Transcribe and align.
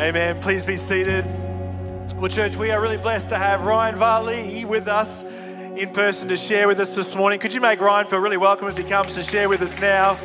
Amen. 0.00 0.38
Please 0.38 0.64
be 0.64 0.76
seated. 0.76 1.24
Well, 2.14 2.30
church, 2.30 2.54
we 2.54 2.70
are 2.70 2.80
really 2.80 2.98
blessed 2.98 3.30
to 3.30 3.36
have 3.36 3.64
Ryan 3.64 3.96
Vallee 3.96 4.64
with 4.64 4.86
us 4.86 5.24
in 5.74 5.90
person 5.90 6.28
to 6.28 6.36
share 6.36 6.68
with 6.68 6.78
us 6.78 6.94
this 6.94 7.16
morning. 7.16 7.40
Could 7.40 7.52
you 7.52 7.60
make 7.60 7.80
Ryan 7.80 8.06
feel 8.06 8.20
really 8.20 8.36
welcome 8.36 8.68
as 8.68 8.76
he 8.76 8.84
comes 8.84 9.16
to 9.16 9.24
share 9.24 9.48
with 9.48 9.60
us 9.60 9.76
now? 9.80 10.16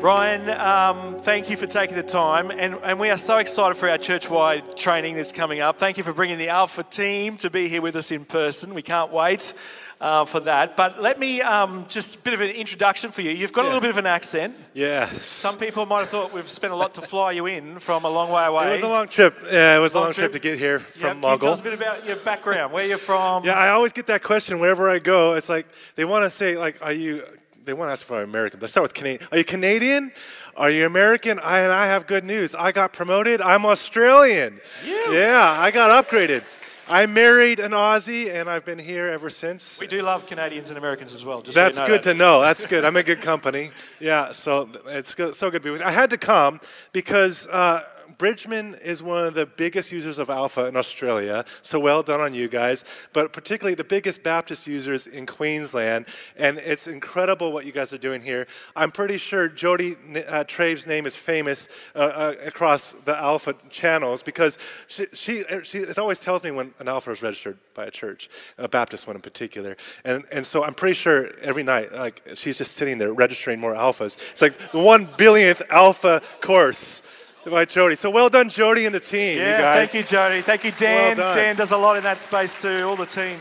Ryan, 0.00 0.48
um, 0.58 1.18
thank 1.18 1.50
you 1.50 1.58
for 1.58 1.66
taking 1.66 1.96
the 1.96 2.02
time, 2.02 2.50
and, 2.50 2.76
and 2.82 2.98
we 2.98 3.10
are 3.10 3.18
so 3.18 3.36
excited 3.36 3.74
for 3.74 3.86
our 3.86 3.98
church-wide 3.98 4.78
training 4.78 5.16
that's 5.16 5.32
coming 5.32 5.60
up. 5.60 5.78
Thank 5.78 5.98
you 5.98 6.02
for 6.02 6.14
bringing 6.14 6.38
the 6.38 6.48
Alpha 6.48 6.82
team 6.82 7.36
to 7.36 7.50
be 7.50 7.68
here 7.68 7.82
with 7.82 7.94
us 7.94 8.10
in 8.10 8.24
person. 8.24 8.72
We 8.72 8.80
can't 8.80 9.12
wait 9.12 9.52
uh, 10.00 10.24
for 10.24 10.40
that. 10.40 10.76
But 10.76 11.02
let 11.02 11.18
me 11.18 11.42
um, 11.42 11.84
just 11.88 12.16
a 12.16 12.22
bit 12.22 12.34
of 12.34 12.40
an 12.40 12.50
introduction 12.50 13.10
for 13.10 13.22
you. 13.22 13.30
You've 13.30 13.52
got 13.52 13.62
yeah. 13.62 13.66
a 13.66 13.70
little 13.70 13.80
bit 13.80 13.90
of 13.90 13.98
an 13.98 14.06
accent. 14.06 14.56
Yeah. 14.72 15.10
Some 15.18 15.58
people 15.58 15.84
might 15.86 16.00
have 16.00 16.08
thought 16.08 16.32
we've 16.32 16.48
spent 16.48 16.72
a 16.72 16.76
lot 16.76 16.94
to 16.94 17.02
fly 17.02 17.32
you 17.32 17.46
in 17.46 17.78
from 17.78 18.04
a 18.04 18.08
long 18.08 18.30
way 18.30 18.44
away. 18.44 18.68
It 18.70 18.72
was 18.72 18.82
a 18.82 18.88
long 18.88 19.08
trip. 19.08 19.38
Yeah, 19.50 19.76
it 19.76 19.80
was 19.80 19.94
long 19.94 20.04
a 20.04 20.06
long 20.06 20.14
trip. 20.14 20.32
trip 20.32 20.42
to 20.42 20.48
get 20.48 20.58
here 20.58 20.78
from 20.78 21.22
yeah, 21.22 21.36
Tell 21.36 21.52
us 21.52 21.60
a 21.60 21.62
bit 21.62 21.74
about 21.74 22.06
your 22.06 22.16
background, 22.16 22.72
where 22.72 22.86
you're 22.86 22.98
from. 22.98 23.44
Yeah, 23.44 23.54
I 23.54 23.70
always 23.70 23.92
get 23.92 24.06
that 24.06 24.22
question 24.22 24.58
wherever 24.58 24.88
I 24.88 24.98
go. 24.98 25.34
It's 25.34 25.48
like 25.48 25.66
they 25.96 26.04
want 26.04 26.24
to 26.24 26.30
say, 26.30 26.56
like, 26.56 26.82
are 26.82 26.92
you 26.92 27.24
they 27.64 27.74
want 27.74 27.88
to 27.88 27.92
ask 27.92 28.02
if 28.02 28.10
I'm 28.10 28.24
American. 28.24 28.58
Let's 28.58 28.72
start 28.72 28.82
with 28.82 28.94
Canadian. 28.94 29.28
Are 29.30 29.38
you 29.38 29.44
Canadian? 29.44 30.12
Are 30.56 30.70
you 30.70 30.86
American? 30.86 31.38
I, 31.38 31.60
and 31.60 31.72
I 31.72 31.86
have 31.86 32.06
good 32.06 32.24
news. 32.24 32.54
I 32.54 32.72
got 32.72 32.92
promoted. 32.92 33.40
I'm 33.40 33.66
Australian. 33.66 34.60
Yeah. 34.84 35.12
Yeah, 35.12 35.56
I 35.58 35.70
got 35.70 36.04
upgraded. 36.04 36.42
I 36.90 37.06
married 37.06 37.60
an 37.60 37.70
Aussie, 37.70 38.34
and 38.34 38.50
I've 38.50 38.64
been 38.64 38.78
here 38.80 39.06
ever 39.06 39.30
since. 39.30 39.78
We 39.78 39.86
do 39.86 40.02
love 40.02 40.26
Canadians 40.26 40.70
and 40.70 40.76
Americans 40.76 41.14
as 41.14 41.24
well. 41.24 41.40
That's 41.40 41.54
so 41.54 41.62
you 41.62 41.70
know 41.70 41.86
good 41.86 42.02
that. 42.02 42.12
to 42.12 42.14
know. 42.14 42.40
That's 42.40 42.66
good. 42.66 42.84
I'm 42.84 42.96
in 42.96 43.04
good 43.04 43.20
company. 43.20 43.70
Yeah, 44.00 44.32
so 44.32 44.68
it's 44.86 45.14
good, 45.14 45.36
so 45.36 45.52
good 45.52 45.58
to 45.58 45.64
be 45.64 45.70
with 45.70 45.82
you. 45.82 45.86
I 45.86 45.92
had 45.92 46.10
to 46.10 46.18
come 46.18 46.60
because 46.92 47.46
uh, 47.46 47.84
Bridgeman 48.20 48.74
is 48.84 49.02
one 49.02 49.24
of 49.24 49.32
the 49.32 49.46
biggest 49.46 49.90
users 49.90 50.18
of 50.18 50.28
Alpha 50.28 50.66
in 50.66 50.76
Australia, 50.76 51.42
so 51.62 51.80
well 51.80 52.02
done 52.02 52.20
on 52.20 52.34
you 52.34 52.48
guys, 52.48 52.84
but 53.14 53.32
particularly 53.32 53.74
the 53.74 53.82
biggest 53.82 54.22
Baptist 54.22 54.66
users 54.66 55.06
in 55.06 55.24
Queensland, 55.24 56.04
and 56.36 56.58
it's 56.58 56.86
incredible 56.86 57.50
what 57.50 57.64
you 57.64 57.72
guys 57.72 57.94
are 57.94 57.98
doing 57.98 58.20
here. 58.20 58.46
I'm 58.76 58.90
pretty 58.90 59.16
sure 59.16 59.48
Jody 59.48 59.96
uh, 60.28 60.44
Trave's 60.44 60.86
name 60.86 61.06
is 61.06 61.16
famous 61.16 61.66
uh, 61.94 61.98
uh, 61.98 62.34
across 62.44 62.92
the 62.92 63.16
Alpha 63.16 63.54
channels 63.70 64.22
because 64.22 64.58
she, 64.86 65.06
she, 65.14 65.44
she 65.62 65.78
it 65.78 65.96
always 65.96 66.18
tells 66.18 66.44
me 66.44 66.50
when 66.50 66.74
an 66.78 66.88
Alpha 66.88 67.12
is 67.12 67.22
registered 67.22 67.56
by 67.72 67.86
a 67.86 67.90
church, 67.90 68.28
a 68.58 68.68
Baptist 68.68 69.06
one 69.06 69.16
in 69.16 69.22
particular, 69.22 69.78
and, 70.04 70.24
and 70.30 70.44
so 70.44 70.62
I'm 70.62 70.74
pretty 70.74 70.92
sure 70.94 71.30
every 71.40 71.62
night, 71.62 71.90
like, 71.94 72.20
she's 72.34 72.58
just 72.58 72.72
sitting 72.72 72.98
there 72.98 73.14
registering 73.14 73.58
more 73.58 73.72
Alphas. 73.72 74.18
It's 74.32 74.42
like 74.42 74.58
the 74.72 74.82
one 74.82 75.06
billionth 75.16 75.62
Alpha 75.70 76.20
course 76.42 77.19
by 77.44 77.64
Jody. 77.64 77.96
So 77.96 78.10
well 78.10 78.28
done, 78.28 78.48
Jody 78.48 78.86
and 78.86 78.94
the 78.94 79.00
team. 79.00 79.38
Yeah, 79.38 79.56
you 79.56 79.86
thank 79.86 79.94
you, 79.94 80.02
Jody. 80.02 80.42
Thank 80.42 80.64
you, 80.64 80.72
Dan. 80.72 81.16
Well 81.16 81.34
Dan 81.34 81.56
does 81.56 81.70
a 81.70 81.76
lot 81.76 81.96
in 81.96 82.02
that 82.02 82.18
space 82.18 82.60
too. 82.60 82.84
All 82.84 82.96
the 82.96 83.06
team. 83.06 83.38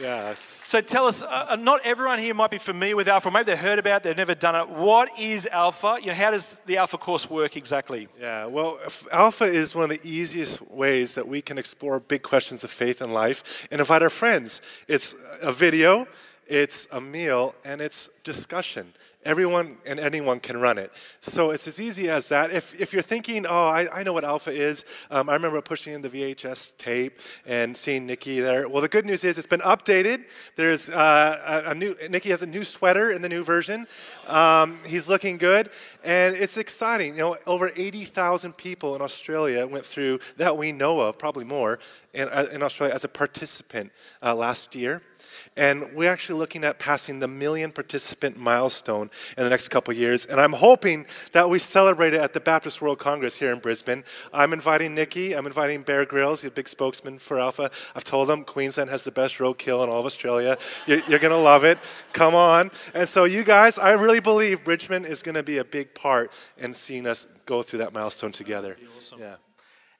Yes. 0.00 0.38
So 0.40 0.80
tell 0.80 1.06
us, 1.06 1.22
uh, 1.22 1.46
uh, 1.50 1.56
not 1.56 1.80
everyone 1.84 2.18
here 2.18 2.34
might 2.34 2.50
be 2.50 2.58
familiar 2.58 2.96
with 2.96 3.08
Alpha. 3.08 3.30
Maybe 3.30 3.44
they've 3.44 3.58
heard 3.58 3.78
about 3.78 3.98
it, 3.98 4.02
they've 4.02 4.16
never 4.16 4.34
done 4.34 4.54
it. 4.54 4.68
What 4.68 5.08
is 5.18 5.46
Alpha? 5.46 5.98
You 6.00 6.08
know, 6.08 6.14
how 6.14 6.32
does 6.32 6.56
the 6.66 6.76
Alpha 6.76 6.98
course 6.98 7.30
work 7.30 7.56
exactly? 7.56 8.08
Yeah, 8.20 8.44
well, 8.46 8.78
Alpha 9.10 9.44
is 9.44 9.74
one 9.74 9.84
of 9.84 9.90
the 9.90 10.00
easiest 10.08 10.60
ways 10.70 11.14
that 11.14 11.26
we 11.26 11.40
can 11.40 11.56
explore 11.56 11.98
big 12.00 12.22
questions 12.22 12.62
of 12.62 12.70
faith 12.70 13.00
and 13.00 13.14
life 13.14 13.66
and 13.70 13.80
invite 13.80 14.02
our 14.02 14.10
friends. 14.10 14.60
It's 14.86 15.14
a 15.40 15.52
video, 15.52 16.06
it's 16.46 16.86
a 16.92 17.00
meal, 17.00 17.54
and 17.64 17.80
it's 17.80 18.10
discussion. 18.22 18.92
Everyone 19.26 19.76
and 19.84 19.98
anyone 19.98 20.38
can 20.38 20.56
run 20.58 20.78
it. 20.78 20.92
So 21.20 21.50
it's 21.50 21.66
as 21.66 21.80
easy 21.80 22.08
as 22.08 22.28
that. 22.28 22.52
If, 22.52 22.80
if 22.80 22.92
you're 22.92 23.02
thinking, 23.02 23.44
oh, 23.44 23.66
I, 23.66 23.88
I 23.92 24.02
know 24.04 24.12
what 24.12 24.24
alpha 24.24 24.52
is, 24.52 24.84
um, 25.10 25.28
I 25.28 25.34
remember 25.34 25.60
pushing 25.60 25.94
in 25.94 26.00
the 26.00 26.08
VHS 26.08 26.78
tape 26.78 27.18
and 27.44 27.76
seeing 27.76 28.06
Nicky 28.06 28.38
there. 28.40 28.68
Well, 28.68 28.80
the 28.80 28.88
good 28.88 29.04
news 29.04 29.24
is 29.24 29.36
it's 29.36 29.46
been 29.46 29.60
updated. 29.60 30.26
There's 30.54 30.88
uh, 30.88 31.62
a, 31.66 31.70
a, 31.70 31.74
new, 31.74 31.96
Nicky 32.08 32.30
has 32.30 32.42
a 32.42 32.46
new 32.46 32.62
sweater 32.62 33.10
in 33.10 33.20
the 33.20 33.28
new 33.28 33.42
version. 33.42 33.88
Um, 34.28 34.78
he's 34.86 35.08
looking 35.08 35.38
good. 35.38 35.70
And 36.04 36.36
it's 36.36 36.56
exciting. 36.56 37.14
You 37.14 37.20
know, 37.20 37.36
over 37.46 37.72
80,000 37.74 38.56
people 38.56 38.94
in 38.94 39.02
Australia 39.02 39.66
went 39.66 39.84
through, 39.84 40.20
that 40.36 40.56
we 40.56 40.70
know 40.70 41.00
of, 41.00 41.18
probably 41.18 41.44
more, 41.44 41.80
in, 42.14 42.28
uh, 42.28 42.46
in 42.52 42.62
Australia 42.62 42.94
as 42.94 43.02
a 43.02 43.08
participant 43.08 43.90
uh, 44.22 44.34
last 44.34 44.76
year. 44.76 45.02
And 45.56 45.94
we're 45.94 46.10
actually 46.10 46.38
looking 46.38 46.64
at 46.64 46.78
passing 46.78 47.18
the 47.18 47.28
million 47.28 47.72
participant 47.72 48.36
milestone 48.36 49.10
in 49.36 49.44
the 49.44 49.50
next 49.50 49.68
couple 49.68 49.94
years. 49.94 50.26
And 50.26 50.40
I'm 50.40 50.52
hoping 50.52 51.06
that 51.32 51.48
we 51.48 51.58
celebrate 51.58 52.14
it 52.14 52.20
at 52.20 52.32
the 52.32 52.40
Baptist 52.40 52.80
World 52.82 52.98
Congress 52.98 53.36
here 53.36 53.52
in 53.52 53.58
Brisbane. 53.58 54.04
I'm 54.32 54.52
inviting 54.52 54.94
Nicky, 54.94 55.34
I'm 55.34 55.46
inviting 55.46 55.82
Bear 55.82 56.04
Grylls, 56.04 56.42
the 56.42 56.50
big 56.50 56.68
spokesman 56.68 57.18
for 57.18 57.40
Alpha. 57.40 57.70
I've 57.94 58.04
told 58.04 58.28
them 58.28 58.44
Queensland 58.44 58.90
has 58.90 59.04
the 59.04 59.10
best 59.10 59.38
roadkill 59.38 59.82
in 59.82 59.88
all 59.88 60.00
of 60.00 60.06
Australia. 60.06 60.58
You're, 60.86 61.00
you're 61.08 61.18
going 61.18 61.32
to 61.32 61.36
love 61.36 61.64
it. 61.64 61.78
Come 62.12 62.34
on. 62.34 62.70
And 62.94 63.08
so, 63.08 63.24
you 63.24 63.44
guys, 63.44 63.78
I 63.78 63.92
really 63.92 64.20
believe 64.20 64.64
Bridgeman 64.64 65.04
is 65.04 65.22
going 65.22 65.34
to 65.34 65.42
be 65.42 65.58
a 65.58 65.64
big 65.64 65.94
part 65.94 66.32
in 66.58 66.74
seeing 66.74 67.06
us 67.06 67.26
go 67.44 67.62
through 67.62 67.80
that 67.80 67.92
milestone 67.92 68.32
together. 68.32 68.76
Awesome. 68.96 69.20
Yeah. 69.20 69.36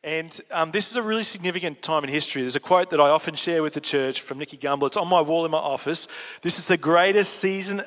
And 0.07 0.41
um, 0.53 0.71
this 0.71 0.89
is 0.89 0.97
a 0.97 1.03
really 1.03 1.25
significant 1.25 1.83
time 1.83 2.05
in 2.05 2.11
history. 2.11 2.43
There's 2.43 2.55
a 2.55 2.61
quote 2.61 2.91
that 2.91 3.01
I 3.01 3.09
often 3.09 3.35
share 3.35 3.61
with 3.61 3.75
the 3.75 3.81
church 3.81 4.21
from 4.21 4.39
Nicky 4.39 4.57
Gumbel. 4.57 4.87
It's 4.87 4.97
on 4.97 5.09
my 5.09 5.21
wall 5.21 5.45
in 5.45 5.51
my 5.51 5.59
office. 5.59 6.07
This 6.43 6.61
is 6.61 6.69
the 6.69 6.77
greatest 6.77 7.33
season 7.33 7.83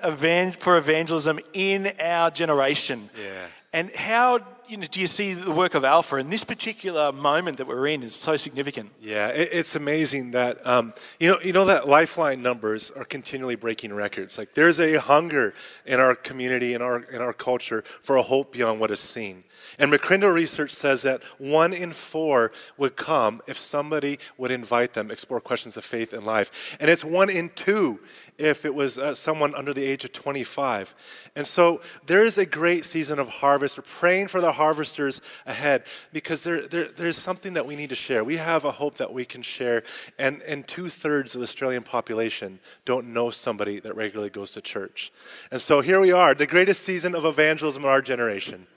for 0.59 0.75
evangelism 0.75 1.39
in 1.53 1.93
our 1.97 2.29
generation. 2.29 3.09
Yeah. 3.17 3.45
And 3.71 3.95
how 3.95 4.39
you 4.67 4.77
know, 4.77 4.85
do 4.85 4.99
you 4.99 5.07
see 5.07 5.33
the 5.33 5.51
work 5.51 5.75
of 5.75 5.85
Alpha 5.85 6.17
in 6.17 6.29
this 6.29 6.43
particular 6.43 7.13
moment 7.13 7.57
that 7.57 7.67
we're 7.67 7.87
in 7.87 8.03
is 8.03 8.15
so 8.15 8.35
significant? 8.35 8.91
Yeah, 8.99 9.31
it's 9.33 9.75
amazing 9.75 10.31
that 10.31 10.65
um, 10.67 10.93
you 11.19 11.31
know 11.31 11.39
you 11.41 11.53
know 11.53 11.65
that 11.65 11.87
Lifeline 11.87 12.41
numbers 12.41 12.91
are 12.91 13.05
continually 13.05 13.55
breaking 13.55 13.93
records. 13.93 14.37
Like 14.37 14.55
there's 14.55 14.79
a 14.79 14.99
hunger 14.99 15.53
in 15.85 15.99
our 15.99 16.15
community 16.15 16.73
in 16.73 16.81
our 16.81 17.01
in 17.03 17.21
our 17.21 17.33
culture 17.33 17.81
for 17.81 18.17
a 18.17 18.23
hope 18.23 18.51
beyond 18.51 18.79
what 18.79 18.91
is 18.91 18.99
seen. 18.99 19.43
And 19.79 19.91
McCrindle 19.91 20.33
research 20.33 20.71
says 20.71 21.03
that 21.03 21.23
one 21.37 21.71
in 21.71 21.93
four 21.93 22.51
would 22.77 22.97
come 22.97 23.41
if 23.47 23.57
somebody 23.57 24.19
would 24.37 24.51
invite 24.51 24.93
them, 24.93 25.09
explore 25.09 25.39
questions 25.39 25.77
of 25.77 25.85
faith 25.85 26.11
and 26.11 26.25
life. 26.25 26.77
And 26.81 26.89
it's 26.89 27.05
one 27.05 27.29
in 27.29 27.49
two 27.55 27.99
if 28.37 28.65
it 28.65 28.73
was 28.73 28.97
uh, 28.97 29.15
someone 29.15 29.55
under 29.55 29.73
the 29.73 29.85
age 29.85 30.03
of 30.03 30.11
25. 30.11 30.93
And 31.35 31.47
so 31.47 31.81
there 32.05 32.25
is 32.25 32.37
a 32.37 32.45
great 32.45 32.83
season 32.83 33.19
of 33.19 33.29
harvest. 33.29 33.77
We're 33.77 33.83
praying 33.83 34.27
for 34.27 34.41
the 34.41 34.51
harvesters 34.51 35.21
ahead 35.45 35.83
because 36.11 36.43
there, 36.43 36.67
there, 36.67 36.89
there's 36.89 37.17
something 37.17 37.53
that 37.53 37.65
we 37.65 37.77
need 37.77 37.89
to 37.89 37.95
share. 37.95 38.23
We 38.23 38.37
have 38.37 38.65
a 38.65 38.71
hope 38.71 38.95
that 38.95 39.13
we 39.13 39.23
can 39.23 39.41
share. 39.41 39.83
And, 40.17 40.41
and 40.41 40.67
two 40.67 40.87
thirds 40.87 41.35
of 41.35 41.39
the 41.39 41.45
Australian 41.45 41.83
population 41.83 42.59
don't 42.83 43.13
know 43.13 43.29
somebody 43.29 43.79
that 43.79 43.95
regularly 43.95 44.29
goes 44.29 44.51
to 44.53 44.61
church. 44.61 45.11
And 45.51 45.61
so 45.61 45.79
here 45.79 46.01
we 46.01 46.11
are, 46.11 46.35
the 46.35 46.47
greatest 46.47 46.81
season 46.81 47.15
of 47.15 47.23
evangelism 47.23 47.83
in 47.83 47.89
our 47.89 48.01
generation. 48.01 48.67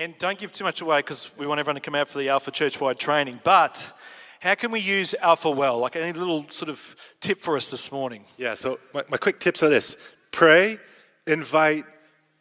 And 0.00 0.16
don't 0.16 0.38
give 0.38 0.50
too 0.50 0.64
much 0.64 0.80
away 0.80 1.00
because 1.00 1.30
we 1.36 1.46
want 1.46 1.60
everyone 1.60 1.74
to 1.74 1.82
come 1.82 1.94
out 1.94 2.08
for 2.08 2.16
the 2.16 2.30
Alpha 2.30 2.50
Church 2.50 2.80
wide 2.80 2.98
training. 2.98 3.38
But 3.44 3.86
how 4.40 4.54
can 4.54 4.70
we 4.70 4.80
use 4.80 5.14
Alpha 5.20 5.50
well? 5.50 5.78
Like 5.78 5.94
any 5.94 6.14
little 6.14 6.46
sort 6.48 6.70
of 6.70 6.96
tip 7.20 7.38
for 7.38 7.54
us 7.54 7.70
this 7.70 7.92
morning? 7.92 8.24
Yeah, 8.38 8.54
so 8.54 8.78
my, 8.94 9.04
my 9.10 9.18
quick 9.18 9.38
tips 9.38 9.62
are 9.62 9.68
this 9.68 10.14
pray, 10.32 10.78
invite, 11.26 11.84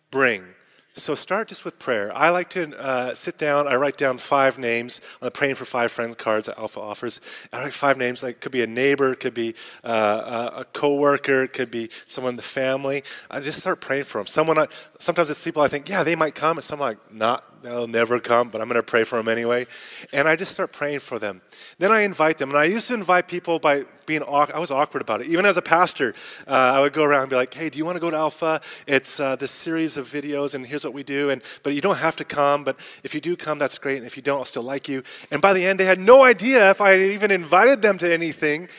bring. 0.09 0.45
So 0.93 1.15
start 1.15 1.49
just 1.49 1.65
with 1.65 1.79
prayer. 1.79 2.15
I 2.15 2.29
like 2.29 2.49
to 2.51 2.77
uh, 2.77 3.13
sit 3.13 3.37
down. 3.37 3.67
I 3.67 3.75
write 3.75 3.97
down 3.97 4.17
five 4.17 4.57
names 4.57 4.99
on 5.21 5.27
the 5.27 5.31
praying 5.31 5.55
for 5.55 5.65
five 5.65 5.91
friends 5.91 6.15
cards 6.15 6.47
that 6.47 6.57
Alpha 6.57 6.79
offers. 6.79 7.21
I 7.53 7.63
write 7.63 7.73
five 7.73 7.97
names. 7.97 8.23
Like 8.23 8.39
could 8.39 8.51
be 8.51 8.63
a 8.63 8.67
neighbor, 8.67 9.15
could 9.15 9.33
be 9.33 9.53
uh, 9.83 10.49
a 10.55 10.65
coworker, 10.65 11.47
could 11.47 11.71
be 11.71 11.89
someone 12.05 12.31
in 12.31 12.37
the 12.37 12.41
family. 12.41 13.03
I 13.29 13.39
just 13.41 13.59
start 13.59 13.81
praying 13.81 14.05
for 14.05 14.19
them. 14.19 14.27
Someone. 14.27 14.57
I, 14.57 14.67
sometimes 14.97 15.29
it's 15.29 15.43
people 15.43 15.61
I 15.61 15.67
think, 15.67 15.89
yeah, 15.89 16.03
they 16.03 16.15
might 16.15 16.35
come, 16.35 16.57
and 16.57 16.63
some 16.63 16.79
like, 16.79 16.97
not, 17.13 17.43
they'll 17.61 17.87
never 17.87 18.19
come, 18.19 18.49
but 18.49 18.61
I'm 18.61 18.67
going 18.67 18.75
to 18.75 18.83
pray 18.83 19.03
for 19.03 19.17
them 19.17 19.27
anyway. 19.27 19.67
And 20.13 20.27
I 20.27 20.35
just 20.35 20.51
start 20.51 20.71
praying 20.71 20.99
for 20.99 21.19
them. 21.19 21.41
Then 21.77 21.91
I 21.91 22.01
invite 22.01 22.37
them, 22.37 22.49
and 22.49 22.57
I 22.57 22.65
used 22.65 22.87
to 22.87 22.93
invite 22.93 23.27
people 23.27 23.59
by 23.59 23.85
being 24.05 24.21
awkward. 24.23 24.55
I 24.55 24.59
was 24.59 24.71
awkward 24.71 25.01
about 25.01 25.21
it. 25.21 25.27
Even 25.27 25.45
as 25.45 25.57
a 25.57 25.61
pastor, 25.61 26.13
uh, 26.47 26.51
I 26.75 26.81
would 26.81 26.93
go 26.93 27.03
around 27.03 27.23
and 27.23 27.29
be 27.29 27.35
like, 27.35 27.53
"Hey, 27.53 27.69
do 27.69 27.77
you 27.77 27.85
want 27.85 27.95
to 27.95 27.99
go 27.99 28.09
to 28.09 28.17
Alpha? 28.17 28.61
It's 28.87 29.19
uh, 29.19 29.35
this 29.35 29.51
series 29.51 29.97
of 29.97 30.07
videos, 30.07 30.55
and 30.55 30.65
here's 30.65 30.83
what 30.83 30.93
we 30.93 31.03
do. 31.03 31.29
And 31.29 31.41
but 31.63 31.73
you 31.73 31.81
don't 31.81 31.97
have 31.97 32.15
to 32.17 32.25
come. 32.25 32.63
But 32.63 32.77
if 33.03 33.13
you 33.13 33.19
do 33.21 33.35
come, 33.35 33.59
that's 33.59 33.77
great. 33.77 33.97
And 33.97 34.07
if 34.07 34.17
you 34.17 34.23
don't, 34.23 34.39
I'll 34.39 34.45
still 34.45 34.63
like 34.63 34.89
you." 34.89 35.03
And 35.31 35.41
by 35.41 35.53
the 35.53 35.65
end, 35.65 35.79
they 35.79 35.85
had 35.85 35.99
no 35.99 36.23
idea 36.23 36.69
if 36.71 36.81
I 36.81 36.91
had 36.91 37.01
even 37.01 37.31
invited 37.31 37.81
them 37.81 37.97
to 37.99 38.11
anything. 38.11 38.69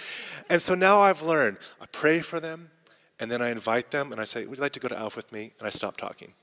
And 0.49 0.61
so 0.61 0.75
now 0.75 1.01
I've 1.01 1.23
learned. 1.23 1.59
I 1.81 1.87
pray 1.93 2.21
for 2.21 2.41
them, 2.41 2.71
and 3.21 3.31
then 3.31 3.41
I 3.41 3.51
invite 3.51 3.93
them, 3.93 4.13
and 4.13 4.21
I 4.21 4.25
say, 4.25 4.47
"Would 4.47 4.59
you 4.59 4.63
like 4.63 4.73
to 4.73 4.81
go 4.81 4.89
to 4.89 4.99
Alpha 4.99 5.19
with 5.19 5.33
me?" 5.33 5.53
And 5.59 5.67
I 5.67 5.71
stop 5.71 5.97
talking. 5.97 6.35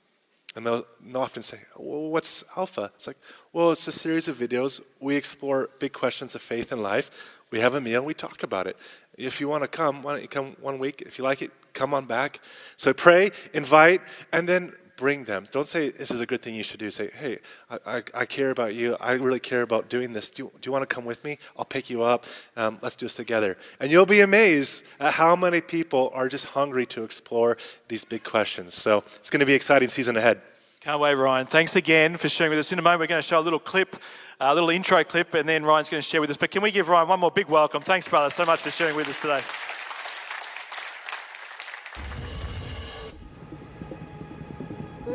And 0.57 0.65
they'll, 0.65 0.87
they'll, 1.05 1.21
often 1.21 1.43
say, 1.43 1.59
well, 1.77 2.09
What's 2.09 2.43
Alpha? 2.57 2.89
It's 2.95 3.05
like, 3.05 3.17
Well, 3.53 3.71
it's 3.71 3.87
a 3.87 3.91
series 3.91 4.27
of 4.27 4.37
videos. 4.37 4.81
We 4.99 5.15
explore 5.15 5.69
big 5.77 5.93
questions 5.93 6.33
of 6.33 6.41
faith 6.41 6.71
and 6.71 6.81
life. 6.81 7.35
We 7.51 7.59
have 7.59 7.75
a 7.75 7.79
meal, 7.79 8.03
we 8.03 8.15
talk 8.15 8.41
about 8.41 8.65
it. 8.65 8.75
If 9.19 9.39
you 9.39 9.47
want 9.47 9.65
to 9.65 9.67
come, 9.67 10.01
why 10.01 10.13
don't 10.13 10.23
you 10.23 10.27
come 10.27 10.55
one 10.59 10.79
week? 10.79 11.03
If 11.03 11.19
you 11.19 11.23
like 11.23 11.43
it, 11.43 11.51
come 11.73 11.93
on 11.93 12.05
back. 12.05 12.39
So 12.75 12.91
pray, 12.91 13.29
invite, 13.53 14.01
and 14.33 14.49
then 14.49 14.73
bring 14.97 15.23
them. 15.23 15.45
Don't 15.51 15.67
say, 15.67 15.89
this 15.89 16.11
is 16.11 16.19
a 16.19 16.25
good 16.25 16.41
thing 16.41 16.55
you 16.55 16.63
should 16.63 16.79
do. 16.79 16.91
Say, 16.91 17.09
hey, 17.15 17.37
I, 17.69 17.77
I, 17.85 18.03
I 18.13 18.25
care 18.25 18.49
about 18.49 18.75
you. 18.75 18.97
I 18.99 19.13
really 19.13 19.39
care 19.39 19.61
about 19.61 19.89
doing 19.89 20.11
this. 20.11 20.29
Do 20.29 20.43
you, 20.43 20.51
do 20.59 20.67
you 20.67 20.73
want 20.73 20.87
to 20.87 20.93
come 20.93 21.05
with 21.05 21.23
me? 21.23 21.37
I'll 21.57 21.65
pick 21.65 21.89
you 21.89 22.03
up. 22.03 22.25
Um, 22.57 22.79
let's 22.81 22.95
do 22.95 23.05
this 23.05 23.15
together. 23.15 23.57
And 23.79 23.89
you'll 23.89 24.05
be 24.05 24.19
amazed 24.19 24.83
at 24.99 25.13
how 25.13 25.35
many 25.35 25.61
people 25.61 26.11
are 26.13 26.27
just 26.27 26.49
hungry 26.49 26.85
to 26.87 27.03
explore 27.03 27.57
these 27.87 28.03
big 28.03 28.23
questions. 28.23 28.73
So 28.73 29.03
it's 29.15 29.29
going 29.29 29.39
to 29.39 29.45
be 29.45 29.53
an 29.53 29.57
exciting 29.57 29.87
season 29.87 30.17
ahead. 30.17 30.41
Can't 30.81 30.99
wait, 30.99 31.15
Ryan. 31.15 31.47
Thanks 31.47 31.75
again 31.75 32.17
for 32.17 32.29
sharing 32.29 32.51
with 32.51 32.59
us. 32.59 32.71
In 32.71 32.79
a 32.79 32.81
moment, 32.81 33.01
we're 33.01 33.07
going 33.07 33.21
to 33.21 33.27
show 33.27 33.39
a 33.39 33.41
little 33.41 33.59
clip, 33.59 33.97
a 34.39 34.53
little 34.53 34.69
intro 34.69 35.03
clip, 35.03 35.33
and 35.33 35.47
then 35.47 35.63
Ryan's 35.63 35.89
going 35.89 36.01
to 36.01 36.07
share 36.07 36.21
with 36.21 36.29
us. 36.29 36.37
But 36.37 36.51
can 36.51 36.61
we 36.61 36.71
give 36.71 36.89
Ryan 36.89 37.07
one 37.07 37.19
more 37.19 37.31
big 37.31 37.47
welcome? 37.47 37.81
Thanks, 37.81 38.07
brother, 38.07 38.29
so 38.29 38.45
much 38.45 38.61
for 38.61 38.71
sharing 38.71 38.95
with 38.95 39.07
us 39.09 39.21
today. 39.21 39.41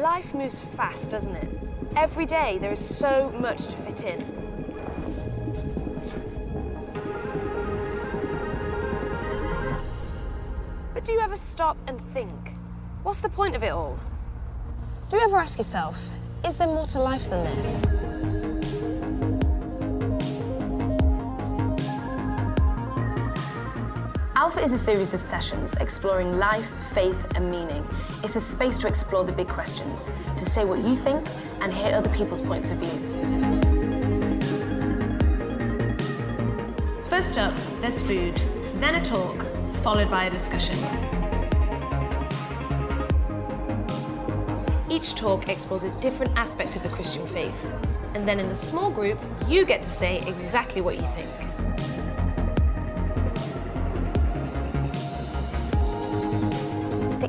Life 0.02 0.34
moves 0.34 0.60
fast, 0.60 1.10
doesn't 1.10 1.36
it? 1.36 1.48
Every 1.94 2.26
day 2.26 2.58
there 2.58 2.72
is 2.72 2.84
so 2.84 3.32
much 3.38 3.66
to 3.66 3.76
fit 3.76 4.02
in. 4.02 4.18
But 10.92 11.04
do 11.04 11.12
you 11.12 11.20
ever 11.20 11.36
stop 11.36 11.76
and 11.86 12.00
think? 12.12 12.56
What's 13.04 13.20
the 13.20 13.28
point 13.28 13.54
of 13.54 13.62
it 13.62 13.70
all? 13.70 13.96
Do 15.08 15.18
you 15.18 15.22
ever 15.22 15.36
ask 15.36 15.56
yourself, 15.56 15.96
is 16.44 16.56
there 16.56 16.66
more 16.66 16.86
to 16.86 16.98
life 16.98 17.30
than 17.30 17.44
this? 17.44 18.11
Alpha 24.42 24.60
is 24.60 24.72
a 24.72 24.78
series 24.78 25.14
of 25.14 25.20
sessions 25.20 25.72
exploring 25.74 26.36
life, 26.36 26.66
faith, 26.92 27.16
and 27.36 27.48
meaning. 27.48 27.86
It's 28.24 28.34
a 28.34 28.40
space 28.40 28.76
to 28.80 28.88
explore 28.88 29.22
the 29.22 29.30
big 29.30 29.46
questions, 29.46 30.08
to 30.36 30.44
say 30.44 30.64
what 30.64 30.80
you 30.80 30.96
think, 30.96 31.24
and 31.60 31.72
hear 31.72 31.94
other 31.94 32.08
people's 32.08 32.40
points 32.40 32.72
of 32.72 32.78
view. 32.78 32.90
First 37.08 37.38
up, 37.38 37.54
there's 37.80 38.02
food, 38.02 38.34
then 38.80 38.96
a 38.96 39.04
talk, 39.04 39.46
followed 39.84 40.10
by 40.10 40.24
a 40.24 40.30
discussion. 40.30 40.76
Each 44.90 45.14
talk 45.14 45.48
explores 45.48 45.84
a 45.84 45.90
different 46.00 46.36
aspect 46.36 46.74
of 46.74 46.82
the 46.82 46.88
Christian 46.88 47.28
faith, 47.28 47.64
and 48.14 48.26
then 48.26 48.40
in 48.40 48.48
the 48.48 48.56
small 48.56 48.90
group, 48.90 49.20
you 49.46 49.64
get 49.64 49.84
to 49.84 49.90
say 49.92 50.16
exactly 50.26 50.80
what 50.80 50.96
you 50.96 51.08
think. 51.14 51.30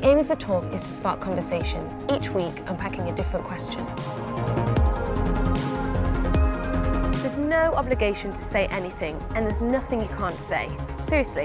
The 0.04 0.10
aim 0.10 0.18
of 0.18 0.28
the 0.28 0.36
talk 0.36 0.70
is 0.70 0.82
to 0.82 0.88
spark 0.88 1.18
conversation, 1.18 1.80
each 2.14 2.28
week 2.28 2.52
unpacking 2.66 3.08
a 3.08 3.14
different 3.14 3.46
question. 3.46 3.86
There's 7.22 7.38
no 7.38 7.72
obligation 7.72 8.30
to 8.30 8.36
say 8.36 8.66
anything, 8.66 9.18
and 9.34 9.46
there's 9.46 9.62
nothing 9.62 10.02
you 10.02 10.08
can't 10.08 10.38
say. 10.38 10.68
Seriously. 11.08 11.44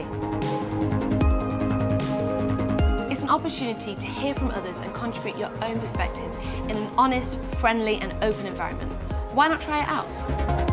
It's 3.10 3.22
an 3.22 3.30
opportunity 3.30 3.96
to 3.96 4.06
hear 4.06 4.36
from 4.36 4.52
others 4.52 4.80
and 4.80 4.94
contribute 4.94 5.38
your 5.38 5.52
own 5.64 5.80
perspective 5.80 6.38
in 6.66 6.76
an 6.76 6.92
honest, 6.98 7.40
friendly, 7.62 7.96
and 8.02 8.14
open 8.22 8.46
environment. 8.46 8.92
Why 9.32 9.48
not 9.48 9.62
try 9.62 9.84
it 9.84 9.88
out? 9.88 10.69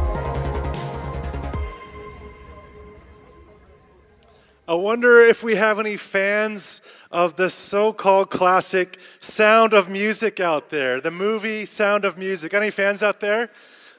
I 4.68 4.74
wonder 4.74 5.20
if 5.20 5.44
we 5.44 5.54
have 5.54 5.78
any 5.78 5.96
fans 5.96 6.80
of 7.12 7.36
the 7.36 7.50
so 7.50 7.92
called 7.92 8.30
classic 8.30 8.98
Sound 9.20 9.72
of 9.72 9.88
Music 9.88 10.40
out 10.40 10.70
there, 10.70 11.00
the 11.00 11.12
movie 11.12 11.64
Sound 11.64 12.04
of 12.04 12.18
Music. 12.18 12.52
Any 12.52 12.70
fans 12.70 13.00
out 13.00 13.20
there? 13.20 13.48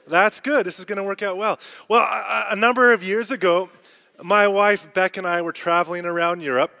That's 0.06 0.40
good. 0.40 0.66
This 0.66 0.78
is 0.78 0.84
going 0.84 0.98
to 0.98 1.04
work 1.04 1.22
out 1.22 1.38
well. 1.38 1.58
Well, 1.88 2.02
a, 2.02 2.48
a 2.50 2.56
number 2.56 2.92
of 2.92 3.02
years 3.02 3.30
ago, 3.30 3.70
my 4.22 4.46
wife 4.46 4.92
Beck 4.92 5.16
and 5.16 5.26
I 5.26 5.40
were 5.40 5.52
traveling 5.52 6.04
around 6.04 6.42
Europe, 6.42 6.72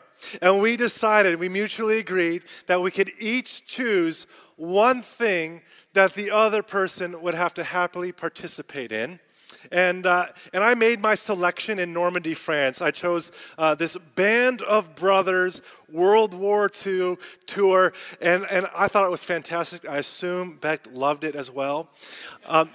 and 0.42 0.60
we 0.60 0.76
decided, 0.76 1.40
we 1.40 1.48
mutually 1.48 1.98
agreed 1.98 2.42
that 2.66 2.82
we 2.82 2.90
could 2.90 3.10
each 3.18 3.64
choose 3.64 4.26
one 4.56 5.00
thing 5.00 5.62
that 5.94 6.12
the 6.12 6.30
other 6.30 6.62
person 6.62 7.22
would 7.22 7.34
have 7.34 7.54
to 7.54 7.64
happily 7.64 8.12
participate 8.12 8.92
in. 8.92 9.18
And, 9.72 10.06
uh, 10.06 10.26
and 10.52 10.62
I 10.62 10.74
made 10.74 11.00
my 11.00 11.14
selection 11.14 11.78
in 11.78 11.92
Normandy, 11.92 12.34
France. 12.34 12.80
I 12.80 12.90
chose 12.90 13.32
uh, 13.56 13.74
this 13.74 13.96
Band 14.14 14.62
of 14.62 14.94
Brothers 14.94 15.62
World 15.90 16.34
War 16.34 16.70
II 16.86 17.16
tour, 17.46 17.92
and, 18.20 18.46
and 18.50 18.68
I 18.76 18.88
thought 18.88 19.04
it 19.04 19.10
was 19.10 19.24
fantastic. 19.24 19.88
I 19.88 19.98
assume 19.98 20.58
Beck 20.60 20.86
loved 20.92 21.24
it 21.24 21.34
as 21.34 21.50
well. 21.50 21.88
Um, 22.46 22.70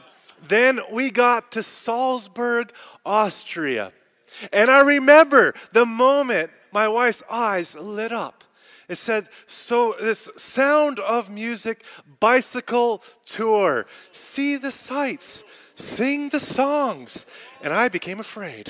then 0.48 0.80
we 0.92 1.10
got 1.10 1.52
to 1.54 1.64
Salzburg, 1.64 2.74
Austria. 3.06 3.94
And 4.52 4.70
I 4.70 4.82
remember 4.82 5.54
the 5.72 5.86
moment 5.86 6.52
my 6.72 6.88
wife's 6.88 7.24
eyes 7.30 7.76
lit 7.76 8.12
up. 8.12 8.44
It 8.90 8.98
said, 8.98 9.30
so 9.48 9.96
this 10.00 10.30
sound 10.36 11.00
of 11.00 11.30
music 11.30 11.84
bicycle 12.20 13.02
tour. 13.26 13.86
See 14.12 14.58
the 14.58 14.72
sights, 14.72 15.44
sing 15.76 16.30
the 16.30 16.40
songs. 16.40 17.26
And 17.62 17.74
I 17.74 17.90
became 17.90 18.20
afraid. 18.20 18.70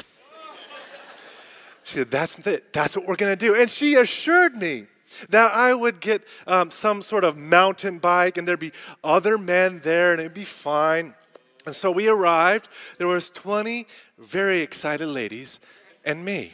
She 1.83 1.97
said, 1.97 2.11
That's 2.11 2.39
it. 2.47 2.73
That's 2.73 2.95
what 2.95 3.05
we're 3.07 3.15
going 3.15 3.37
to 3.37 3.45
do. 3.45 3.55
And 3.55 3.69
she 3.69 3.95
assured 3.95 4.55
me 4.55 4.85
that 5.29 5.51
I 5.53 5.73
would 5.73 5.99
get 5.99 6.23
um, 6.47 6.71
some 6.71 7.01
sort 7.01 7.23
of 7.23 7.37
mountain 7.37 7.99
bike 7.99 8.37
and 8.37 8.47
there'd 8.47 8.59
be 8.59 8.71
other 9.03 9.37
men 9.37 9.79
there 9.83 10.11
and 10.11 10.19
it'd 10.19 10.33
be 10.33 10.43
fine. 10.43 11.13
And 11.65 11.75
so 11.75 11.91
we 11.91 12.07
arrived. 12.07 12.67
There 12.97 13.07
was 13.07 13.29
20 13.29 13.87
very 14.17 14.61
excited 14.61 15.07
ladies 15.07 15.59
and 16.03 16.23
me. 16.23 16.53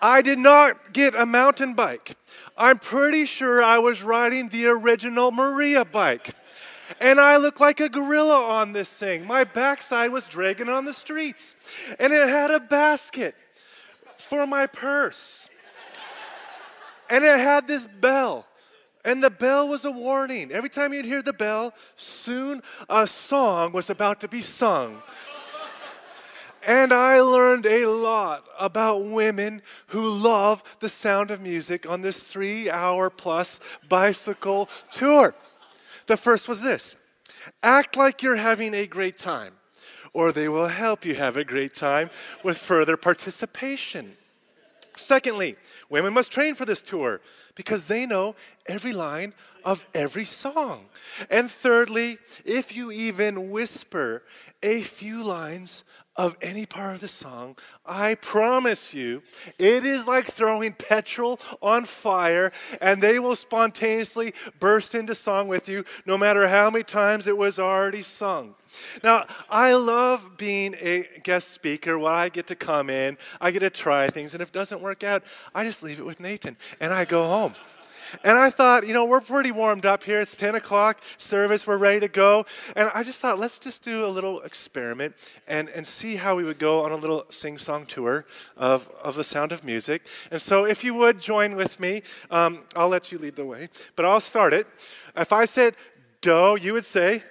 I 0.00 0.20
did 0.20 0.38
not 0.38 0.92
get 0.92 1.14
a 1.14 1.24
mountain 1.24 1.74
bike. 1.74 2.16
I'm 2.58 2.78
pretty 2.78 3.24
sure 3.24 3.62
I 3.62 3.78
was 3.78 4.02
riding 4.02 4.48
the 4.48 4.66
original 4.66 5.30
Maria 5.30 5.84
bike. 5.84 6.30
And 7.00 7.20
I 7.20 7.36
looked 7.36 7.60
like 7.60 7.80
a 7.80 7.88
gorilla 7.88 8.44
on 8.46 8.72
this 8.72 8.92
thing. 8.98 9.26
My 9.26 9.44
backside 9.44 10.10
was 10.10 10.26
dragging 10.26 10.68
on 10.68 10.84
the 10.84 10.92
streets. 10.92 11.54
And 11.98 12.12
it 12.12 12.28
had 12.28 12.50
a 12.50 12.60
basket 12.60 13.34
for 14.16 14.46
my 14.46 14.66
purse. 14.66 15.50
And 17.10 17.24
it 17.24 17.38
had 17.38 17.66
this 17.66 17.86
bell. 17.86 18.46
And 19.04 19.22
the 19.22 19.30
bell 19.30 19.68
was 19.68 19.84
a 19.84 19.90
warning. 19.90 20.50
Every 20.50 20.70
time 20.70 20.92
you'd 20.92 21.04
hear 21.04 21.20
the 21.20 21.34
bell, 21.34 21.74
soon 21.96 22.62
a 22.88 23.06
song 23.06 23.72
was 23.72 23.90
about 23.90 24.20
to 24.20 24.28
be 24.28 24.40
sung. 24.40 25.02
And 26.66 26.94
I 26.94 27.20
learned 27.20 27.66
a 27.66 27.84
lot 27.84 28.46
about 28.58 29.04
women 29.04 29.60
who 29.88 30.08
love 30.08 30.78
the 30.80 30.88
sound 30.88 31.30
of 31.30 31.42
music 31.42 31.88
on 31.88 32.00
this 32.00 32.24
three 32.24 32.70
hour 32.70 33.10
plus 33.10 33.60
bicycle 33.88 34.70
tour. 34.90 35.34
The 36.06 36.16
first 36.16 36.48
was 36.48 36.60
this 36.60 36.96
act 37.62 37.96
like 37.96 38.22
you're 38.22 38.36
having 38.36 38.74
a 38.74 38.86
great 38.86 39.18
time, 39.18 39.54
or 40.12 40.32
they 40.32 40.48
will 40.48 40.68
help 40.68 41.04
you 41.04 41.14
have 41.14 41.36
a 41.36 41.44
great 41.44 41.74
time 41.74 42.10
with 42.42 42.58
further 42.58 42.96
participation. 42.96 44.16
Secondly, 44.96 45.56
women 45.90 46.14
must 46.14 46.32
train 46.32 46.54
for 46.54 46.64
this 46.64 46.80
tour 46.80 47.20
because 47.54 47.88
they 47.88 48.06
know 48.06 48.34
every 48.66 48.92
line 48.92 49.34
of 49.64 49.86
every 49.94 50.24
song. 50.24 50.86
And 51.30 51.50
thirdly, 51.50 52.18
if 52.44 52.76
you 52.76 52.92
even 52.92 53.50
whisper 53.50 54.22
a 54.62 54.82
few 54.82 55.24
lines 55.24 55.84
of 56.16 56.36
any 56.42 56.66
part 56.66 56.94
of 56.94 57.00
the 57.00 57.08
song, 57.08 57.56
I 57.84 58.14
promise 58.16 58.94
you, 58.94 59.22
it 59.58 59.84
is 59.84 60.06
like 60.06 60.26
throwing 60.26 60.72
petrol 60.72 61.40
on 61.60 61.84
fire, 61.84 62.52
and 62.80 63.02
they 63.02 63.18
will 63.18 63.36
spontaneously 63.36 64.32
burst 64.60 64.94
into 64.94 65.14
song 65.14 65.48
with 65.48 65.68
you, 65.68 65.84
no 66.06 66.16
matter 66.16 66.46
how 66.48 66.70
many 66.70 66.84
times 66.84 67.26
it 67.26 67.36
was 67.36 67.58
already 67.58 68.02
sung. 68.02 68.54
Now, 69.02 69.26
I 69.50 69.74
love 69.74 70.36
being 70.36 70.74
a 70.80 71.06
guest 71.22 71.50
speaker 71.50 71.98
where 71.98 72.12
I 72.12 72.28
get 72.28 72.46
to 72.48 72.56
come 72.56 72.90
in, 72.90 73.18
I 73.40 73.50
get 73.50 73.60
to 73.60 73.70
try 73.70 74.08
things, 74.08 74.34
and 74.34 74.42
if 74.42 74.48
it 74.48 74.54
doesn't 74.54 74.80
work 74.80 75.04
out, 75.04 75.24
I 75.54 75.64
just 75.64 75.82
leave 75.82 76.00
it 76.00 76.06
with 76.06 76.20
Nathan 76.20 76.56
and 76.80 76.92
I 76.92 77.04
go 77.04 77.24
home. 77.24 77.54
And 78.22 78.38
I 78.38 78.50
thought, 78.50 78.86
you 78.86 78.92
know, 78.92 79.04
we're 79.04 79.20
pretty 79.20 79.50
warmed 79.50 79.86
up 79.86 80.04
here. 80.04 80.20
It's 80.20 80.36
10 80.36 80.54
o'clock 80.54 81.00
service, 81.16 81.66
we're 81.66 81.78
ready 81.78 82.00
to 82.00 82.08
go. 82.08 82.44
And 82.76 82.90
I 82.94 83.02
just 83.02 83.20
thought, 83.20 83.38
let's 83.38 83.58
just 83.58 83.82
do 83.82 84.04
a 84.04 84.08
little 84.08 84.40
experiment 84.42 85.14
and, 85.48 85.68
and 85.70 85.86
see 85.86 86.16
how 86.16 86.36
we 86.36 86.44
would 86.44 86.58
go 86.58 86.82
on 86.82 86.92
a 86.92 86.96
little 86.96 87.24
sing 87.30 87.58
song 87.58 87.86
tour 87.86 88.26
of, 88.56 88.88
of 89.02 89.16
the 89.16 89.24
sound 89.24 89.52
of 89.52 89.64
music. 89.64 90.06
And 90.30 90.40
so, 90.40 90.64
if 90.66 90.84
you 90.84 90.94
would 90.94 91.20
join 91.20 91.56
with 91.56 91.80
me, 91.80 92.02
um, 92.30 92.62
I'll 92.76 92.88
let 92.88 93.10
you 93.10 93.18
lead 93.18 93.36
the 93.36 93.46
way, 93.46 93.68
but 93.96 94.04
I'll 94.04 94.20
start 94.20 94.52
it. 94.52 94.66
If 95.16 95.32
I 95.32 95.44
said 95.44 95.74
do, 96.20 96.56
you 96.60 96.72
would 96.72 96.84
say 96.84 97.22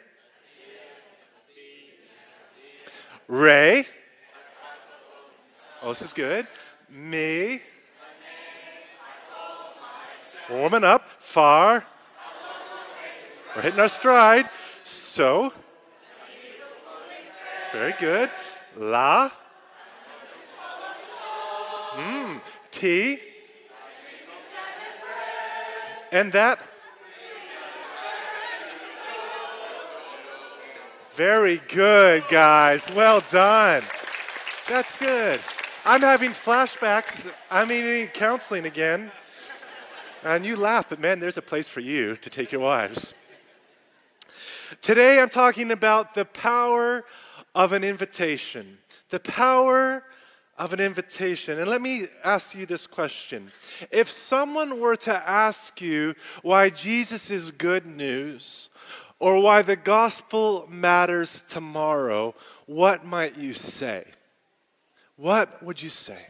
Ray. 3.28 3.88
Oh, 5.82 5.90
this 5.90 6.02
is 6.02 6.14
good. 6.14 6.46
Me. 6.90 7.62
Warming 10.54 10.84
up. 10.84 11.10
Far. 11.10 11.84
We're 13.56 13.64
hitting 13.64 13.80
our 13.80 13.88
stride. 13.88 14.48
So, 14.84 15.52
very 17.72 17.96
good. 17.98 18.30
La. 18.78 19.32
Mm. 21.96 22.40
T. 22.70 23.20
And 26.12 26.32
that. 26.34 26.60
Very 31.14 31.62
good, 31.68 32.28
guys. 32.30 32.92
Well 32.92 33.22
done. 33.22 33.82
That's 34.70 35.00
good. 35.00 35.40
I'm 35.84 36.02
having 36.02 36.30
flashbacks. 36.30 37.28
I'm 37.50 37.70
needing 37.70 38.08
counseling 38.10 38.68
again. 38.68 39.12
And 40.26 40.46
you 40.46 40.56
laugh, 40.56 40.90
but 40.90 41.02
man, 41.02 41.20
there's 41.20 41.38
a 41.38 41.42
place 41.42 41.68
for 41.68 41.82
you 41.82 42.16
to 42.16 42.30
take 42.30 42.52
your 42.52 42.62
wives. 42.62 43.14
Today 44.82 45.20
I'm 45.20 45.30
talking 45.30 45.72
about 45.72 46.14
the 46.14 46.24
power 46.24 47.04
of 47.54 47.74
an 47.74 47.84
invitation. 47.84 48.78
The 49.10 49.20
power 49.20 50.04
of 50.58 50.72
an 50.72 50.80
invitation. 50.80 51.60
And 51.60 51.70
let 51.70 51.82
me 51.82 52.08
ask 52.24 52.56
you 52.56 52.66
this 52.66 52.88
question. 52.88 53.52
If 53.92 54.10
someone 54.10 54.80
were 54.80 54.96
to 54.98 55.14
ask 55.14 55.82
you 55.82 56.16
why 56.42 56.70
Jesus 56.70 57.30
is 57.30 57.52
good 57.52 57.86
news 57.86 58.70
or 59.20 59.42
why 59.42 59.62
the 59.62 59.76
gospel 59.76 60.68
matters 60.70 61.44
tomorrow, 61.50 62.34
what 62.66 63.06
might 63.06 63.38
you 63.38 63.54
say? 63.54 64.06
What 65.18 65.62
would 65.62 65.82
you 65.82 65.90
say? 65.90 66.28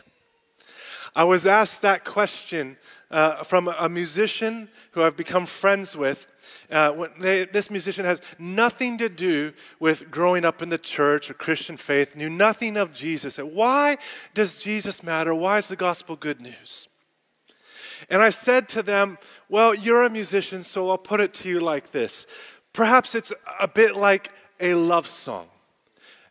I 1.15 1.25
was 1.25 1.45
asked 1.45 1.83
that 1.83 2.05
question 2.05 2.77
uh, 3.11 3.43
from 3.43 3.67
a 3.67 3.87
musician 3.87 4.67
who 4.91 5.03
I've 5.03 5.15
become 5.15 5.45
friends 5.45 5.95
with. 5.95 6.25
Uh, 6.71 7.07
they, 7.19 7.45
this 7.45 7.69
musician 7.69 8.03
has 8.03 8.19
nothing 8.39 8.97
to 8.97 9.09
do 9.09 9.53
with 9.79 10.09
growing 10.09 10.43
up 10.43 10.63
in 10.63 10.69
the 10.69 10.79
church 10.79 11.29
or 11.29 11.35
Christian 11.35 11.77
faith, 11.77 12.15
knew 12.15 12.29
nothing 12.29 12.77
of 12.77 12.93
Jesus. 12.93 13.37
Why 13.37 13.97
does 14.33 14.63
Jesus 14.63 15.03
matter? 15.03 15.35
Why 15.35 15.59
is 15.59 15.67
the 15.67 15.75
gospel 15.75 16.15
good 16.15 16.41
news? 16.41 16.87
And 18.09 18.21
I 18.21 18.31
said 18.31 18.67
to 18.69 18.81
them, 18.81 19.19
Well, 19.49 19.75
you're 19.75 20.03
a 20.03 20.09
musician, 20.09 20.63
so 20.63 20.89
I'll 20.89 20.97
put 20.97 21.19
it 21.19 21.33
to 21.35 21.49
you 21.49 21.59
like 21.59 21.91
this. 21.91 22.25
Perhaps 22.73 23.13
it's 23.13 23.31
a 23.59 23.67
bit 23.67 23.95
like 23.95 24.29
a 24.59 24.73
love 24.73 25.05
song 25.05 25.47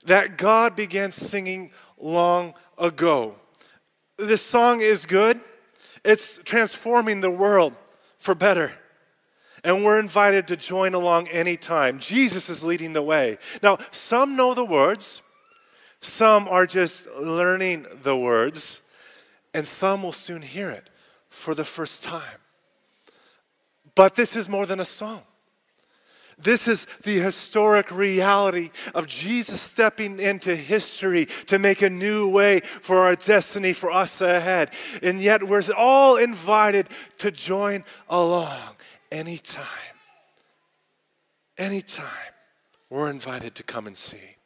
that 0.05 0.37
God 0.37 0.75
began 0.75 1.13
singing 1.13 1.71
long 1.99 2.55
ago. 2.77 3.37
This 4.23 4.41
song 4.41 4.81
is 4.81 5.05
good, 5.05 5.41
it's 6.05 6.39
transforming 6.45 7.23
the 7.23 7.31
world 7.31 7.75
for 8.19 8.37
better. 8.37 8.73
And 9.65 9.85
we're 9.85 9.99
invited 9.99 10.47
to 10.47 10.57
join 10.57 10.95
along 10.95 11.27
anytime. 11.27 11.99
Jesus 11.99 12.49
is 12.49 12.63
leading 12.63 12.93
the 12.93 13.03
way. 13.03 13.39
Now, 13.65 13.79
some 13.91 14.37
know 14.37 14.55
the 14.55 14.65
words, 14.65 15.23
some 16.01 16.47
are 16.47 16.69
just 16.69 17.09
learning 17.17 17.85
the 18.05 18.17
words, 18.17 18.83
and 19.55 19.67
some 19.67 20.05
will 20.05 20.13
soon 20.13 20.43
hear 20.43 20.71
it 20.71 20.89
for 21.29 21.53
the 21.53 21.65
first 21.65 22.05
time. 22.05 22.39
But 23.97 24.15
this 24.15 24.37
is 24.37 24.49
more 24.49 24.67
than 24.67 24.79
a 24.79 24.85
song. 24.85 25.23
This 26.43 26.67
is 26.67 26.87
the 27.03 27.19
historic 27.21 27.91
reality 27.91 28.71
of 28.95 29.07
Jesus 29.07 29.61
stepping 29.61 30.19
into 30.21 30.55
history 30.55 31.27
to 31.47 31.59
make 31.59 31.83
a 31.83 31.91
new 31.91 32.29
way 32.29 32.61
for 32.61 32.99
our 32.99 33.15
destiny 33.15 33.73
for 33.73 33.91
us 33.91 34.21
ahead. 34.21 34.75
And 35.03 35.21
yet 35.21 35.43
we're 35.43 35.63
all 35.77 36.17
invited 36.17 36.89
to 37.19 37.31
join 37.31 37.85
along 38.09 38.77
anytime. 39.11 39.67
Anytime 41.57 42.07
we're 42.91 43.11
invited 43.11 43.55
to 43.57 43.63
come 43.63 43.87
and 43.87 43.97
see. 43.97 44.37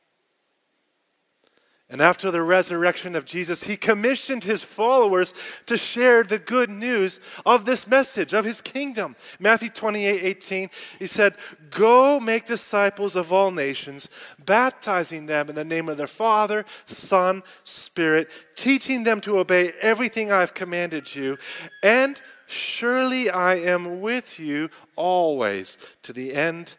And 1.89 2.01
after 2.01 2.33
the 2.33 2.43
resurrection 2.43 3.15
of 3.15 3.25
Jesus, 3.25 3.63
he 3.63 3.77
commissioned 3.77 4.43
his 4.43 4.61
followers 4.61 5.33
to 5.67 5.77
share 5.77 6.25
the 6.25 6.41
good 6.41 6.69
news 6.69 7.21
of 7.45 7.65
this 7.65 7.87
message, 7.87 8.35
of 8.35 8.45
his 8.45 8.61
kingdom. 8.61 9.15
Matthew 9.39 9.69
28 9.69 10.21
18, 10.25 10.71
he 10.99 11.07
said, 11.07 11.37
Go 11.71 12.19
make 12.19 12.45
disciples 12.45 13.15
of 13.15 13.33
all 13.33 13.53
nations, 13.53 14.09
baptizing 14.45 15.27
them 15.27 15.49
in 15.49 15.55
the 15.55 15.65
name 15.65 15.89
of 15.89 15.97
their 15.97 16.09
Father, 16.09 16.65
Son, 16.87 17.45
Spirit, 17.63 18.33
teaching 18.57 19.05
them 19.05 19.21
to 19.21 19.39
obey 19.39 19.71
everything 19.81 20.33
I've 20.33 20.55
commanded 20.55 21.15
you, 21.15 21.39
and 21.85 22.21
surely 22.47 23.31
I 23.31 23.55
am 23.57 24.01
with 24.01 24.41
you 24.41 24.71
always 24.97 25.79
to 26.03 26.13
the 26.13 26.35
end 26.35 26.75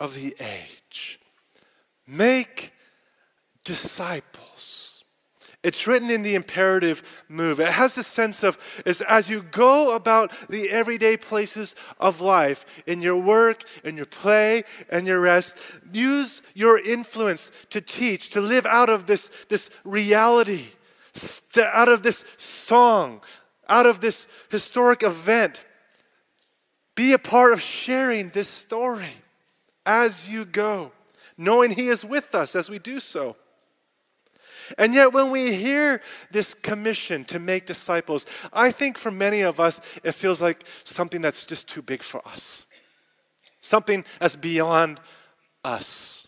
of 0.00 0.14
the 0.14 0.34
age. 0.40 1.20
Make 2.06 2.72
disciples. 3.64 4.35
It's 5.66 5.84
written 5.84 6.12
in 6.12 6.22
the 6.22 6.36
imperative 6.36 7.24
move. 7.28 7.58
It 7.58 7.66
has 7.66 7.98
a 7.98 8.04
sense 8.04 8.44
of 8.44 8.56
is 8.86 9.02
as 9.02 9.28
you 9.28 9.42
go 9.42 9.96
about 9.96 10.32
the 10.48 10.70
everyday 10.70 11.16
places 11.16 11.74
of 11.98 12.20
life, 12.20 12.84
in 12.86 13.02
your 13.02 13.20
work, 13.20 13.64
in 13.82 13.96
your 13.96 14.06
play, 14.06 14.62
and 14.88 15.08
your 15.08 15.20
rest, 15.20 15.58
use 15.90 16.40
your 16.54 16.78
influence 16.78 17.50
to 17.70 17.80
teach, 17.80 18.30
to 18.30 18.40
live 18.40 18.64
out 18.64 18.88
of 18.88 19.06
this, 19.06 19.28
this 19.48 19.68
reality, 19.82 20.66
out 21.60 21.88
of 21.88 22.04
this 22.04 22.24
song, 22.38 23.20
out 23.68 23.86
of 23.86 23.98
this 23.98 24.28
historic 24.52 25.02
event. 25.02 25.64
Be 26.94 27.12
a 27.12 27.18
part 27.18 27.52
of 27.52 27.60
sharing 27.60 28.28
this 28.28 28.48
story 28.48 29.16
as 29.84 30.30
you 30.30 30.44
go, 30.44 30.92
knowing 31.36 31.72
He 31.72 31.88
is 31.88 32.04
with 32.04 32.36
us 32.36 32.54
as 32.54 32.70
we 32.70 32.78
do 32.78 33.00
so. 33.00 33.34
And 34.78 34.94
yet, 34.94 35.12
when 35.12 35.30
we 35.30 35.54
hear 35.54 36.00
this 36.30 36.54
commission 36.54 37.24
to 37.24 37.38
make 37.38 37.66
disciples, 37.66 38.26
I 38.52 38.70
think 38.70 38.98
for 38.98 39.10
many 39.10 39.42
of 39.42 39.60
us, 39.60 39.80
it 40.04 40.12
feels 40.12 40.42
like 40.42 40.64
something 40.84 41.20
that's 41.20 41.46
just 41.46 41.68
too 41.68 41.82
big 41.82 42.02
for 42.02 42.26
us, 42.26 42.66
something 43.60 44.04
that's 44.18 44.36
beyond 44.36 45.00
us. 45.64 46.26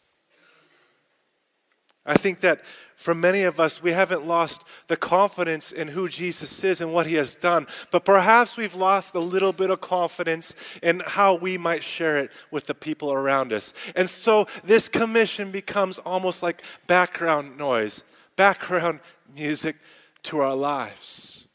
I 2.04 2.14
think 2.14 2.40
that 2.40 2.62
for 2.96 3.14
many 3.14 3.44
of 3.44 3.60
us, 3.60 3.80
we 3.80 3.92
haven't 3.92 4.26
lost 4.26 4.64
the 4.88 4.96
confidence 4.96 5.70
in 5.70 5.86
who 5.86 6.08
Jesus 6.08 6.64
is 6.64 6.80
and 6.80 6.92
what 6.92 7.06
he 7.06 7.14
has 7.14 7.36
done, 7.36 7.66
but 7.92 8.04
perhaps 8.04 8.56
we've 8.56 8.74
lost 8.74 9.14
a 9.14 9.20
little 9.20 9.52
bit 9.52 9.70
of 9.70 9.80
confidence 9.80 10.56
in 10.82 11.00
how 11.06 11.36
we 11.36 11.56
might 11.56 11.82
share 11.82 12.18
it 12.18 12.32
with 12.50 12.66
the 12.66 12.74
people 12.74 13.12
around 13.12 13.52
us. 13.52 13.72
And 13.94 14.08
so 14.08 14.48
this 14.64 14.88
commission 14.88 15.52
becomes 15.52 15.98
almost 15.98 16.42
like 16.42 16.62
background 16.88 17.56
noise 17.56 18.02
background 18.38 19.00
music 19.34 19.76
to 20.22 20.38
our 20.38 20.54
lives. 20.54 21.48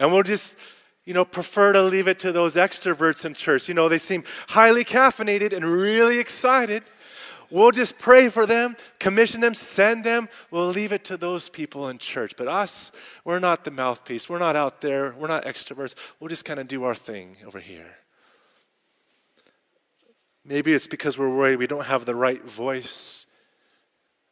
And 0.00 0.10
we'll 0.10 0.22
just, 0.22 0.56
you 1.04 1.14
know, 1.14 1.24
prefer 1.24 1.74
to 1.74 1.82
leave 1.82 2.08
it 2.08 2.18
to 2.20 2.32
those 2.32 2.56
extroverts 2.56 3.24
in 3.24 3.34
church. 3.34 3.68
You 3.68 3.74
know, 3.74 3.88
they 3.88 3.98
seem 3.98 4.24
highly 4.48 4.82
caffeinated 4.82 5.52
and 5.52 5.64
really 5.64 6.18
excited. 6.18 6.82
We'll 7.50 7.70
just 7.70 7.98
pray 7.98 8.30
for 8.30 8.46
them, 8.46 8.76
commission 8.98 9.40
them, 9.40 9.54
send 9.54 10.04
them. 10.04 10.28
We'll 10.50 10.68
leave 10.68 10.92
it 10.92 11.04
to 11.06 11.16
those 11.16 11.48
people 11.48 11.88
in 11.88 11.98
church. 11.98 12.34
But 12.36 12.48
us, 12.48 12.90
we're 13.24 13.38
not 13.38 13.64
the 13.64 13.70
mouthpiece. 13.70 14.28
We're 14.28 14.38
not 14.38 14.56
out 14.56 14.80
there. 14.80 15.14
We're 15.18 15.28
not 15.28 15.44
extroverts. 15.44 15.94
We'll 16.18 16.28
just 16.28 16.44
kind 16.44 16.60
of 16.60 16.68
do 16.68 16.84
our 16.84 16.94
thing 16.94 17.36
over 17.46 17.60
here. 17.60 17.96
Maybe 20.44 20.72
it's 20.72 20.86
because 20.86 21.18
we're 21.18 21.34
worried 21.34 21.56
we 21.56 21.66
don't 21.66 21.86
have 21.86 22.06
the 22.06 22.14
right 22.14 22.42
voice 22.42 23.26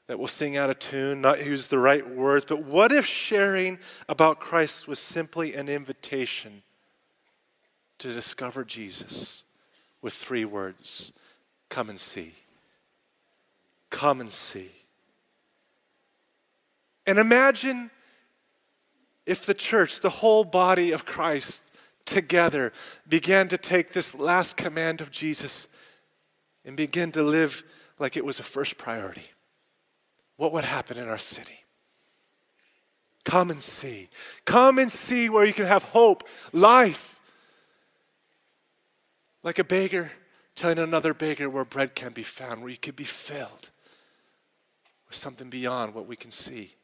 that 0.07 0.19
will 0.19 0.29
sing 0.29 0.57
out 0.57 0.71
of 0.71 0.79
tune, 0.79 1.21
not 1.21 1.45
use 1.45 1.67
the 1.67 1.79
right 1.79 2.09
words. 2.09 2.45
But 2.45 2.63
what 2.63 2.93
if 2.93 3.05
sharing 3.05 3.79
about 4.09 4.39
Christ 4.39 4.87
was 4.87 4.99
simply 4.99 5.55
an 5.55 5.69
invitation 5.69 6.63
to 7.99 8.13
discover 8.13 8.65
Jesus 8.65 9.45
with 10.03 10.13
three 10.13 10.45
words 10.45 11.13
come 11.69 11.89
and 11.89 11.99
see? 11.99 12.35
Come 13.91 14.21
and 14.21 14.31
see. 14.31 14.71
And 17.07 17.19
imagine 17.19 17.91
if 19.27 19.47
the 19.47 19.55
church, 19.55 20.01
the 20.01 20.11
whole 20.11 20.45
body 20.45 20.93
of 20.93 21.05
Christ, 21.05 21.65
together 22.05 22.73
began 23.09 23.49
to 23.49 23.59
take 23.59 23.93
this 23.93 24.15
last 24.15 24.57
command 24.57 25.01
of 25.01 25.11
Jesus 25.11 25.67
and 26.65 26.77
begin 26.77 27.11
to 27.13 27.23
live 27.25 27.65
like 27.99 28.17
it 28.17 28.25
was 28.25 28.39
a 28.39 28.45
first 28.45 28.79
priority 28.79 29.25
what 30.37 30.52
would 30.52 30.64
happen 30.64 30.99
in 30.99 31.09
our 31.09 31.19
city. 31.19 31.64
Come 33.25 33.50
and 33.50 33.61
see. 33.61 34.09
Come 34.45 34.78
and 34.78 34.90
see 34.90 35.28
where 35.28 35.45
you 35.45 35.52
can 35.52 35.66
have 35.66 35.83
hope, 35.83 36.28
life. 36.52 37.21
Like 39.43 39.59
a 39.59 39.64
beggar 39.64 40.12
telling 40.55 40.78
another 40.78 41.12
beggar 41.12 41.50
where 41.50 41.64
bread 41.64 41.95
can 41.95 42.12
be 42.12 42.23
found, 42.23 42.61
where 42.61 42.71
you 42.71 42.78
could 42.78 42.97
be 42.97 43.05
filled 43.05 43.71
with 45.07 45.14
something 45.14 45.50
beyond 45.50 45.95
what 45.95 46.07
we 46.07 46.16
can 46.16 46.31
see, 46.31 46.75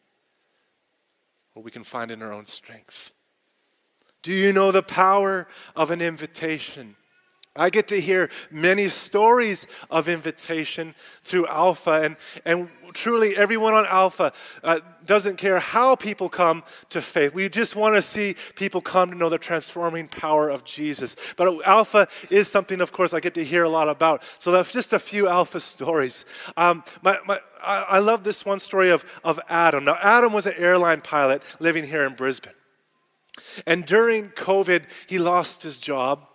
what 1.55 1.65
we 1.65 1.71
can 1.71 1.83
find 1.83 2.11
in 2.11 2.23
our 2.23 2.33
own 2.33 2.47
strength. 2.47 3.13
Do 4.23 4.33
you 4.33 4.53
know 4.53 4.71
the 4.71 4.83
power 4.83 5.49
of 5.75 5.91
an 5.91 6.01
invitation? 6.01 6.97
I 7.55 7.69
get 7.69 7.89
to 7.89 8.01
hear 8.01 8.31
many 8.51 8.89
stories 8.89 9.67
of 9.91 10.09
invitation 10.09 10.95
through 11.23 11.47
Alpha, 11.49 12.01
and, 12.03 12.17
and 12.47 12.71
truly 12.95 13.37
everyone 13.37 13.75
on 13.75 13.85
Alpha 13.85 14.33
uh, 14.65 14.81
doesn't 15.05 15.37
care 15.37 15.59
how 15.59 15.95
people 15.95 16.31
come 16.31 16.65
to 16.89 17.03
faith. 17.03 17.35
We 17.35 17.51
just 17.51 17.77
want 17.77 17.95
to 17.97 18.01
see 18.01 18.37
people 18.57 18.81
come 18.81 19.11
to 19.11 19.17
know 19.17 19.29
the 19.29 19.37
transforming 19.37 20.09
power 20.09 20.49
of 20.49 20.65
Jesus. 20.65 21.15
But 21.37 21.67
Alpha 21.67 22.09
is 22.31 22.49
something, 22.49 22.81
of 22.81 22.91
course, 22.91 23.13
I 23.13 23.21
get 23.21 23.35
to 23.35 23.45
hear 23.45 23.65
a 23.65 23.69
lot 23.69 23.91
about. 23.91 24.25
So 24.39 24.51
that's 24.51 24.73
just 24.73 24.95
a 24.95 24.99
few 24.99 25.29
Alpha 25.29 25.61
stories. 25.61 26.25
Um, 26.57 26.83
my, 27.03 27.19
my, 27.27 27.39
I, 27.63 27.85
I 27.89 27.99
love 27.99 28.25
this 28.25 28.47
one 28.47 28.61
story 28.61 28.91
of, 28.91 29.05
of 29.25 29.39
Adam. 29.51 29.85
Now, 29.85 29.99
Adam 30.01 30.33
was 30.33 30.47
an 30.47 30.55
airline 30.57 31.03
pilot 31.03 31.43
living 31.61 31.85
here 31.85 32.05
in 32.05 32.15
Brisbane. 32.15 32.55
And 33.67 33.85
during 33.85 34.31
COVID, 34.31 34.87
he 35.07 35.19
lost 35.19 35.63
his 35.63 35.77
job. 35.77 36.29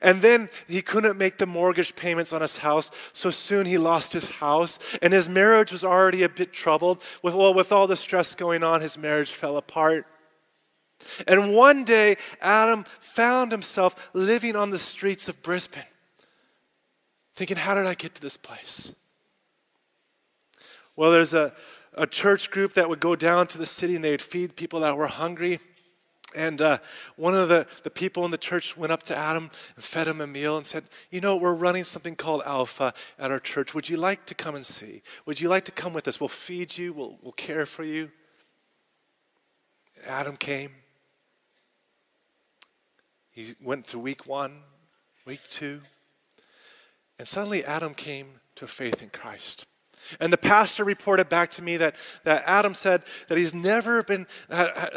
And 0.00 0.22
then 0.22 0.48
he 0.68 0.82
couldn't 0.82 1.18
make 1.18 1.38
the 1.38 1.46
mortgage 1.46 1.94
payments 1.94 2.32
on 2.32 2.40
his 2.40 2.56
house, 2.58 2.90
so 3.12 3.30
soon 3.30 3.66
he 3.66 3.78
lost 3.78 4.12
his 4.12 4.28
house. 4.28 4.78
And 5.02 5.12
his 5.12 5.28
marriage 5.28 5.72
was 5.72 5.84
already 5.84 6.22
a 6.22 6.28
bit 6.28 6.52
troubled. 6.52 7.02
With, 7.22 7.34
well, 7.34 7.54
with 7.54 7.72
all 7.72 7.86
the 7.86 7.96
stress 7.96 8.34
going 8.34 8.62
on, 8.62 8.80
his 8.80 8.96
marriage 8.98 9.32
fell 9.32 9.56
apart. 9.56 10.06
And 11.26 11.54
one 11.54 11.84
day, 11.84 12.16
Adam 12.40 12.84
found 12.84 13.52
himself 13.52 14.10
living 14.14 14.56
on 14.56 14.70
the 14.70 14.78
streets 14.78 15.28
of 15.28 15.42
Brisbane, 15.42 15.82
thinking, 17.34 17.56
How 17.56 17.74
did 17.74 17.86
I 17.86 17.94
get 17.94 18.14
to 18.14 18.22
this 18.22 18.36
place? 18.36 18.94
Well, 20.96 21.10
there's 21.10 21.34
a, 21.34 21.54
a 21.94 22.06
church 22.06 22.50
group 22.50 22.72
that 22.74 22.88
would 22.88 23.00
go 23.00 23.14
down 23.14 23.46
to 23.48 23.58
the 23.58 23.66
city 23.66 23.96
and 23.96 24.04
they 24.04 24.12
would 24.12 24.22
feed 24.22 24.56
people 24.56 24.80
that 24.80 24.96
were 24.96 25.06
hungry. 25.06 25.60
And 26.36 26.60
uh, 26.60 26.78
one 27.16 27.34
of 27.34 27.48
the, 27.48 27.66
the 27.82 27.90
people 27.90 28.26
in 28.26 28.30
the 28.30 28.38
church 28.38 28.76
went 28.76 28.92
up 28.92 29.02
to 29.04 29.16
Adam 29.16 29.50
and 29.74 29.82
fed 29.82 30.06
him 30.06 30.20
a 30.20 30.26
meal 30.26 30.58
and 30.58 30.66
said, 30.66 30.84
You 31.10 31.22
know, 31.22 31.36
we're 31.36 31.54
running 31.54 31.82
something 31.82 32.14
called 32.14 32.42
Alpha 32.44 32.92
at 33.18 33.30
our 33.30 33.40
church. 33.40 33.74
Would 33.74 33.88
you 33.88 33.96
like 33.96 34.26
to 34.26 34.34
come 34.34 34.54
and 34.54 34.64
see? 34.64 35.02
Would 35.24 35.40
you 35.40 35.48
like 35.48 35.64
to 35.64 35.72
come 35.72 35.94
with 35.94 36.06
us? 36.06 36.20
We'll 36.20 36.28
feed 36.28 36.76
you, 36.76 36.92
we'll, 36.92 37.18
we'll 37.22 37.32
care 37.32 37.64
for 37.64 37.84
you. 37.84 38.10
Adam 40.06 40.36
came. 40.36 40.70
He 43.30 43.54
went 43.62 43.86
through 43.86 44.00
week 44.00 44.26
one, 44.26 44.60
week 45.24 45.42
two, 45.48 45.80
and 47.18 47.26
suddenly 47.26 47.64
Adam 47.64 47.94
came 47.94 48.40
to 48.56 48.66
faith 48.66 49.02
in 49.02 49.08
Christ. 49.08 49.66
And 50.20 50.32
the 50.32 50.38
pastor 50.38 50.84
reported 50.84 51.28
back 51.28 51.50
to 51.52 51.62
me 51.62 51.76
that, 51.76 51.96
that 52.24 52.42
Adam 52.46 52.74
said 52.74 53.02
that 53.28 53.38
he's 53.38 53.54
never 53.54 54.02
been, 54.02 54.26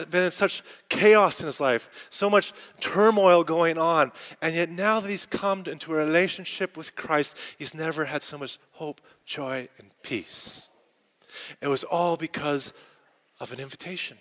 been 0.09 0.23
in 0.23 0.31
such 0.31 0.63
chaos 0.89 1.39
in 1.39 1.45
his 1.45 1.59
life, 1.59 2.07
so 2.09 2.29
much 2.29 2.53
turmoil 2.79 3.43
going 3.43 3.77
on. 3.77 4.11
And 4.41 4.55
yet 4.55 4.69
now 4.69 4.99
that 4.99 5.09
he's 5.09 5.25
come 5.25 5.63
into 5.67 5.93
a 5.93 5.95
relationship 5.95 6.77
with 6.77 6.95
Christ, 6.95 7.37
he's 7.57 7.73
never 7.73 8.05
had 8.05 8.23
so 8.23 8.37
much 8.37 8.59
hope, 8.71 9.01
joy, 9.25 9.67
and 9.77 9.89
peace. 10.03 10.69
It 11.61 11.67
was 11.67 11.83
all 11.83 12.17
because 12.17 12.73
of 13.39 13.51
an 13.51 13.59
invitation. 13.59 14.17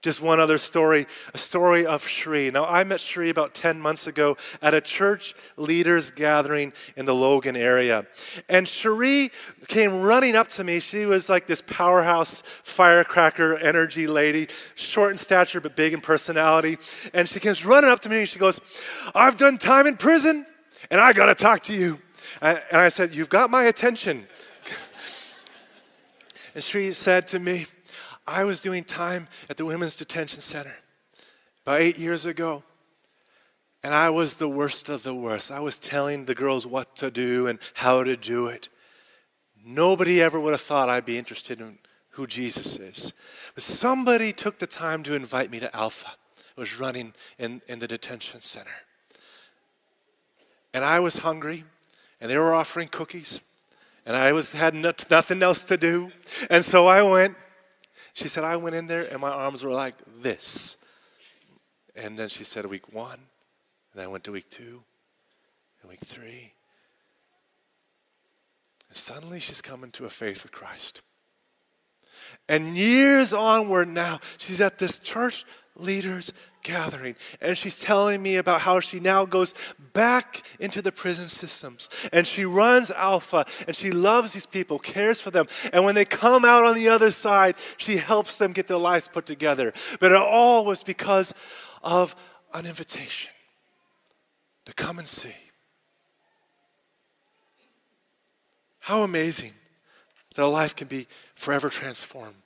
Just 0.00 0.22
one 0.22 0.38
other 0.38 0.58
story, 0.58 1.06
a 1.34 1.38
story 1.38 1.84
of 1.84 2.06
Shri. 2.06 2.52
Now, 2.52 2.66
I 2.66 2.84
met 2.84 3.00
Shri 3.00 3.30
about 3.30 3.52
10 3.52 3.80
months 3.80 4.06
ago 4.06 4.36
at 4.62 4.72
a 4.72 4.80
church 4.80 5.34
leaders 5.56 6.12
gathering 6.12 6.72
in 6.96 7.04
the 7.04 7.14
Logan 7.16 7.56
area. 7.56 8.06
And 8.48 8.68
Shri 8.68 9.32
came 9.66 10.02
running 10.02 10.36
up 10.36 10.46
to 10.48 10.62
me. 10.62 10.78
She 10.78 11.04
was 11.04 11.28
like 11.28 11.48
this 11.48 11.62
powerhouse 11.62 12.42
firecracker 12.44 13.58
energy 13.58 14.06
lady, 14.06 14.46
short 14.76 15.10
in 15.10 15.18
stature 15.18 15.60
but 15.60 15.74
big 15.74 15.92
in 15.92 16.00
personality. 16.00 16.78
And 17.12 17.28
she 17.28 17.40
comes 17.40 17.64
running 17.64 17.90
up 17.90 17.98
to 18.00 18.08
me 18.08 18.20
and 18.20 18.28
she 18.28 18.38
goes, 18.38 18.60
I've 19.16 19.36
done 19.36 19.58
time 19.58 19.88
in 19.88 19.96
prison 19.96 20.46
and 20.92 21.00
I 21.00 21.12
got 21.12 21.26
to 21.26 21.34
talk 21.34 21.64
to 21.64 21.74
you. 21.74 21.98
And 22.40 22.60
I 22.70 22.88
said, 22.88 23.16
You've 23.16 23.30
got 23.30 23.50
my 23.50 23.64
attention. 23.64 24.28
and 26.54 26.62
Shri 26.62 26.92
said 26.92 27.26
to 27.28 27.40
me, 27.40 27.66
I 28.28 28.44
was 28.44 28.60
doing 28.60 28.84
time 28.84 29.26
at 29.48 29.56
the 29.56 29.64
Women's 29.64 29.96
Detention 29.96 30.40
Center 30.40 30.76
about 31.64 31.80
eight 31.80 31.98
years 31.98 32.26
ago, 32.26 32.62
and 33.82 33.94
I 33.94 34.10
was 34.10 34.36
the 34.36 34.48
worst 34.48 34.90
of 34.90 35.02
the 35.02 35.14
worst. 35.14 35.50
I 35.50 35.60
was 35.60 35.78
telling 35.78 36.26
the 36.26 36.34
girls 36.34 36.66
what 36.66 36.94
to 36.96 37.10
do 37.10 37.46
and 37.46 37.58
how 37.72 38.04
to 38.04 38.16
do 38.16 38.48
it. 38.48 38.68
Nobody 39.64 40.20
ever 40.20 40.38
would 40.38 40.50
have 40.50 40.60
thought 40.60 40.90
I'd 40.90 41.06
be 41.06 41.16
interested 41.16 41.60
in 41.60 41.78
who 42.10 42.26
Jesus 42.26 42.78
is. 42.78 43.14
But 43.54 43.62
somebody 43.62 44.32
took 44.32 44.58
the 44.58 44.66
time 44.66 45.02
to 45.04 45.14
invite 45.14 45.50
me 45.50 45.58
to 45.60 45.74
Alpha. 45.74 46.10
It 46.36 46.60
was 46.60 46.78
running 46.78 47.14
in, 47.38 47.62
in 47.66 47.78
the 47.78 47.88
detention 47.88 48.42
center. 48.42 48.70
And 50.74 50.84
I 50.84 51.00
was 51.00 51.18
hungry, 51.18 51.64
and 52.20 52.30
they 52.30 52.36
were 52.36 52.52
offering 52.52 52.88
cookies, 52.88 53.40
and 54.04 54.16
I 54.16 54.32
was 54.32 54.52
had 54.52 54.74
nothing 54.74 55.42
else 55.42 55.64
to 55.64 55.78
do. 55.78 56.12
And 56.50 56.62
so 56.62 56.86
I 56.86 57.02
went 57.02 57.36
she 58.18 58.26
said, 58.26 58.42
I 58.42 58.56
went 58.56 58.74
in 58.74 58.88
there 58.88 59.06
and 59.12 59.20
my 59.20 59.30
arms 59.30 59.62
were 59.62 59.70
like 59.70 59.94
this. 60.20 60.76
And 61.94 62.18
then 62.18 62.28
she 62.28 62.42
said, 62.42 62.66
week 62.66 62.92
one. 62.92 63.20
And 63.92 64.02
I 64.02 64.08
went 64.08 64.24
to 64.24 64.32
week 64.32 64.50
two 64.50 64.82
and 65.80 65.88
week 65.88 66.00
three. 66.04 66.52
And 68.88 68.96
suddenly 68.96 69.38
she's 69.38 69.62
coming 69.62 69.92
to 69.92 70.04
a 70.04 70.10
faith 70.10 70.42
with 70.42 70.50
Christ. 70.50 71.02
And 72.48 72.76
years 72.76 73.32
onward 73.32 73.86
now, 73.86 74.18
she's 74.38 74.60
at 74.60 74.80
this 74.80 74.98
church 74.98 75.44
leaders 75.76 76.32
gathering. 76.62 77.16
And 77.40 77.56
she's 77.56 77.78
telling 77.78 78.22
me 78.22 78.36
about 78.36 78.60
how 78.60 78.80
she 78.80 79.00
now 79.00 79.24
goes 79.24 79.54
back 79.92 80.42
into 80.60 80.82
the 80.82 80.92
prison 80.92 81.26
systems 81.26 81.88
and 82.12 82.26
she 82.26 82.44
runs 82.44 82.90
Alpha 82.90 83.44
and 83.66 83.74
she 83.74 83.90
loves 83.90 84.32
these 84.32 84.46
people, 84.46 84.78
cares 84.78 85.20
for 85.20 85.30
them. 85.30 85.46
And 85.72 85.84
when 85.84 85.94
they 85.94 86.04
come 86.04 86.44
out 86.44 86.64
on 86.64 86.74
the 86.74 86.88
other 86.88 87.10
side, 87.10 87.56
she 87.76 87.96
helps 87.96 88.38
them 88.38 88.52
get 88.52 88.66
their 88.66 88.78
lives 88.78 89.08
put 89.08 89.26
together. 89.26 89.72
But 90.00 90.12
it 90.12 90.18
all 90.18 90.64
was 90.64 90.82
because 90.82 91.34
of 91.82 92.14
an 92.54 92.66
invitation 92.66 93.32
to 94.66 94.72
come 94.74 94.98
and 94.98 95.06
see. 95.06 95.34
How 98.80 99.02
amazing 99.02 99.52
that 100.34 100.44
a 100.44 100.46
life 100.46 100.74
can 100.74 100.88
be 100.88 101.06
forever 101.34 101.68
transformed 101.68 102.36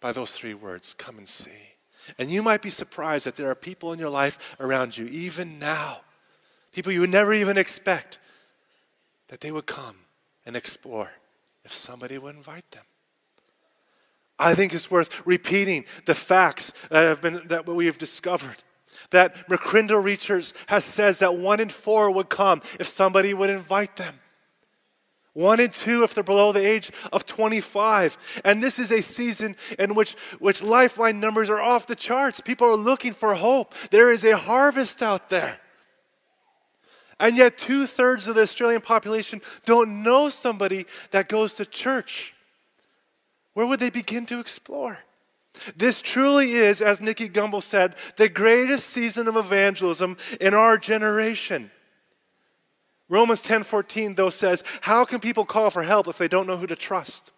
by 0.00 0.12
those 0.12 0.32
three 0.32 0.54
words 0.54 0.94
come 0.94 1.18
and 1.18 1.28
see. 1.28 1.75
And 2.18 2.30
you 2.30 2.42
might 2.42 2.62
be 2.62 2.70
surprised 2.70 3.26
that 3.26 3.36
there 3.36 3.50
are 3.50 3.54
people 3.54 3.92
in 3.92 3.98
your 3.98 4.10
life 4.10 4.56
around 4.60 4.96
you, 4.96 5.06
even 5.06 5.58
now, 5.58 6.00
people 6.72 6.92
you 6.92 7.00
would 7.00 7.10
never 7.10 7.32
even 7.32 7.56
expect, 7.56 8.18
that 9.28 9.40
they 9.40 9.50
would 9.50 9.66
come 9.66 9.96
and 10.44 10.56
explore 10.56 11.10
if 11.64 11.72
somebody 11.72 12.18
would 12.18 12.36
invite 12.36 12.70
them. 12.70 12.84
I 14.38 14.54
think 14.54 14.74
it's 14.74 14.90
worth 14.90 15.26
repeating 15.26 15.84
the 16.04 16.14
facts 16.14 16.72
that 16.90 17.04
have 17.04 17.22
been 17.22 17.48
that 17.48 17.66
we 17.66 17.86
have 17.86 17.98
discovered. 17.98 18.56
That 19.10 19.48
McCrindle 19.48 20.02
research 20.02 20.52
has 20.66 20.84
says 20.84 21.20
that 21.20 21.36
one 21.36 21.60
in 21.60 21.68
four 21.68 22.10
would 22.12 22.28
come 22.28 22.60
if 22.78 22.86
somebody 22.86 23.34
would 23.34 23.50
invite 23.50 23.96
them 23.96 24.18
one 25.36 25.60
and 25.60 25.72
two 25.72 26.02
if 26.02 26.14
they're 26.14 26.24
below 26.24 26.50
the 26.50 26.66
age 26.66 26.90
of 27.12 27.26
25. 27.26 28.40
And 28.44 28.62
this 28.62 28.78
is 28.78 28.90
a 28.90 29.02
season 29.02 29.54
in 29.78 29.94
which, 29.94 30.14
which 30.38 30.62
lifeline 30.62 31.20
numbers 31.20 31.50
are 31.50 31.60
off 31.60 31.86
the 31.86 31.94
charts. 31.94 32.40
People 32.40 32.68
are 32.68 32.76
looking 32.76 33.12
for 33.12 33.34
hope. 33.34 33.74
There 33.90 34.10
is 34.10 34.24
a 34.24 34.36
harvest 34.36 35.02
out 35.02 35.28
there. 35.28 35.60
And 37.20 37.36
yet, 37.36 37.58
two 37.58 37.86
thirds 37.86 38.28
of 38.28 38.34
the 38.34 38.42
Australian 38.42 38.80
population 38.80 39.42
don't 39.64 40.02
know 40.02 40.30
somebody 40.30 40.86
that 41.10 41.28
goes 41.28 41.54
to 41.54 41.66
church. 41.66 42.34
Where 43.52 43.66
would 43.66 43.80
they 43.80 43.90
begin 43.90 44.26
to 44.26 44.40
explore? 44.40 44.98
This 45.76 46.02
truly 46.02 46.52
is, 46.52 46.80
as 46.82 47.00
Nicky 47.00 47.28
Gumbel 47.28 47.62
said, 47.62 47.94
the 48.16 48.28
greatest 48.28 48.88
season 48.88 49.28
of 49.28 49.36
evangelism 49.36 50.16
in 50.40 50.54
our 50.54 50.76
generation. 50.76 51.70
Romans 53.08 53.40
10:14 53.42 54.16
though 54.16 54.30
says, 54.30 54.64
"How 54.82 55.04
can 55.04 55.20
people 55.20 55.44
call 55.44 55.70
for 55.70 55.82
help 55.82 56.08
if 56.08 56.18
they 56.18 56.28
don't 56.28 56.46
know 56.46 56.56
who 56.56 56.66
to 56.66 56.76
trust? 56.76 57.30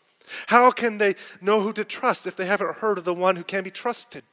How 0.46 0.70
can 0.70 0.98
they 0.98 1.14
know 1.40 1.61
who 1.61 1.72
to 1.72 1.85
trust 1.85 2.26
if 2.26 2.37
they 2.37 2.46
haven't 2.46 2.76
heard 2.76 2.98
of 2.98 3.04
the 3.04 3.14
one 3.14 3.37
who 3.37 3.44
can 3.44 3.64
be 3.64 3.70
trusted? 3.70 4.24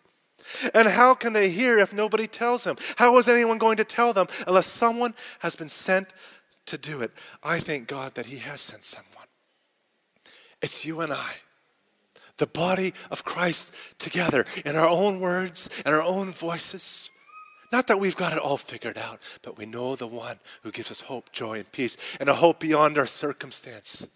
And 0.74 0.88
how 0.88 1.16
can 1.16 1.34
they 1.34 1.50
hear 1.50 1.80
if 1.80 1.94
nobody 1.94 2.28
tells 2.28 2.64
them? 2.64 2.78
How 2.98 3.18
is 3.18 3.28
anyone 3.28 3.58
going 3.58 3.78
to 3.78 3.84
tell 3.84 4.14
them 4.14 4.28
unless 4.46 4.68
someone 4.68 5.16
has 5.40 5.56
been 5.56 5.70
sent 5.70 6.14
to 6.68 6.78
do 6.78 7.02
it? 7.02 7.12
I 7.44 7.60
thank 7.60 7.88
God 7.88 8.16
that 8.16 8.28
he 8.28 8.38
has 8.38 8.62
sent 8.62 8.84
someone. 8.84 9.28
It's 10.62 10.86
you 10.86 11.02
and 11.02 11.12
I 11.12 11.36
the 12.38 12.48
body 12.48 12.94
of 13.12 13.24
Christ 13.24 13.74
together 14.00 14.46
in 14.66 14.76
our 14.76 14.88
own 14.88 15.20
words 15.20 15.70
and 15.86 15.96
our 15.96 16.02
own 16.02 16.32
voices. 16.32 17.10
Not 17.72 17.88
that 17.88 18.00
we've 18.00 18.16
got 18.16 18.34
it 18.34 18.40
all 18.40 18.58
figured 18.58 18.98
out, 18.98 19.20
but 19.42 19.58
we 19.58 19.66
know 19.66 19.96
the 19.96 20.08
one 20.08 20.40
who 20.64 20.72
gives 20.72 20.92
us 20.92 21.02
hope, 21.02 21.32
joy, 21.32 21.60
and 21.60 21.72
peace, 21.72 21.98
and 22.20 22.30
a 22.30 22.34
hope 22.34 22.60
beyond 22.60 22.98
our 22.98 23.06
circumstance. 23.06 24.08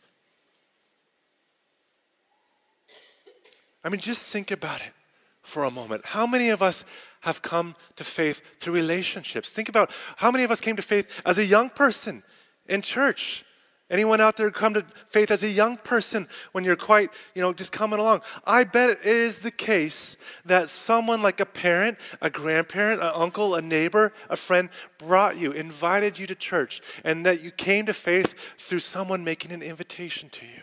I 3.84 3.90
mean, 3.90 4.00
just 4.00 4.32
think 4.32 4.52
about 4.52 4.82
it 4.82 4.94
for 5.42 5.64
a 5.64 5.72
moment. 5.72 6.06
How 6.06 6.28
many 6.28 6.50
of 6.50 6.62
us 6.62 6.86
have 7.22 7.42
come 7.42 7.76
to 7.96 8.04
faith 8.04 8.60
through 8.60 8.74
relationships. 8.74 9.52
Think 9.52 9.70
about 9.70 9.92
how 10.18 10.32
many 10.32 10.44
of 10.44 10.52
us 10.52 10.62
came 10.62 10.76
to 10.76 10.82
faith 10.82 11.22
as 11.26 11.38
a 11.38 11.46
young 11.46 11.70
person 11.70 12.24
in 12.68 12.82
church. 12.82 13.44
Anyone 13.90 14.22
out 14.22 14.38
there 14.38 14.52
come 14.52 14.76
to 14.76 14.86
faith 15.08 15.32
as 15.32 15.42
a 15.42 15.50
young 15.50 15.78
person 15.78 16.28
when 16.52 16.64
you're 16.64 16.76
quite, 16.76 17.10
you 17.34 17.42
know, 17.42 17.54
just 17.54 17.72
coming 17.72 18.00
along? 18.00 18.22
I 18.46 18.64
bet 18.64 18.92
it 18.92 19.06
is 19.06 19.42
the 19.42 19.52
case 19.52 20.16
that 20.46 20.70
someone 20.70 21.24
like 21.24 21.40
a 21.40 21.46
parent, 21.46 21.98
a 22.22 22.30
grandparent, 22.30 23.02
an 23.02 23.12
uncle, 23.16 23.56
a 23.56 23.62
neighbor, 23.62 24.14
a 24.30 24.38
friend 24.38 24.70
brought 25.00 25.38
you, 25.38 25.52
invited 25.52 26.20
you 26.20 26.28
to 26.28 26.36
church, 26.36 26.82
and 27.04 27.26
that 27.26 27.42
you 27.42 27.50
came 27.50 27.88
to 27.88 27.94
faith 27.94 28.56
through 28.60 28.80
someone 28.80 29.24
making 29.24 29.52
an 29.52 29.64
invitation 29.64 30.30
to 30.30 30.46
you. 30.46 30.62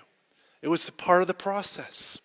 It 0.62 0.68
was 0.68 0.88
part 0.90 1.20
of 1.20 1.26
the 1.26 1.34
process. 1.34 2.20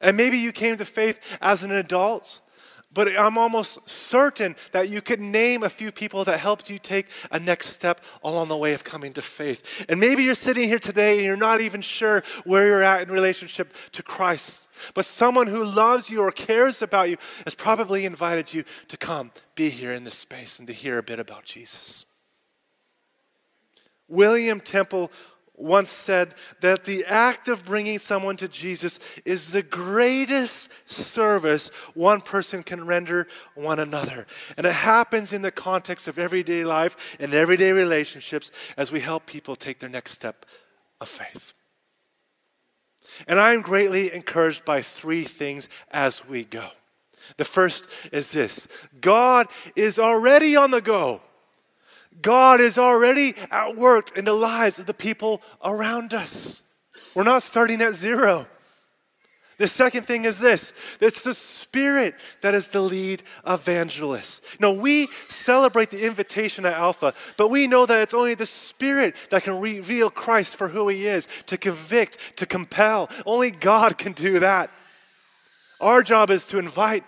And 0.00 0.16
maybe 0.16 0.38
you 0.38 0.52
came 0.52 0.78
to 0.78 0.84
faith 0.86 1.38
as 1.42 1.62
an 1.62 1.72
adult 1.72 2.40
but 2.94 3.08
I'm 3.18 3.38
almost 3.38 3.88
certain 3.88 4.54
that 4.72 4.90
you 4.90 5.00
could 5.00 5.20
name 5.20 5.62
a 5.62 5.70
few 5.70 5.90
people 5.90 6.24
that 6.24 6.38
helped 6.38 6.68
you 6.68 6.78
take 6.78 7.08
a 7.30 7.38
next 7.38 7.68
step 7.68 8.04
along 8.22 8.48
the 8.48 8.56
way 8.56 8.74
of 8.74 8.84
coming 8.84 9.12
to 9.14 9.22
faith. 9.22 9.84
And 9.88 9.98
maybe 9.98 10.22
you're 10.22 10.34
sitting 10.34 10.68
here 10.68 10.78
today 10.78 11.16
and 11.16 11.24
you're 11.24 11.36
not 11.36 11.60
even 11.60 11.80
sure 11.80 12.22
where 12.44 12.66
you're 12.66 12.82
at 12.82 13.02
in 13.02 13.12
relationship 13.12 13.74
to 13.92 14.02
Christ. 14.02 14.68
But 14.94 15.04
someone 15.04 15.46
who 15.46 15.64
loves 15.64 16.10
you 16.10 16.20
or 16.20 16.30
cares 16.30 16.82
about 16.82 17.08
you 17.08 17.16
has 17.44 17.54
probably 17.54 18.04
invited 18.04 18.52
you 18.52 18.64
to 18.88 18.96
come 18.96 19.30
be 19.54 19.70
here 19.70 19.92
in 19.92 20.04
this 20.04 20.14
space 20.14 20.58
and 20.58 20.66
to 20.68 20.74
hear 20.74 20.98
a 20.98 21.02
bit 21.02 21.18
about 21.18 21.44
Jesus. 21.44 22.04
William 24.08 24.60
Temple 24.60 25.10
once 25.54 25.90
said 25.90 26.34
that 26.60 26.84
the 26.84 27.04
act 27.06 27.46
of 27.46 27.64
bringing 27.64 27.98
someone 27.98 28.36
to 28.36 28.48
Jesus 28.48 28.98
is 29.24 29.52
the 29.52 29.62
greatest 29.62 30.70
service 30.88 31.68
one 31.94 32.20
person 32.20 32.62
can 32.62 32.86
render 32.86 33.26
one 33.54 33.78
another. 33.78 34.26
And 34.56 34.66
it 34.66 34.72
happens 34.72 35.32
in 35.32 35.42
the 35.42 35.50
context 35.50 36.08
of 36.08 36.18
everyday 36.18 36.64
life 36.64 37.16
and 37.20 37.34
everyday 37.34 37.72
relationships 37.72 38.50
as 38.76 38.90
we 38.90 39.00
help 39.00 39.26
people 39.26 39.54
take 39.54 39.78
their 39.78 39.90
next 39.90 40.12
step 40.12 40.46
of 41.00 41.08
faith. 41.08 41.54
And 43.28 43.38
I 43.38 43.52
am 43.52 43.60
greatly 43.60 44.12
encouraged 44.12 44.64
by 44.64 44.80
three 44.80 45.24
things 45.24 45.68
as 45.90 46.26
we 46.26 46.44
go. 46.44 46.68
The 47.36 47.44
first 47.44 47.88
is 48.12 48.32
this 48.32 48.68
God 49.00 49.46
is 49.76 49.98
already 49.98 50.56
on 50.56 50.70
the 50.70 50.80
go. 50.80 51.20
God 52.20 52.60
is 52.60 52.78
already 52.78 53.34
at 53.50 53.76
work 53.76 54.16
in 54.16 54.24
the 54.24 54.32
lives 54.32 54.78
of 54.78 54.86
the 54.86 54.94
people 54.94 55.42
around 55.64 56.14
us. 56.14 56.62
We're 57.14 57.24
not 57.24 57.42
starting 57.42 57.80
at 57.82 57.94
zero. 57.94 58.46
The 59.58 59.68
second 59.68 60.08
thing 60.08 60.24
is 60.24 60.40
this 60.40 60.72
it's 61.00 61.22
the 61.22 61.34
Spirit 61.34 62.16
that 62.40 62.54
is 62.54 62.68
the 62.68 62.80
lead 62.80 63.22
evangelist. 63.46 64.60
No, 64.60 64.72
we 64.72 65.06
celebrate 65.28 65.90
the 65.90 66.04
invitation 66.04 66.66
at 66.66 66.74
Alpha, 66.74 67.14
but 67.36 67.48
we 67.48 67.66
know 67.66 67.86
that 67.86 68.02
it's 68.02 68.14
only 68.14 68.34
the 68.34 68.46
Spirit 68.46 69.14
that 69.30 69.44
can 69.44 69.60
reveal 69.60 70.10
Christ 70.10 70.56
for 70.56 70.68
who 70.68 70.88
He 70.88 71.06
is, 71.06 71.28
to 71.46 71.56
convict, 71.56 72.36
to 72.38 72.46
compel. 72.46 73.08
Only 73.24 73.50
God 73.50 73.98
can 73.98 74.12
do 74.12 74.40
that. 74.40 74.68
Our 75.80 76.02
job 76.02 76.30
is 76.30 76.46
to 76.46 76.58
invite, 76.58 77.04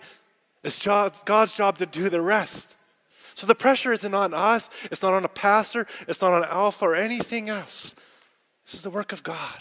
it's 0.63 0.85
God's 0.85 1.53
job 1.53 1.77
to 1.79 1.85
do 1.85 2.09
the 2.09 2.21
rest. 2.21 2.74
So 3.35 3.45
the 3.45 3.53
pressure 3.53 3.91
isn't 3.91 4.13
on 4.13 4.33
us, 4.33 4.69
it's 4.85 5.03
not 5.03 5.13
on 5.13 5.25
a 5.25 5.29
pastor, 5.29 5.85
it's 6.07 6.21
not 6.21 6.31
on 6.31 6.45
Alpha 6.45 6.85
or 6.85 6.95
anything 6.95 7.49
else. 7.49 7.93
This 8.65 8.73
is 8.73 8.81
the 8.81 8.89
work 8.89 9.11
of 9.11 9.23
God. 9.23 9.59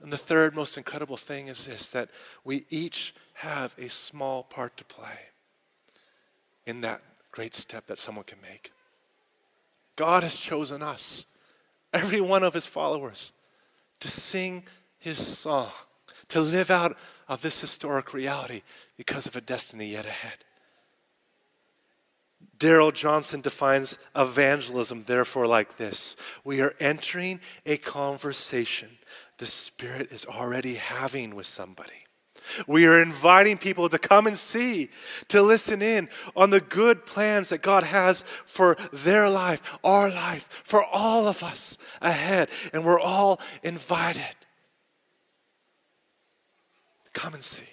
And 0.00 0.12
the 0.12 0.18
third 0.18 0.54
most 0.54 0.76
incredible 0.76 1.16
thing 1.16 1.48
is 1.48 1.66
this 1.66 1.90
that 1.92 2.10
we 2.44 2.64
each 2.68 3.14
have 3.34 3.74
a 3.78 3.88
small 3.88 4.42
part 4.42 4.76
to 4.76 4.84
play 4.84 5.30
in 6.66 6.82
that 6.82 7.00
great 7.32 7.54
step 7.54 7.86
that 7.86 7.98
someone 7.98 8.24
can 8.24 8.38
make. 8.42 8.72
God 9.96 10.22
has 10.22 10.36
chosen 10.36 10.82
us, 10.82 11.24
every 11.94 12.20
one 12.20 12.44
of 12.44 12.54
his 12.54 12.66
followers, 12.66 13.32
to 14.00 14.08
sing 14.08 14.64
his 14.98 15.18
song, 15.18 15.70
to 16.28 16.40
live 16.40 16.70
out 16.70 16.96
of 17.26 17.40
this 17.40 17.60
historic 17.60 18.12
reality 18.12 18.62
because 18.98 19.26
of 19.26 19.34
a 19.34 19.40
destiny 19.40 19.92
yet 19.92 20.04
ahead. 20.04 20.44
Darrell 22.58 22.90
Johnson 22.90 23.40
defines 23.40 23.98
evangelism, 24.16 25.04
therefore, 25.04 25.46
like 25.46 25.76
this 25.76 26.16
We 26.44 26.60
are 26.60 26.74
entering 26.80 27.40
a 27.66 27.76
conversation 27.76 28.90
the 29.38 29.46
Spirit 29.46 30.10
is 30.10 30.26
already 30.26 30.74
having 30.74 31.34
with 31.34 31.46
somebody. 31.46 32.04
We 32.66 32.86
are 32.86 33.00
inviting 33.00 33.58
people 33.58 33.88
to 33.88 33.98
come 33.98 34.26
and 34.26 34.36
see, 34.36 34.90
to 35.28 35.42
listen 35.42 35.82
in 35.82 36.08
on 36.34 36.50
the 36.50 36.60
good 36.60 37.04
plans 37.06 37.50
that 37.50 37.62
God 37.62 37.82
has 37.82 38.22
for 38.22 38.76
their 38.92 39.28
life, 39.28 39.78
our 39.84 40.08
life, 40.08 40.62
for 40.64 40.84
all 40.84 41.28
of 41.28 41.42
us 41.42 41.78
ahead. 42.00 42.48
And 42.72 42.84
we're 42.84 43.00
all 43.00 43.40
invited. 43.62 44.24
Come 47.12 47.34
and 47.34 47.42
see. 47.42 47.66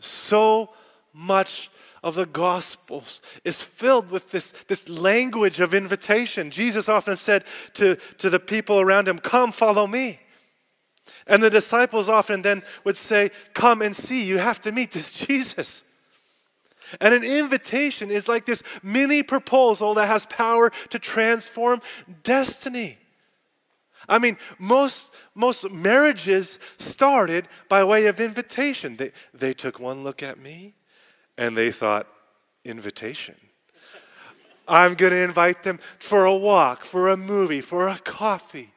So 0.00 0.72
much 1.12 1.70
of 2.06 2.14
the 2.14 2.24
Gospels 2.24 3.20
is 3.44 3.60
filled 3.60 4.12
with 4.12 4.30
this, 4.30 4.52
this 4.68 4.88
language 4.88 5.58
of 5.58 5.74
invitation. 5.74 6.52
Jesus 6.52 6.88
often 6.88 7.16
said 7.16 7.44
to, 7.74 7.96
to 7.96 8.30
the 8.30 8.38
people 8.38 8.78
around 8.78 9.08
him, 9.08 9.18
Come, 9.18 9.50
follow 9.50 9.88
me. 9.88 10.20
And 11.26 11.42
the 11.42 11.50
disciples 11.50 12.08
often 12.08 12.42
then 12.42 12.62
would 12.84 12.96
say, 12.96 13.30
Come 13.54 13.82
and 13.82 13.94
see, 13.94 14.24
you 14.24 14.38
have 14.38 14.60
to 14.60 14.70
meet 14.70 14.92
this 14.92 15.18
Jesus. 15.26 15.82
And 17.00 17.12
an 17.12 17.24
invitation 17.24 18.12
is 18.12 18.28
like 18.28 18.46
this 18.46 18.62
mini 18.84 19.24
proposal 19.24 19.94
that 19.94 20.06
has 20.06 20.26
power 20.26 20.70
to 20.90 21.00
transform 21.00 21.80
destiny. 22.22 22.98
I 24.08 24.20
mean, 24.20 24.38
most, 24.60 25.12
most 25.34 25.68
marriages 25.72 26.60
started 26.78 27.48
by 27.68 27.82
way 27.82 28.06
of 28.06 28.20
invitation. 28.20 28.94
They, 28.94 29.10
they 29.34 29.54
took 29.54 29.80
one 29.80 30.04
look 30.04 30.22
at 30.22 30.38
me, 30.38 30.76
and 31.38 31.56
they 31.56 31.70
thought, 31.70 32.06
invitation. 32.64 33.34
I'm 34.68 34.94
going 34.94 35.12
to 35.12 35.22
invite 35.22 35.62
them 35.62 35.78
for 35.78 36.24
a 36.24 36.34
walk, 36.34 36.84
for 36.84 37.08
a 37.08 37.16
movie, 37.16 37.60
for 37.60 37.88
a 37.88 37.98
coffee. 37.98 38.72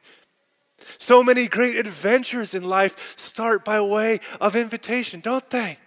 So 0.98 1.22
many 1.22 1.48
great 1.48 1.76
adventures 1.76 2.54
in 2.54 2.64
life 2.64 3.18
start 3.18 3.64
by 3.64 3.80
way 3.80 4.20
of 4.40 4.56
invitation, 4.56 5.20
don't 5.20 5.48
they? 5.50 5.78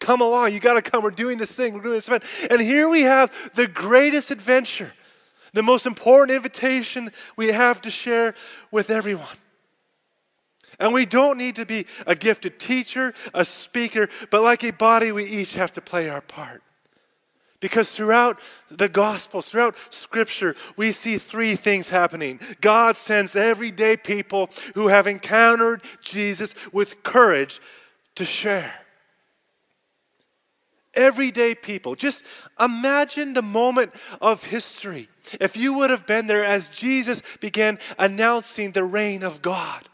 Come 0.00 0.20
along, 0.20 0.52
you 0.52 0.60
got 0.60 0.74
to 0.74 0.82
come. 0.90 1.02
We're 1.02 1.10
doing 1.10 1.38
this 1.38 1.54
thing, 1.54 1.74
we're 1.74 1.82
doing 1.82 1.94
this 1.94 2.08
event. 2.08 2.24
And 2.50 2.60
here 2.60 2.88
we 2.88 3.02
have 3.02 3.52
the 3.54 3.66
greatest 3.66 4.30
adventure, 4.30 4.92
the 5.52 5.62
most 5.62 5.86
important 5.86 6.36
invitation 6.36 7.10
we 7.36 7.48
have 7.48 7.80
to 7.82 7.90
share 7.90 8.34
with 8.70 8.90
everyone. 8.90 9.36
And 10.78 10.92
we 10.92 11.06
don't 11.06 11.38
need 11.38 11.56
to 11.56 11.66
be 11.66 11.86
a 12.06 12.14
gifted 12.14 12.58
teacher, 12.58 13.12
a 13.32 13.44
speaker, 13.44 14.08
but 14.30 14.42
like 14.42 14.64
a 14.64 14.72
body, 14.72 15.12
we 15.12 15.24
each 15.24 15.54
have 15.54 15.72
to 15.74 15.80
play 15.80 16.08
our 16.08 16.20
part. 16.20 16.62
Because 17.60 17.90
throughout 17.90 18.40
the 18.68 18.90
Gospels, 18.90 19.48
throughout 19.48 19.74
Scripture, 19.88 20.54
we 20.76 20.92
see 20.92 21.16
three 21.16 21.56
things 21.56 21.88
happening. 21.88 22.38
God 22.60 22.94
sends 22.94 23.34
everyday 23.34 23.96
people 23.96 24.50
who 24.74 24.88
have 24.88 25.06
encountered 25.06 25.82
Jesus 26.02 26.54
with 26.74 27.02
courage 27.02 27.60
to 28.16 28.24
share. 28.26 28.70
Everyday 30.92 31.54
people. 31.54 31.94
Just 31.94 32.26
imagine 32.60 33.32
the 33.32 33.40
moment 33.42 33.94
of 34.20 34.44
history 34.44 35.08
if 35.40 35.56
you 35.56 35.72
would 35.78 35.88
have 35.88 36.06
been 36.06 36.26
there 36.26 36.44
as 36.44 36.68
Jesus 36.68 37.22
began 37.40 37.78
announcing 37.98 38.72
the 38.72 38.84
reign 38.84 39.22
of 39.22 39.40
God. 39.40 39.88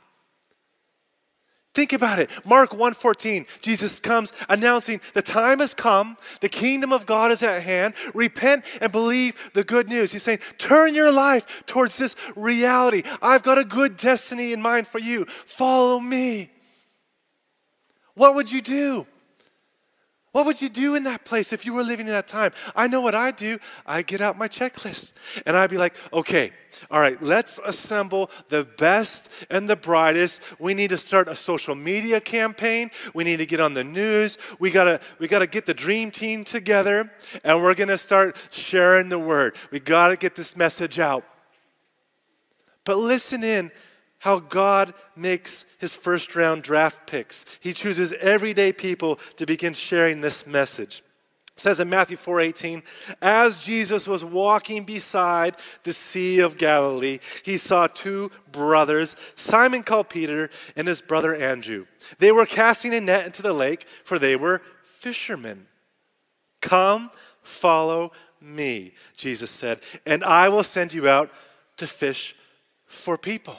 Think 1.72 1.92
about 1.92 2.18
it. 2.18 2.30
Mark 2.44 2.72
1:14. 2.72 3.46
Jesus 3.60 4.00
comes 4.00 4.32
announcing 4.48 5.00
the 5.14 5.22
time 5.22 5.60
has 5.60 5.72
come, 5.72 6.16
the 6.40 6.48
kingdom 6.48 6.92
of 6.92 7.06
God 7.06 7.30
is 7.30 7.44
at 7.44 7.62
hand. 7.62 7.94
Repent 8.12 8.64
and 8.80 8.90
believe 8.90 9.50
the 9.54 9.62
good 9.62 9.88
news. 9.88 10.10
He's 10.10 10.24
saying, 10.24 10.40
"Turn 10.58 10.94
your 10.94 11.12
life 11.12 11.64
towards 11.66 11.96
this 11.96 12.16
reality. 12.34 13.04
I've 13.22 13.44
got 13.44 13.58
a 13.58 13.64
good 13.64 13.96
destiny 13.96 14.52
in 14.52 14.60
mind 14.60 14.88
for 14.88 14.98
you. 14.98 15.24
Follow 15.26 16.00
me." 16.00 16.50
What 18.14 18.34
would 18.34 18.50
you 18.50 18.62
do? 18.62 19.06
What 20.32 20.46
would 20.46 20.62
you 20.62 20.68
do 20.68 20.94
in 20.94 21.04
that 21.04 21.24
place 21.24 21.52
if 21.52 21.66
you 21.66 21.74
were 21.74 21.82
living 21.82 22.06
in 22.06 22.12
that 22.12 22.28
time? 22.28 22.52
I 22.76 22.86
know 22.86 23.00
what 23.00 23.16
I 23.16 23.32
do. 23.32 23.58
I 23.84 24.02
get 24.02 24.20
out 24.20 24.38
my 24.38 24.46
checklist 24.46 25.12
and 25.44 25.56
I'd 25.56 25.70
be 25.70 25.76
like, 25.76 25.96
okay, 26.12 26.52
all 26.88 27.00
right, 27.00 27.20
let's 27.20 27.58
assemble 27.64 28.30
the 28.48 28.64
best 28.78 29.32
and 29.50 29.68
the 29.68 29.74
brightest. 29.74 30.60
We 30.60 30.72
need 30.72 30.90
to 30.90 30.96
start 30.96 31.26
a 31.26 31.34
social 31.34 31.74
media 31.74 32.20
campaign. 32.20 32.90
We 33.12 33.24
need 33.24 33.38
to 33.38 33.46
get 33.46 33.58
on 33.58 33.74
the 33.74 33.82
news. 33.82 34.38
We 34.60 34.70
gotta, 34.70 35.00
we 35.18 35.26
gotta 35.26 35.48
get 35.48 35.66
the 35.66 35.74
dream 35.74 36.12
team 36.12 36.44
together 36.44 37.10
and 37.42 37.60
we're 37.60 37.74
gonna 37.74 37.98
start 37.98 38.36
sharing 38.52 39.08
the 39.08 39.18
word. 39.18 39.56
We 39.72 39.80
gotta 39.80 40.16
get 40.16 40.36
this 40.36 40.56
message 40.56 41.00
out. 41.00 41.24
But 42.84 42.98
listen 42.98 43.42
in 43.42 43.72
how 44.20 44.38
God 44.38 44.94
makes 45.16 45.66
his 45.78 45.94
first 45.94 46.36
round 46.36 46.62
draft 46.62 47.06
picks. 47.06 47.44
He 47.60 47.72
chooses 47.72 48.12
everyday 48.12 48.72
people 48.72 49.16
to 49.36 49.46
begin 49.46 49.72
sharing 49.72 50.20
this 50.20 50.46
message. 50.46 51.02
It 51.56 51.60
says 51.60 51.80
in 51.80 51.90
Matthew 51.90 52.16
4:18, 52.16 52.82
as 53.20 53.56
Jesus 53.56 54.06
was 54.06 54.24
walking 54.24 54.84
beside 54.84 55.56
the 55.84 55.92
Sea 55.92 56.40
of 56.40 56.58
Galilee, 56.58 57.18
he 57.44 57.56
saw 57.56 57.86
two 57.86 58.30
brothers, 58.52 59.16
Simon 59.36 59.82
called 59.82 60.08
Peter 60.10 60.50
and 60.76 60.86
his 60.86 61.00
brother 61.00 61.34
Andrew. 61.34 61.86
They 62.18 62.30
were 62.32 62.46
casting 62.46 62.94
a 62.94 63.00
net 63.00 63.26
into 63.26 63.42
the 63.42 63.52
lake, 63.52 63.86
for 64.04 64.18
they 64.18 64.36
were 64.36 64.62
fishermen. 64.82 65.66
Come, 66.60 67.10
follow 67.42 68.12
me, 68.40 68.92
Jesus 69.16 69.50
said, 69.50 69.80
and 70.06 70.22
I 70.24 70.50
will 70.50 70.62
send 70.62 70.92
you 70.92 71.08
out 71.08 71.30
to 71.78 71.86
fish 71.86 72.34
for 72.86 73.16
people. 73.16 73.56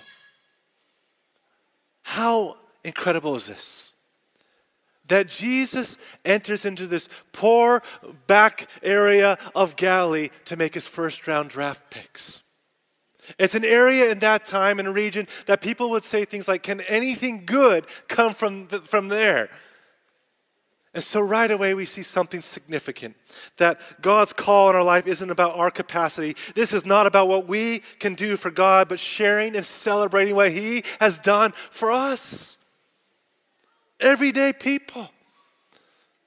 How 2.12 2.58
incredible 2.84 3.38
is 3.38 3.47
this? 3.47 3.93
That 5.08 5.30
Jesus 5.30 5.97
enters 6.26 6.65
into 6.65 6.86
this 6.86 7.08
poor 7.32 7.82
back 8.28 8.67
area 8.84 9.38
of 9.56 9.78
Galilee 9.78 10.28
to 10.43 10.58
make 10.58 10.74
his 10.74 10.86
first 10.86 11.26
round 11.26 11.52
draft 11.52 11.89
picks. 11.89 12.43
It's 13.39 13.56
an 13.56 13.63
area 13.63 14.12
in 14.12 14.19
that 14.19 14.43
time 14.43 14.78
and 14.78 14.93
region 14.93 15.26
that 15.45 15.62
people 15.62 15.89
would 15.91 16.04
say 16.04 16.26
things 16.26 16.50
like, 16.50 16.63
Can 16.63 16.82
anything 16.82 17.45
good 17.45 17.86
come 18.10 18.34
from, 18.34 18.65
from 18.65 19.08
there? 19.08 19.50
And 20.93 21.04
so, 21.04 21.21
right 21.21 21.49
away, 21.49 21.73
we 21.73 21.86
see 21.86 22.04
something 22.04 22.41
significant 22.41 23.15
that 23.58 23.80
God's 24.01 24.34
call 24.34 24.69
in 24.69 24.75
our 24.75 24.84
life 24.84 25.08
isn't 25.08 25.30
about 25.30 25.56
our 25.56 25.71
capacity. 25.71 26.36
This 26.54 26.73
is 26.73 26.86
not 26.86 27.08
about 27.08 27.30
what 27.30 27.47
we 27.47 27.80
can 27.99 28.13
do 28.13 28.36
for 28.36 28.51
God, 28.51 28.89
but 28.89 28.99
sharing 28.99 29.56
and 29.56 29.63
celebrating 29.63 30.36
what 30.36 30.51
He 30.51 30.84
has 30.99 31.17
done 31.17 31.54
for 31.54 31.91
us. 31.91 32.58
Everyday 34.01 34.51
people. 34.51 35.10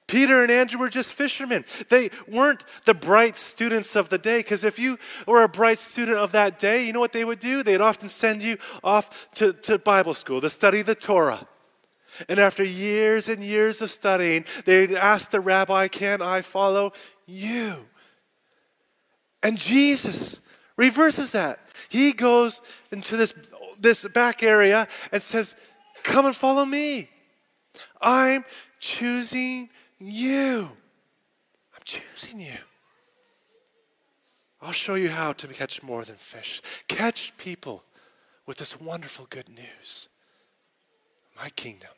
Peter 0.07 0.43
and 0.43 0.51
Andrew 0.51 0.79
were 0.79 0.89
just 0.89 1.13
fishermen. 1.13 1.65
They 1.89 2.11
weren't 2.29 2.65
the 2.85 2.95
bright 2.95 3.37
students 3.37 3.97
of 3.97 4.09
the 4.09 4.19
day, 4.19 4.39
because 4.39 4.65
if 4.65 4.79
you 4.79 4.99
were 5.27 5.43
a 5.43 5.49
bright 5.49 5.79
student 5.79 6.19
of 6.19 6.33
that 6.33 6.59
day, 6.59 6.87
you 6.87 6.93
know 6.93 7.01
what 7.01 7.13
they 7.13 7.25
would 7.25 7.39
do? 7.39 7.63
They'd 7.63 7.81
often 7.81 8.09
send 8.09 8.43
you 8.43 8.57
off 8.83 9.29
to, 9.35 9.53
to 9.53 9.79
Bible 9.79 10.15
school 10.15 10.41
to 10.41 10.49
study 10.49 10.83
the 10.83 10.95
Torah. 10.95 11.47
And 12.29 12.39
after 12.39 12.63
years 12.63 13.29
and 13.29 13.43
years 13.43 13.83
of 13.83 13.91
studying, 13.91 14.45
they'd 14.65 14.93
ask 14.93 15.31
the 15.31 15.41
rabbi, 15.41 15.89
Can 15.89 16.23
I 16.23 16.43
follow 16.43 16.93
you? 17.27 17.75
And 19.43 19.59
Jesus 19.59 20.41
reverses 20.77 21.33
that. 21.33 21.61
He 21.89 22.13
goes 22.13 22.63
into 22.91 23.17
this, 23.17 23.35
this 23.79 24.07
back 24.09 24.43
area 24.43 24.89
and 25.13 25.23
says, 25.23 25.55
Come 26.03 26.27
and 26.27 26.37
follow 26.37 26.65
me. 26.65 27.11
I'm 28.01 28.45
choosing 28.79 29.71
you. 29.99 30.69
I'm 31.75 31.83
choosing 31.85 32.41
you. 32.41 32.59
I'll 34.63 34.73
show 34.73 34.95
you 34.95 35.11
how 35.11 35.33
to 35.33 35.47
catch 35.49 35.83
more 35.83 36.05
than 36.05 36.17
fish. 36.17 36.63
Catch 36.89 37.37
people 37.37 37.83
with 38.47 38.57
this 38.59 38.81
wonderful 38.81 39.27
good 39.29 39.49
news. 39.49 40.09
My 41.37 41.51
kingdom 41.51 41.91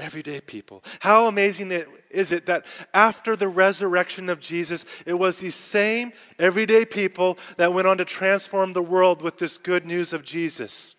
everyday 0.00 0.40
people. 0.40 0.82
How 1.00 1.26
amazing 1.26 1.70
is 2.10 2.32
it 2.32 2.46
that 2.46 2.66
after 2.94 3.36
the 3.36 3.48
resurrection 3.48 4.28
of 4.28 4.40
Jesus, 4.40 4.84
it 5.06 5.14
was 5.14 5.38
these 5.38 5.54
same 5.54 6.12
everyday 6.38 6.84
people 6.84 7.38
that 7.56 7.72
went 7.72 7.86
on 7.86 7.98
to 7.98 8.04
transform 8.04 8.72
the 8.72 8.82
world 8.82 9.22
with 9.22 9.38
this 9.38 9.58
good 9.58 9.84
news 9.84 10.12
of 10.12 10.24
Jesus. 10.24 10.94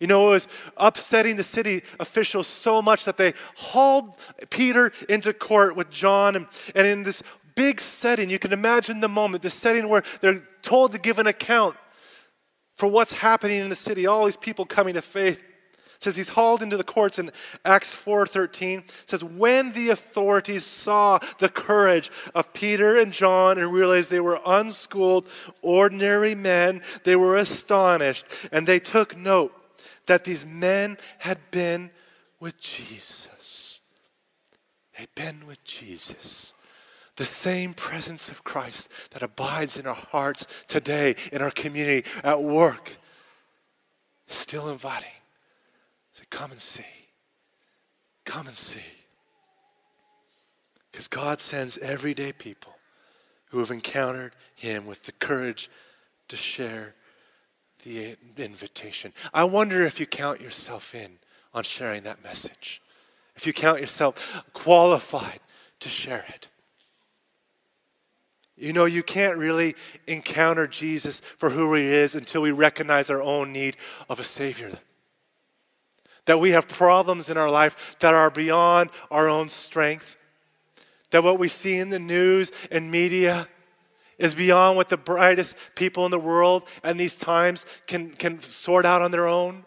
You 0.00 0.06
know, 0.06 0.28
it 0.28 0.32
was 0.32 0.48
upsetting 0.76 1.36
the 1.36 1.42
city 1.42 1.82
officials 1.98 2.46
so 2.46 2.80
much 2.80 3.04
that 3.04 3.16
they 3.16 3.34
hauled 3.56 4.14
Peter 4.50 4.92
into 5.08 5.32
court 5.32 5.74
with 5.74 5.90
John, 5.90 6.36
and, 6.36 6.46
and 6.76 6.86
in 6.86 7.02
this 7.02 7.22
big 7.56 7.80
setting, 7.80 8.30
you 8.30 8.38
can 8.38 8.52
imagine 8.52 9.00
the 9.00 9.08
moment, 9.08 9.42
the 9.42 9.50
setting 9.50 9.88
where 9.88 10.04
they're 10.20 10.44
told 10.62 10.92
to 10.92 10.98
give 10.98 11.18
an 11.18 11.26
account 11.26 11.76
for 12.76 12.88
what's 12.88 13.12
happening 13.12 13.60
in 13.60 13.68
the 13.68 13.74
city, 13.74 14.06
all 14.06 14.24
these 14.24 14.36
people 14.36 14.64
coming 14.64 14.94
to 14.94 15.02
faith. 15.02 15.42
It 15.98 16.04
says 16.04 16.14
he's 16.14 16.28
hauled 16.28 16.62
into 16.62 16.76
the 16.76 16.84
courts 16.84 17.18
in 17.18 17.32
Acts 17.64 17.92
4:13. 17.92 18.84
says 19.04 19.24
when 19.24 19.72
the 19.72 19.88
authorities 19.88 20.64
saw 20.64 21.18
the 21.38 21.48
courage 21.48 22.12
of 22.36 22.52
Peter 22.52 22.96
and 22.96 23.12
John 23.12 23.58
and 23.58 23.72
realized 23.72 24.08
they 24.08 24.20
were 24.20 24.40
unschooled, 24.46 25.28
ordinary 25.60 26.36
men, 26.36 26.82
they 27.02 27.16
were 27.16 27.36
astonished 27.36 28.26
and 28.52 28.64
they 28.64 28.78
took 28.78 29.16
note 29.16 29.52
that 30.06 30.22
these 30.22 30.46
men 30.46 30.98
had 31.18 31.38
been 31.50 31.90
with 32.38 32.60
Jesus. 32.60 33.80
They'd 34.96 35.12
been 35.16 35.48
with 35.48 35.64
Jesus. 35.64 36.54
The 37.16 37.24
same 37.24 37.74
presence 37.74 38.28
of 38.28 38.44
Christ 38.44 39.10
that 39.10 39.22
abides 39.22 39.76
in 39.76 39.86
our 39.88 39.96
hearts 39.96 40.46
today, 40.68 41.16
in 41.32 41.42
our 41.42 41.50
community, 41.50 42.08
at 42.22 42.40
work, 42.40 42.98
still 44.28 44.68
inviting 44.68 45.17
come 46.30 46.50
and 46.50 46.60
see. 46.60 46.84
Come 48.24 48.46
and 48.46 48.56
see. 48.56 48.80
Because 50.90 51.08
God 51.08 51.40
sends 51.40 51.78
everyday 51.78 52.32
people 52.32 52.74
who 53.50 53.60
have 53.60 53.70
encountered 53.70 54.32
Him 54.54 54.86
with 54.86 55.04
the 55.04 55.12
courage 55.12 55.70
to 56.28 56.36
share 56.36 56.94
the 57.84 58.16
invitation. 58.36 59.12
I 59.32 59.44
wonder 59.44 59.82
if 59.84 60.00
you 60.00 60.06
count 60.06 60.40
yourself 60.40 60.94
in 60.94 61.18
on 61.54 61.62
sharing 61.62 62.02
that 62.02 62.22
message, 62.22 62.82
if 63.36 63.46
you 63.46 63.52
count 63.52 63.80
yourself 63.80 64.42
qualified 64.52 65.40
to 65.80 65.88
share 65.88 66.24
it. 66.28 66.48
You 68.56 68.72
know, 68.72 68.86
you 68.86 69.04
can't 69.04 69.38
really 69.38 69.76
encounter 70.08 70.66
Jesus 70.66 71.20
for 71.20 71.50
who 71.50 71.74
he 71.74 71.84
is 71.84 72.16
until 72.16 72.42
we 72.42 72.50
recognize 72.50 73.08
our 73.08 73.22
own 73.22 73.52
need 73.52 73.76
of 74.08 74.18
a 74.18 74.24
Savior 74.24 74.72
that 76.28 76.38
we 76.38 76.50
have 76.50 76.68
problems 76.68 77.30
in 77.30 77.38
our 77.38 77.50
life 77.50 77.98
that 78.00 78.12
are 78.12 78.30
beyond 78.30 78.90
our 79.10 79.30
own 79.30 79.48
strength, 79.48 80.14
that 81.10 81.24
what 81.24 81.38
we 81.38 81.48
see 81.48 81.78
in 81.78 81.88
the 81.88 81.98
news 81.98 82.52
and 82.70 82.90
media 82.90 83.48
is 84.18 84.34
beyond 84.34 84.76
what 84.76 84.90
the 84.90 84.98
brightest 84.98 85.56
people 85.74 86.04
in 86.04 86.10
the 86.10 86.18
world 86.18 86.68
and 86.84 87.00
these 87.00 87.16
times 87.16 87.64
can, 87.86 88.10
can 88.10 88.38
sort 88.40 88.84
out 88.84 89.00
on 89.00 89.10
their 89.10 89.26
own. 89.26 89.64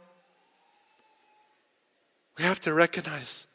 We 2.38 2.43
have 2.43 2.60
to 2.60 2.74
recognize 2.76 3.47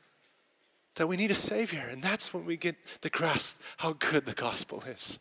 that 0.97 1.07
we 1.07 1.17
need 1.17 1.31
a 1.31 1.35
Savior, 1.35 1.87
and 1.89 2.03
that's 2.03 2.35
when 2.35 2.45
we 2.45 2.57
get 2.57 2.75
the 3.03 3.11
grasp 3.11 3.61
how 3.77 3.93
good 3.93 4.27
the 4.27 4.35
gospel 4.35 4.83
is. 4.89 5.21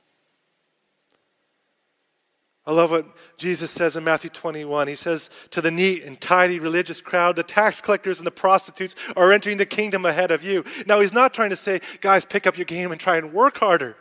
I 2.67 2.71
love 2.71 2.89
what 2.89 3.05
Jesus 3.37 3.69
says 3.69 3.95
in 3.95 4.03
Matthew 4.03 4.31
21. 4.31 4.87
He 4.87 4.95
says, 4.95 5.29
To 5.51 5.61
the 5.61 5.69
neat 5.69 6.03
and 6.03 6.19
tidy 6.19 6.59
religious 6.59 6.99
crowd, 6.99 7.35
the 7.35 7.43
tax 7.43 7.79
collectors 7.79 8.17
and 8.17 8.25
the 8.25 8.31
prostitutes 8.31 8.95
are 9.15 9.31
entering 9.31 9.57
the 9.57 9.67
kingdom 9.67 10.03
ahead 10.03 10.31
of 10.31 10.43
you. 10.43 10.63
Now, 10.87 10.99
he's 10.99 11.13
not 11.13 11.33
trying 11.33 11.51
to 11.51 11.55
say, 11.55 11.79
guys, 12.01 12.25
pick 12.25 12.47
up 12.47 12.57
your 12.57 12.65
game 12.65 12.91
and 12.91 12.99
try 12.99 13.17
and 13.17 13.33
work 13.33 13.57
harder. 13.57 13.95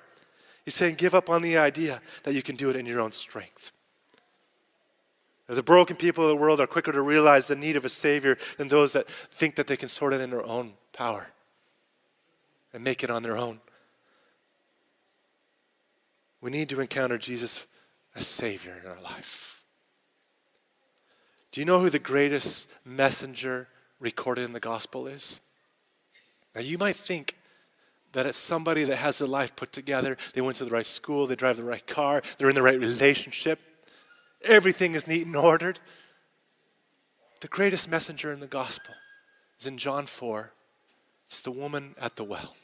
He's 0.64 0.74
saying, 0.74 0.94
give 0.94 1.14
up 1.14 1.28
on 1.28 1.42
the 1.42 1.58
idea 1.58 2.00
that 2.22 2.32
you 2.32 2.42
can 2.42 2.56
do 2.56 2.70
it 2.70 2.76
in 2.76 2.86
your 2.86 3.00
own 3.00 3.12
strength. 3.12 3.70
The 5.46 5.62
broken 5.62 5.96
people 5.96 6.24
of 6.24 6.30
the 6.30 6.36
world 6.36 6.58
are 6.58 6.66
quicker 6.66 6.90
to 6.90 7.02
realize 7.02 7.48
the 7.48 7.56
need 7.56 7.76
of 7.76 7.84
a 7.84 7.90
Savior 7.90 8.38
than 8.56 8.68
those 8.68 8.94
that 8.94 9.10
think 9.10 9.56
that 9.56 9.66
they 9.66 9.76
can 9.76 9.88
sort 9.88 10.14
it 10.14 10.22
in 10.22 10.30
their 10.30 10.42
own 10.42 10.72
power 10.94 11.28
and 12.72 12.82
make 12.82 13.04
it 13.04 13.10
on 13.10 13.22
their 13.22 13.36
own. 13.36 13.60
We 16.40 16.50
need 16.50 16.70
to 16.70 16.80
encounter 16.80 17.18
Jesus 17.18 17.66
a 18.14 18.22
Savior 18.22 18.80
in 18.82 18.88
our 18.88 19.00
life. 19.00 19.64
Do 21.52 21.60
you 21.60 21.64
know 21.64 21.80
who 21.80 21.90
the 21.90 21.98
greatest 21.98 22.68
messenger 22.84 23.68
recorded 24.00 24.44
in 24.44 24.52
the 24.52 24.60
gospel 24.60 25.06
is? 25.06 25.40
Now, 26.54 26.60
you 26.60 26.78
might 26.78 26.96
think 26.96 27.36
that 28.12 28.26
it's 28.26 28.38
somebody 28.38 28.84
that 28.84 28.96
has 28.96 29.18
their 29.18 29.28
life 29.28 29.54
put 29.56 29.72
together. 29.72 30.16
They 30.34 30.40
went 30.40 30.56
to 30.56 30.64
the 30.64 30.70
right 30.70 30.86
school, 30.86 31.26
they 31.26 31.34
drive 31.34 31.56
the 31.56 31.64
right 31.64 31.86
car, 31.86 32.22
they're 32.38 32.48
in 32.48 32.54
the 32.54 32.62
right 32.62 32.78
relationship, 32.78 33.60
everything 34.42 34.94
is 34.94 35.06
neat 35.06 35.26
and 35.26 35.36
ordered. 35.36 35.80
The 37.40 37.48
greatest 37.48 37.88
messenger 37.88 38.32
in 38.32 38.40
the 38.40 38.46
gospel 38.46 38.94
is 39.60 39.66
in 39.66 39.78
John 39.78 40.06
4. 40.06 40.52
It's 41.26 41.40
the 41.40 41.50
woman 41.50 41.94
at 42.00 42.16
the 42.16 42.24
well. 42.24 42.56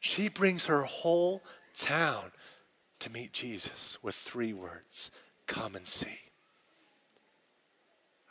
She 0.00 0.28
brings 0.28 0.66
her 0.66 0.82
whole 0.82 1.42
town 1.76 2.32
to 3.00 3.10
meet 3.10 3.32
Jesus 3.32 3.98
with 4.02 4.14
three 4.14 4.52
words 4.52 5.10
come 5.46 5.74
and 5.74 5.86
see. 5.86 6.18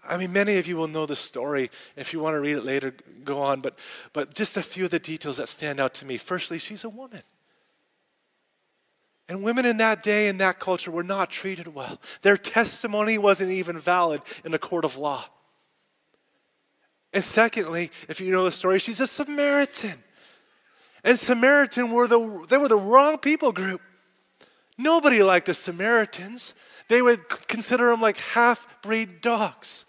I 0.08 0.18
mean, 0.18 0.32
many 0.34 0.58
of 0.58 0.68
you 0.68 0.78
will 0.78 0.88
know 0.88 1.06
the 1.06 1.16
story. 1.16 1.70
If 1.96 2.14
you 2.14 2.20
want 2.20 2.36
to 2.36 2.40
read 2.40 2.58
it 2.58 2.64
later, 2.64 2.94
go 3.24 3.42
on. 3.42 3.60
But, 3.60 3.78
but 4.14 4.34
just 4.34 4.58
a 4.58 4.64
few 4.64 4.86
of 4.86 4.92
the 4.92 5.00
details 5.00 5.38
that 5.38 5.50
stand 5.50 5.80
out 5.80 5.94
to 5.96 6.06
me. 6.06 6.18
Firstly, 6.18 6.58
she's 6.58 6.84
a 6.84 6.90
woman. 6.90 7.22
And 9.28 9.44
women 9.44 9.66
in 9.66 9.78
that 9.78 10.02
day, 10.02 10.28
in 10.28 10.38
that 10.38 10.60
culture, 10.60 10.90
were 10.90 11.04
not 11.04 11.30
treated 11.30 11.68
well. 11.76 12.00
Their 12.24 12.38
testimony 12.38 13.18
wasn't 13.18 13.52
even 13.52 13.78
valid 13.78 14.22
in 14.44 14.54
a 14.54 14.60
court 14.60 14.86
of 14.86 14.98
law. 14.98 15.24
And 17.14 17.24
secondly, 17.24 17.92
if 18.08 18.20
you 18.20 18.32
know 18.32 18.46
the 18.46 18.52
story, 18.52 18.80
she's 18.80 19.00
a 19.00 19.08
Samaritan. 19.08 19.98
And 21.04 21.18
Samaritan 21.18 21.92
were 21.92 22.08
the 22.08 22.46
they 22.50 22.58
were 22.58 22.68
the 22.68 22.78
wrong 22.78 23.18
people 23.18 23.52
group. 23.52 23.82
Nobody 24.80 25.22
liked 25.22 25.48
the 25.48 25.54
Samaritans. 25.54 26.54
They 26.88 27.02
would 27.02 27.28
consider 27.50 27.88
them 27.92 28.00
like 28.00 28.16
half-breed 28.16 29.20
dogs. 29.20 29.86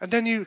And 0.00 0.10
then 0.10 0.24
you 0.24 0.46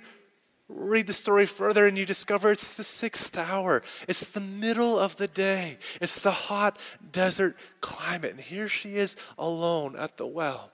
read 0.67 1.05
the 1.05 1.13
story 1.13 1.45
further 1.45 1.85
and 1.85 1.95
you 1.95 2.07
discover 2.07 2.51
it's 2.51 2.73
the 2.73 2.83
sixth 2.83 3.37
hour. 3.37 3.83
It's 4.07 4.31
the 4.31 4.39
middle 4.39 4.97
of 4.97 5.15
the 5.15 5.27
day. 5.27 5.77
It's 6.01 6.21
the 6.21 6.31
hot 6.31 6.79
desert 7.11 7.55
climate. 7.81 8.31
And 8.31 8.39
here 8.39 8.67
she 8.67 8.97
is 8.97 9.15
alone 9.37 9.95
at 9.95 10.17
the 10.17 10.25
well 10.25 10.71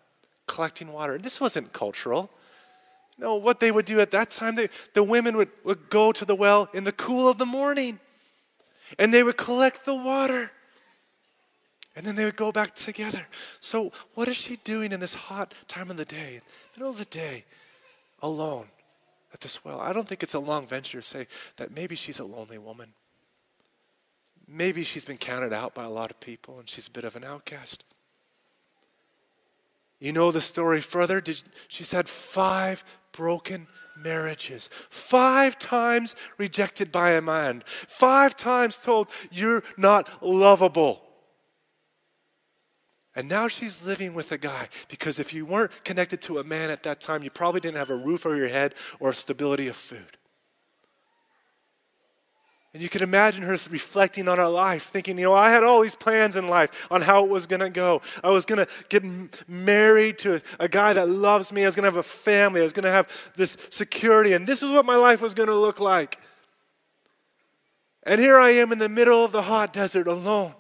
collecting 0.48 0.94
water. 0.94 1.16
And 1.16 1.24
this 1.26 1.42
wasn't 1.42 1.74
cultural. 1.74 2.32
No, 3.18 3.36
what 3.36 3.60
they 3.60 3.72
would 3.72 3.86
do 3.86 4.00
at 4.00 4.12
that 4.12 4.30
time, 4.30 4.56
they, 4.56 4.70
the 4.94 5.04
women 5.04 5.36
would, 5.36 5.50
would 5.66 5.90
go 5.90 6.14
to 6.14 6.24
the 6.24 6.36
well 6.36 6.70
in 6.74 6.86
the 6.86 6.92
cool 6.94 7.28
of 7.28 7.38
the 7.38 7.46
morning 7.46 8.00
and 8.98 9.14
they 9.14 9.24
would 9.24 9.38
collect 9.38 9.86
the 9.86 9.96
water. 9.96 10.52
And 11.96 12.06
then 12.06 12.16
they 12.16 12.26
would 12.26 12.36
go 12.36 12.52
back 12.52 12.76
together. 12.76 13.26
So, 13.62 13.94
what 14.16 14.28
is 14.28 14.36
she 14.36 14.58
doing 14.58 14.92
in 14.92 15.00
this 15.00 15.14
hot 15.14 15.54
time 15.68 15.90
of 15.90 15.96
the 15.96 16.06
day, 16.06 16.42
middle 16.76 16.92
of 16.92 16.98
the 16.98 17.06
day, 17.06 17.46
alone 18.22 18.68
at 19.34 19.40
this 19.40 19.64
well? 19.64 19.80
I 19.80 19.94
don't 19.94 20.08
think 20.08 20.22
it's 20.22 20.34
a 20.34 20.40
long 20.40 20.68
venture 20.68 21.00
to 21.00 21.08
say 21.08 21.28
that 21.56 21.74
maybe 21.74 21.96
she's 21.96 22.20
a 22.20 22.26
lonely 22.26 22.58
woman. 22.58 22.90
Maybe 24.48 24.84
she's 24.84 25.06
been 25.06 25.18
counted 25.18 25.54
out 25.54 25.74
by 25.74 25.86
a 25.86 25.90
lot 25.90 26.12
of 26.12 26.20
people 26.20 26.60
and 26.60 26.70
she's 26.70 26.88
a 26.88 26.92
bit 26.92 27.06
of 27.06 27.16
an 27.16 27.24
outcast. 27.24 27.84
You 30.00 30.12
know 30.12 30.32
the 30.32 30.42
story 30.42 30.82
further? 30.82 31.22
Did, 31.22 31.42
she's 31.68 31.92
had 31.92 32.10
five 32.10 32.84
broken 33.12 33.68
marriages, 33.98 34.70
five 34.90 35.58
times 35.60 36.16
rejected 36.38 36.92
by 36.92 37.12
a 37.12 37.22
man, 37.22 37.64
five 37.66 38.36
times 38.36 38.78
told, 38.78 39.10
You're 39.32 39.64
not 39.78 40.24
lovable. 40.24 41.02
And 43.16 43.30
now 43.30 43.48
she's 43.48 43.88
living 43.88 44.14
with 44.14 44.32
a 44.34 44.38
guy 44.38 44.68
because 44.90 45.20
if 45.20 45.34
you 45.34 45.46
weren't 45.46 45.84
connected 45.86 46.22
to 46.24 46.40
a 46.40 46.44
man 46.44 46.70
at 46.70 46.84
that 46.84 47.00
time, 47.00 47.24
you 47.24 47.30
probably 47.30 47.62
didn't 47.62 47.78
have 47.78 47.90
a 47.90 47.96
roof 47.96 48.26
over 48.26 48.36
your 48.36 48.50
head 48.50 48.74
or 49.00 49.12
a 49.12 49.14
stability 49.14 49.70
of 49.70 49.76
food. 49.78 50.18
And 52.76 52.84
you 52.84 52.90
could 52.90 53.04
imagine 53.04 53.42
her 53.44 53.56
reflecting 53.70 54.28
on 54.28 54.38
her 54.38 54.50
life, 54.50 54.84
thinking, 54.84 55.18
you 55.18 55.24
know, 55.24 55.34
I 55.34 55.50
had 55.50 55.64
all 55.64 55.82
these 55.82 55.96
plans 55.96 56.36
in 56.36 56.50
life 56.50 56.92
on 56.92 57.02
how 57.02 57.24
it 57.24 57.32
was 57.32 57.46
going 57.46 57.62
to 57.62 57.70
go. 57.70 58.02
I 58.22 58.32
was 58.32 58.44
going 58.44 58.66
to 58.66 58.68
get 58.90 59.06
married 59.48 60.20
to 60.20 60.42
a 60.60 60.68
guy 60.68 60.92
that 60.92 61.08
loves 61.08 61.54
me. 61.54 61.64
I 61.64 61.68
was 61.68 61.76
going 61.76 61.84
to 61.84 61.88
have 61.88 61.96
a 61.96 62.04
family. 62.04 62.60
I 62.60 62.66
was 62.66 62.74
going 62.74 62.84
to 62.84 62.92
have 62.92 63.32
this 63.38 63.56
security. 63.72 64.34
And 64.34 64.46
this 64.46 64.62
is 64.62 64.72
what 64.72 64.86
my 64.86 64.98
life 64.98 65.22
was 65.22 65.34
going 65.34 65.48
to 65.48 65.56
look 65.56 65.80
like. 65.80 66.20
And 68.04 68.20
here 68.20 68.38
I 68.38 68.50
am 68.50 68.74
in 68.74 68.80
the 68.80 68.90
middle 68.90 69.24
of 69.24 69.32
the 69.32 69.44
hot 69.44 69.72
desert 69.72 70.10
alone 70.10 70.54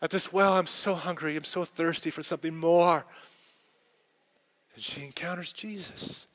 at 0.00 0.10
this 0.10 0.32
well. 0.32 0.52
I'm 0.52 0.68
so 0.68 0.94
hungry. 0.94 1.36
I'm 1.36 1.42
so 1.42 1.64
thirsty 1.64 2.10
for 2.10 2.22
something 2.22 2.54
more. 2.54 3.04
And 4.76 4.84
she 4.84 5.04
encounters 5.04 5.52
Jesus. 5.52 6.28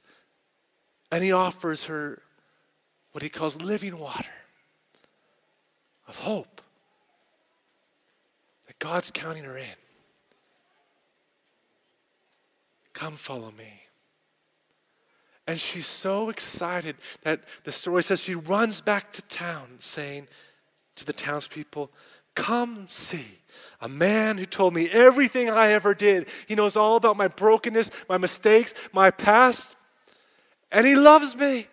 And 1.13 1.23
he 1.23 1.31
offers 1.31 1.85
her 1.85 2.21
what 3.13 3.23
he 3.23 3.29
calls 3.29 3.61
living 3.61 3.97
water 3.97 4.27
of 6.07 6.17
hope 6.17 6.61
that 8.67 8.79
God's 8.79 9.11
counting 9.11 9.43
her 9.43 9.57
in. 9.57 9.65
Come 12.93 13.13
follow 13.13 13.51
me. 13.57 13.81
And 15.47 15.59
she's 15.59 15.87
so 15.87 16.29
excited 16.29 16.97
that 17.23 17.41
the 17.63 17.71
story 17.71 18.03
says 18.03 18.21
she 18.21 18.35
runs 18.35 18.81
back 18.81 19.13
to 19.13 19.21
town 19.23 19.67
saying 19.79 20.27
to 20.95 21.05
the 21.05 21.13
townspeople, 21.13 21.89
Come 22.35 22.87
see 22.87 23.39
a 23.81 23.87
man 23.87 24.37
who 24.37 24.45
told 24.45 24.73
me 24.75 24.89
everything 24.91 25.49
I 25.49 25.69
ever 25.69 25.93
did. 25.95 26.27
He 26.47 26.53
knows 26.53 26.75
all 26.75 26.95
about 26.95 27.17
my 27.17 27.27
brokenness, 27.27 27.89
my 28.07 28.17
mistakes, 28.17 28.73
my 28.93 29.09
past, 29.09 29.75
and 30.71 30.85
he 30.85 30.95
loves 30.95 31.35
me. 31.35 31.65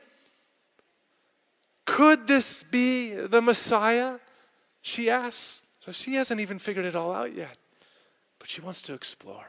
Could 1.84 2.26
this 2.26 2.62
be 2.62 3.10
the 3.10 3.42
Messiah? 3.42 4.18
She 4.84 5.08
asks. 5.08 5.64
So 5.80 5.92
she 5.92 6.14
hasn't 6.14 6.40
even 6.40 6.58
figured 6.58 6.84
it 6.84 6.94
all 6.94 7.12
out 7.12 7.34
yet, 7.34 7.56
but 8.38 8.48
she 8.48 8.60
wants 8.60 8.80
to 8.82 8.94
explore. 8.94 9.46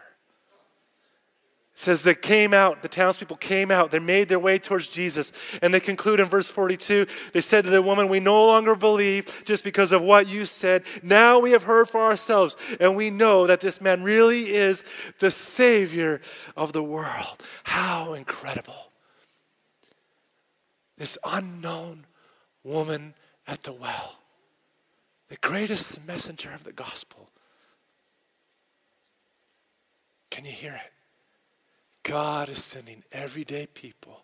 It 1.73 1.79
says 1.79 2.03
they 2.03 2.15
came 2.15 2.53
out, 2.53 2.81
the 2.81 2.89
townspeople 2.89 3.37
came 3.37 3.69
out, 3.69 3.91
they 3.91 3.99
made 3.99 4.27
their 4.27 4.39
way 4.39 4.59
towards 4.59 4.87
Jesus. 4.87 5.31
And 5.61 5.73
they 5.73 5.79
conclude 5.79 6.19
in 6.19 6.25
verse 6.25 6.49
42 6.49 7.05
they 7.33 7.41
said 7.41 7.65
to 7.65 7.69
the 7.69 7.81
woman, 7.81 8.09
We 8.09 8.19
no 8.19 8.45
longer 8.45 8.75
believe 8.75 9.43
just 9.45 9.63
because 9.63 9.91
of 9.91 10.01
what 10.01 10.27
you 10.27 10.45
said. 10.45 10.83
Now 11.03 11.39
we 11.39 11.51
have 11.51 11.63
heard 11.63 11.87
for 11.87 12.01
ourselves, 12.01 12.55
and 12.79 12.95
we 12.95 13.09
know 13.09 13.47
that 13.47 13.61
this 13.61 13.79
man 13.79 14.03
really 14.03 14.53
is 14.53 14.83
the 15.19 15.31
Savior 15.31 16.21
of 16.57 16.73
the 16.73 16.83
world. 16.83 17.45
How 17.63 18.13
incredible! 18.13 18.91
This 20.97 21.17
unknown 21.25 22.05
woman 22.63 23.13
at 23.47 23.61
the 23.61 23.73
well, 23.73 24.19
the 25.35 25.47
greatest 25.49 26.07
messenger 26.07 26.53
of 26.53 26.63
the 26.63 26.71
gospel. 26.71 27.29
Can 30.29 30.45
you 30.45 30.51
hear 30.51 30.71
it? 30.71 30.93
God 32.03 32.47
is 32.47 32.63
sending 32.63 33.03
everyday 33.11 33.67
people 33.67 34.23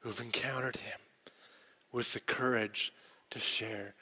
who've 0.00 0.20
encountered 0.20 0.76
Him 0.76 1.00
with 1.92 2.12
the 2.12 2.20
courage 2.20 2.92
to 3.30 3.38
share 3.38 3.94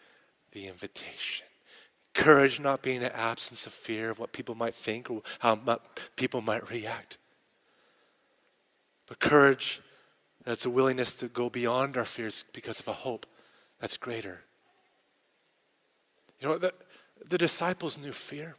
the 0.51 0.67
invitation. 0.67 1.47
Courage 2.13 2.59
not 2.59 2.83
being 2.83 3.05
an 3.05 3.13
absence 3.13 3.65
of 3.65 3.73
fear 3.73 4.11
of 4.11 4.19
what 4.19 4.33
people 4.33 4.57
might 4.57 4.75
think 4.75 5.09
or 5.09 5.23
how 5.39 5.57
people 6.17 6.41
might 6.41 6.69
react, 6.69 7.19
but 9.07 9.21
courage 9.21 9.81
that's 10.43 10.65
a 10.65 10.71
willingness 10.71 11.15
to 11.15 11.29
go 11.29 11.49
beyond 11.49 11.97
our 11.97 12.05
fears 12.05 12.45
because 12.53 12.81
of 12.81 12.89
a 12.89 12.93
hope 12.93 13.27
that's 13.81 13.97
greater. 13.97 14.41
You 16.41 16.49
know, 16.49 16.59
the, 16.59 16.73
the 17.29 17.39
disciples 17.39 17.99
knew 17.99 18.13
fear. 18.13 18.57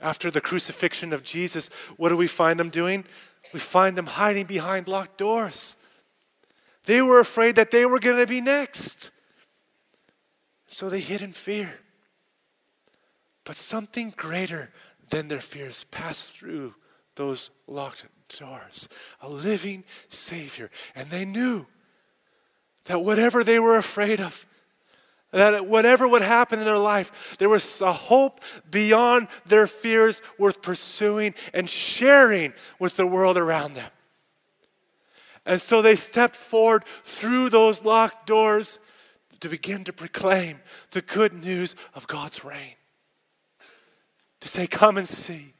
After 0.00 0.30
the 0.30 0.40
crucifixion 0.40 1.12
of 1.12 1.24
Jesus, 1.24 1.68
what 1.96 2.10
do 2.10 2.16
we 2.16 2.28
find 2.28 2.58
them 2.58 2.70
doing? 2.70 3.04
We 3.52 3.60
find 3.60 3.96
them 3.96 4.06
hiding 4.06 4.46
behind 4.46 4.88
locked 4.88 5.18
doors. 5.18 5.76
They 6.84 7.02
were 7.02 7.20
afraid 7.20 7.56
that 7.56 7.70
they 7.70 7.84
were 7.84 7.98
going 7.98 8.18
to 8.18 8.26
be 8.26 8.40
next. 8.40 9.10
So 10.66 10.88
they 10.88 11.00
hid 11.00 11.22
in 11.22 11.32
fear. 11.32 11.72
But 13.44 13.56
something 13.56 14.12
greater 14.16 14.70
than 15.10 15.28
their 15.28 15.40
fears 15.40 15.84
passed 15.84 16.36
through 16.36 16.74
those 17.14 17.50
locked 17.66 18.06
doors 18.38 18.88
a 19.20 19.28
living 19.28 19.84
Savior. 20.08 20.70
And 20.94 21.08
they 21.08 21.24
knew 21.24 21.66
that 22.84 23.00
whatever 23.00 23.42
they 23.42 23.58
were 23.58 23.76
afraid 23.76 24.20
of, 24.20 24.46
that 25.32 25.66
whatever 25.66 26.08
would 26.08 26.22
happen 26.22 26.58
in 26.58 26.64
their 26.64 26.78
life, 26.78 27.36
there 27.38 27.48
was 27.48 27.80
a 27.80 27.92
hope 27.92 28.40
beyond 28.70 29.28
their 29.46 29.66
fears 29.66 30.22
worth 30.38 30.62
pursuing 30.62 31.34
and 31.52 31.68
sharing 31.68 32.54
with 32.78 32.96
the 32.96 33.06
world 33.06 33.36
around 33.36 33.74
them. 33.74 33.90
And 35.44 35.60
so 35.60 35.82
they 35.82 35.96
stepped 35.96 36.36
forward 36.36 36.84
through 37.04 37.50
those 37.50 37.84
locked 37.84 38.26
doors 38.26 38.78
to 39.40 39.48
begin 39.48 39.84
to 39.84 39.92
proclaim 39.92 40.60
the 40.90 41.02
good 41.02 41.32
news 41.32 41.76
of 41.94 42.06
God's 42.06 42.44
reign. 42.44 42.74
To 44.40 44.48
say, 44.48 44.66
Come 44.66 44.96
and 44.96 45.06
see. 45.06 45.54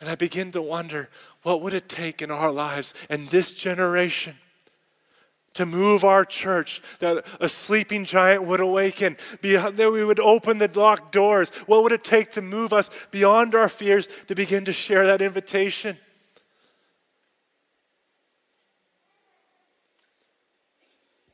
And 0.00 0.08
I 0.08 0.14
begin 0.14 0.50
to 0.52 0.62
wonder 0.62 1.10
what 1.42 1.60
would 1.60 1.74
it 1.74 1.88
take 1.88 2.22
in 2.22 2.30
our 2.30 2.50
lives 2.50 2.94
and 3.10 3.28
this 3.28 3.52
generation 3.52 4.36
to 5.54 5.66
move 5.66 6.04
our 6.04 6.24
church, 6.24 6.80
that 7.00 7.26
a 7.40 7.48
sleeping 7.48 8.04
giant 8.04 8.46
would 8.46 8.60
awaken, 8.60 9.16
that 9.42 9.90
we 9.92 10.04
would 10.04 10.20
open 10.20 10.58
the 10.58 10.70
locked 10.74 11.12
doors. 11.12 11.50
What 11.66 11.82
would 11.82 11.92
it 11.92 12.04
take 12.04 12.30
to 12.32 12.42
move 12.42 12.72
us 12.72 12.90
beyond 13.10 13.54
our 13.54 13.68
fears 13.68 14.06
to 14.28 14.34
begin 14.34 14.64
to 14.66 14.72
share 14.72 15.06
that 15.06 15.20
invitation? 15.20 15.98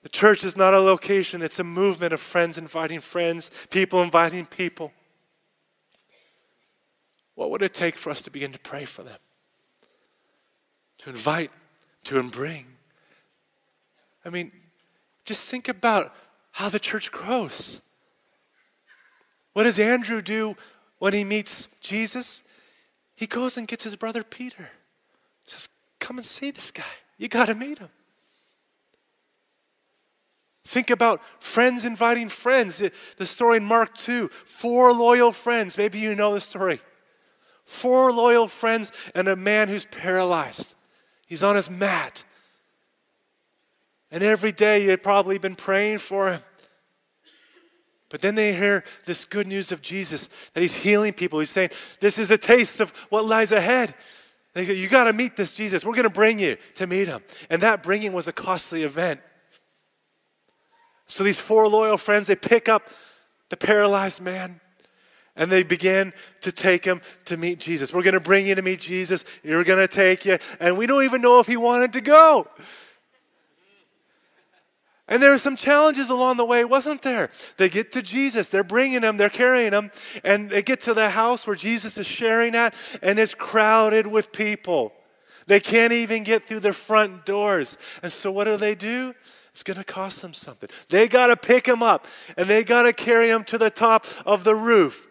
The 0.03 0.09
church 0.09 0.45
is 0.45 0.57
not 0.57 0.73
a 0.73 0.79
location, 0.79 1.43
it's 1.43 1.59
a 1.59 1.65
movement 1.65 2.13
of 2.13 2.21
friends 2.21 2.57
inviting 2.57 3.01
friends, 3.01 3.51
people 3.71 4.03
inviting 4.03 4.47
people. 4.47 4.93
What 7.35 7.51
would 7.51 7.61
it 7.61 7.75
take 7.75 7.99
for 7.99 8.11
us 8.11 8.23
to 8.23 8.31
begin 8.31 8.53
to 8.53 8.59
pray 8.61 8.85
for 8.85 9.03
them? 9.03 9.19
To 10.99 11.11
invite, 11.11 11.51
to 12.05 12.23
bring? 12.31 12.76
I 14.27 14.31
mean, 14.31 14.51
just 15.25 15.49
think 15.49 15.69
about 15.69 16.13
how 16.51 16.69
the 16.69 16.81
church 16.81 17.13
grows. 17.13 17.81
What 19.53 19.63
does 19.63 19.79
Andrew 19.79 20.21
do 20.21 20.57
when 20.99 21.15
he 21.15 21.23
meets 21.23 21.79
Jesus? 21.81 22.43
He 23.15 23.27
goes 23.27 23.57
and 23.57 23.69
gets 23.69 23.85
his 23.85 23.95
brother 23.97 24.23
Peter. 24.23 24.69
Says, 25.47 25.69
Come 26.01 26.19
and 26.19 26.27
see 26.27 26.51
this 26.51 26.71
guy. 26.71 26.83
You 27.19 27.29
got 27.29 27.47
to 27.47 27.55
meet 27.55 27.79
him. 27.79 27.89
Think 30.67 30.91
about 30.91 31.25
friends 31.43 31.85
inviting 31.85 32.29
friends. 32.29 32.83
The 33.17 33.27
story 33.27 33.59
in 33.59 33.65
Mark 33.65 33.95
2 33.95 34.29
four 34.29 34.93
loyal 34.93 35.31
friends. 35.31 35.79
Maybe 35.79 36.01
you 36.01 36.15
know 36.17 36.35
the 36.35 36.41
story. 36.41 36.81
Four 37.65 38.13
loyal 38.13 38.49
friends 38.49 38.91
and 39.15 39.29
a 39.29 39.37
man 39.37 39.69
who's 39.69 39.87
paralyzed. 39.87 40.75
He's 41.27 41.43
on 41.45 41.55
his 41.57 41.71
mat. 41.71 42.25
And 44.11 44.23
every 44.23 44.53
day 44.53 44.83
you 44.83 44.91
had 44.91 45.03
probably 45.03 45.39
been 45.39 45.57
praying 45.57 45.99
for 45.99 46.33
him. 46.33 46.41
But 48.09 48.21
then 48.21 48.37
they 48.37 48.55
hear 48.55 48.85
this 49.05 49.25
good 49.25 49.47
news 49.47 49.73
of 49.73 49.83
Jesus 49.83 50.29
that 50.55 50.61
he's 50.61 50.75
healing 50.75 51.13
people. 51.13 51.41
He's 51.41 51.51
saying, 51.51 51.71
This 52.01 52.19
is 52.19 52.31
a 52.31 52.39
taste 52.39 52.81
of 52.81 52.91
what 53.11 53.25
lies 53.25 53.51
ahead. 53.51 53.95
They 54.55 54.65
say, 54.65 54.75
You 54.75 54.89
got 54.89 55.05
to 55.05 55.13
meet 55.13 55.37
this 55.37 55.55
Jesus. 55.55 55.85
We're 55.85 55.95
going 55.95 56.05
to 56.05 56.11
bring 56.11 56.39
you 56.39 56.57
to 56.77 56.87
meet 56.87 57.09
him. 57.09 57.23
And 57.51 57.63
that 57.63 57.83
bringing 57.83 58.13
was 58.13 58.29
a 58.29 58.33
costly 58.33 58.85
event. 58.85 59.21
So 61.09 61.25
these 61.25 61.41
four 61.41 61.69
loyal 61.69 61.97
friends, 61.97 62.29
they 62.29 62.37
pick 62.37 62.69
up 62.69 62.89
the 63.49 63.57
paralyzed 63.57 64.21
man 64.21 64.61
and 65.37 65.51
they 65.51 65.63
begin 65.63 66.13
to 66.41 66.51
take 66.51 66.85
him 66.85 67.01
to 67.27 67.37
meet 67.37 67.61
Jesus. 67.61 67.93
We're 67.93 68.03
going 68.03 68.15
to 68.15 68.21
bring 68.21 68.47
you 68.47 68.55
to 68.55 68.63
meet 68.63 68.81
Jesus. 68.81 69.25
You're 69.43 69.65
going 69.65 69.87
to 69.87 69.93
take 69.93 70.25
you. 70.25 70.39
And 70.61 70.79
we 70.79 70.87
don't 70.87 71.05
even 71.05 71.21
know 71.21 71.41
if 71.41 71.47
he 71.47 71.57
wanted 71.57 71.93
to 71.95 72.01
go. 72.01 72.49
And 75.09 75.23
there 75.23 75.33
are 75.33 75.39
some 75.39 75.55
challenges 75.55 76.11
along 76.11 76.37
the 76.37 76.45
way, 76.45 76.65
wasn't 76.65 77.03
there? 77.03 77.31
They 77.59 77.69
get 77.69 77.93
to 77.93 78.03
Jesus, 78.03 78.49
they're 78.49 78.65
bringing 78.65 79.03
him, 79.03 79.17
they're 79.17 79.29
carrying 79.29 79.73
him, 79.73 79.91
and 80.25 80.51
they 80.51 80.63
get 80.63 80.81
to 80.83 80.95
the 80.95 81.11
house 81.11 81.47
where 81.47 81.55
Jesus 81.55 81.97
is 81.97 82.07
sharing 82.07 82.57
at, 82.57 82.75
and 83.03 83.19
it's 83.19 83.35
crowded 83.35 84.07
with 84.09 84.33
people. 84.33 84.93
They 85.47 85.61
can't 85.61 85.93
even 85.93 86.25
get 86.25 86.45
through 86.45 86.61
their 86.61 86.73
front 86.73 87.25
doors. 87.25 87.77
And 88.03 88.11
so, 88.11 88.33
what 88.33 88.45
do 88.45 88.57
they 88.57 88.75
do? 88.75 89.15
It's 89.53 89.63
going 89.63 89.79
to 89.79 89.85
cost 89.85 90.23
them 90.23 90.35
something. 90.35 90.69
They 90.89 91.07
got 91.07 91.29
to 91.29 91.37
pick 91.37 91.67
him 91.67 91.83
up, 91.83 92.09
and 92.37 92.49
they 92.49 92.65
got 92.65 92.83
to 92.83 92.93
carry 92.93 93.31
him 93.31 93.45
to 93.45 93.59
the 93.59 93.71
top 93.71 94.07
of 94.27 94.43
the 94.43 94.55
roof. 94.55 95.09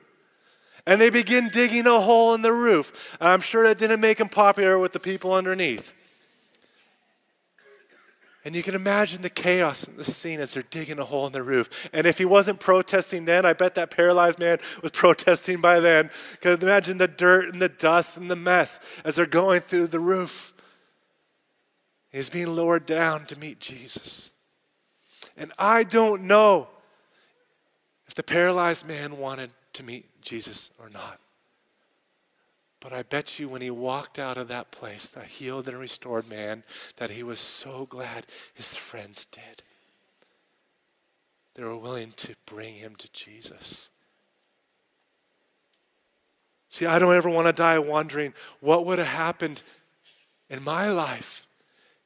And 0.86 1.02
they 1.02 1.10
begin 1.10 1.50
digging 1.50 1.88
a 1.88 2.00
hole 2.00 2.36
in 2.36 2.42
the 2.42 2.54
roof. 2.54 3.18
I'm 3.20 3.42
sure 3.42 3.64
that 3.64 3.78
didn't 3.78 4.02
make 4.02 4.20
him 4.20 4.30
popular 4.30 4.78
with 4.78 4.92
the 4.92 5.00
people 5.00 5.34
underneath. 5.34 5.94
And 8.46 8.56
you 8.56 8.62
can 8.62 8.76
imagine 8.76 9.24
the 9.24 9.30
chaos 9.32 9.88
in 9.88 9.98
the 9.98 10.04
scene 10.04 10.40
as 10.40 10.54
they're 10.54 10.64
digging 10.70 11.00
a 11.00 11.04
hole 11.04 11.26
in 11.26 11.34
the 11.34 11.42
roof. 11.42 11.90
And 11.92 12.06
if 12.06 12.20
he 12.20 12.26
wasn't 12.26 12.60
protesting 12.60 13.26
then, 13.26 13.44
I 13.44 13.54
bet 13.54 13.74
that 13.74 13.90
paralyzed 13.90 14.38
man 14.38 14.60
was 14.84 14.92
protesting 14.92 15.62
by 15.62 15.80
then. 15.80 16.12
Because 16.32 16.60
imagine 16.62 17.00
the 17.00 17.08
dirt 17.08 17.52
and 17.52 17.60
the 17.60 17.70
dust 17.70 18.18
and 18.18 18.30
the 18.30 18.36
mess 18.36 18.80
as 19.04 19.16
they're 19.16 19.26
going 19.26 19.62
through 19.62 19.88
the 19.88 20.00
roof. 20.00 20.54
He's 22.12 22.30
being 22.30 22.56
lowered 22.56 22.86
down 22.86 23.26
to 23.26 23.40
meet 23.40 23.60
Jesus. 23.60 24.30
And 25.36 25.52
I 25.58 25.82
don't 25.84 26.28
know 26.28 26.70
if 28.08 28.14
the 28.14 28.24
paralyzed 28.24 28.88
man 28.88 29.18
wanted 29.18 29.52
to 29.74 29.84
meet 29.84 30.22
Jesus 30.22 30.70
or 30.80 30.90
not. 30.90 31.20
But 32.86 32.94
I 32.94 33.02
bet 33.02 33.40
you 33.40 33.50
when 33.50 33.64
he 33.64 33.72
walked 33.72 34.20
out 34.20 34.38
of 34.38 34.48
that 34.50 34.70
place, 34.70 35.10
the 35.10 35.22
healed 35.22 35.68
and 35.68 35.80
restored 35.80 36.30
man, 36.30 36.62
that 36.98 37.10
he 37.10 37.24
was 37.24 37.40
so 37.40 37.88
glad 37.88 38.28
his 38.54 38.76
friends 38.76 39.26
did. 39.26 39.64
They 41.56 41.64
were 41.64 41.80
willing 41.80 42.12
to 42.18 42.36
bring 42.46 42.76
him 42.76 42.94
to 42.98 43.12
Jesus. 43.12 43.90
See, 46.70 46.86
I 46.86 47.00
don't 47.00 47.16
ever 47.16 47.28
want 47.28 47.48
to 47.48 47.54
die 47.54 47.80
wondering 47.80 48.36
what 48.60 48.86
would 48.86 49.00
have 49.00 49.08
happened 49.08 49.64
in 50.48 50.62
my 50.62 50.88
life 50.90 51.48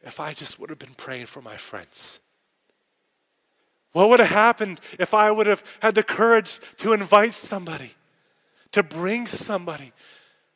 if 0.01 0.17
I 0.21 0.31
just 0.31 0.61
would 0.61 0.69
have 0.69 0.79
been 0.79 0.95
praying 0.95 1.25
for 1.25 1.41
my 1.41 1.57
friends. 1.57 2.21
What 3.91 4.07
would 4.07 4.21
have 4.21 4.29
happened 4.29 4.79
if 4.97 5.13
I 5.13 5.29
would 5.29 5.47
have 5.47 5.61
had 5.81 5.95
the 5.95 6.03
courage 6.03 6.57
to 6.77 6.93
invite 6.93 7.33
somebody, 7.33 7.95
to 8.71 8.81
bring 8.81 9.27
somebody, 9.27 9.91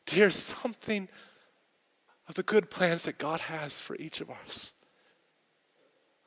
to 0.06 0.14
hear 0.14 0.30
something 0.30 1.08
of 2.28 2.34
the 2.34 2.42
good 2.42 2.70
plans 2.70 3.04
that 3.04 3.18
God 3.18 3.40
has 3.40 3.80
for 3.80 3.96
each 3.96 4.20
of 4.20 4.30
us. 4.30 4.72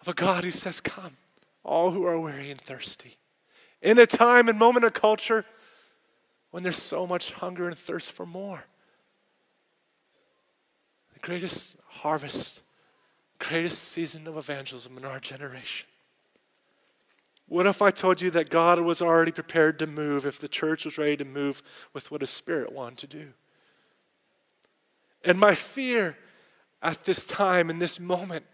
Of 0.01 0.07
a 0.07 0.13
God 0.13 0.43
who 0.43 0.51
says, 0.51 0.79
Come, 0.79 1.17
all 1.63 1.91
who 1.91 2.05
are 2.05 2.19
weary 2.19 2.51
and 2.51 2.61
thirsty. 2.61 3.15
In 3.81 3.99
a 3.99 4.05
time 4.05 4.47
and 4.47 4.57
moment 4.57 4.85
of 4.85 4.93
culture 4.93 5.45
when 6.51 6.63
there's 6.63 6.81
so 6.81 7.05
much 7.05 7.33
hunger 7.33 7.67
and 7.67 7.77
thirst 7.77 8.11
for 8.11 8.25
more. 8.25 8.65
The 11.13 11.19
greatest 11.19 11.79
harvest, 11.89 12.61
greatest 13.39 13.83
season 13.83 14.27
of 14.27 14.37
evangelism 14.37 14.97
in 14.97 15.05
our 15.05 15.19
generation. 15.19 15.87
What 17.47 17.65
if 17.65 17.81
I 17.81 17.91
told 17.91 18.21
you 18.21 18.29
that 18.31 18.49
God 18.49 18.79
was 18.81 19.01
already 19.01 19.31
prepared 19.31 19.79
to 19.79 19.87
move 19.87 20.25
if 20.25 20.37
the 20.37 20.49
church 20.49 20.85
was 20.85 20.97
ready 20.97 21.15
to 21.17 21.25
move 21.25 21.61
with 21.93 22.11
what 22.11 22.21
His 22.21 22.29
Spirit 22.29 22.71
wanted 22.73 22.97
to 22.99 23.07
do? 23.07 23.33
And 25.27 25.37
my 25.37 25.55
fear 25.55 26.17
at 26.81 27.03
this 27.03 27.25
time, 27.25 27.69
in 27.69 27.79
this 27.79 27.99
moment, 27.99 28.45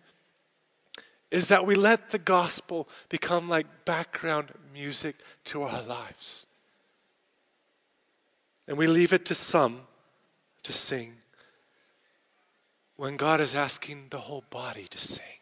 is 1.29 1.47
that 1.49 1.67
we 1.67 1.75
let 1.75 2.09
the 2.09 2.17
gospel 2.17 2.89
become 3.09 3.47
like 3.47 3.85
background 3.85 4.51
music 4.73 5.15
to 5.45 5.61
our 5.61 5.83
lives. 5.83 6.47
And 8.67 8.75
we 8.75 8.87
leave 8.87 9.13
it 9.13 9.23
to 9.27 9.35
some 9.35 9.81
to 10.63 10.73
sing 10.73 11.13
when 12.95 13.17
God 13.17 13.39
is 13.39 13.53
asking 13.53 14.07
the 14.09 14.19
whole 14.19 14.43
body 14.49 14.87
to 14.89 14.97
sing 14.97 15.41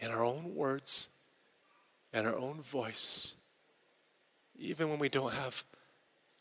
in 0.00 0.10
our 0.10 0.24
own 0.24 0.56
words 0.56 1.10
and 2.12 2.26
our 2.26 2.36
own 2.36 2.60
voice, 2.60 3.34
even 4.58 4.90
when 4.90 4.98
we 4.98 5.08
don't 5.08 5.32
have 5.32 5.62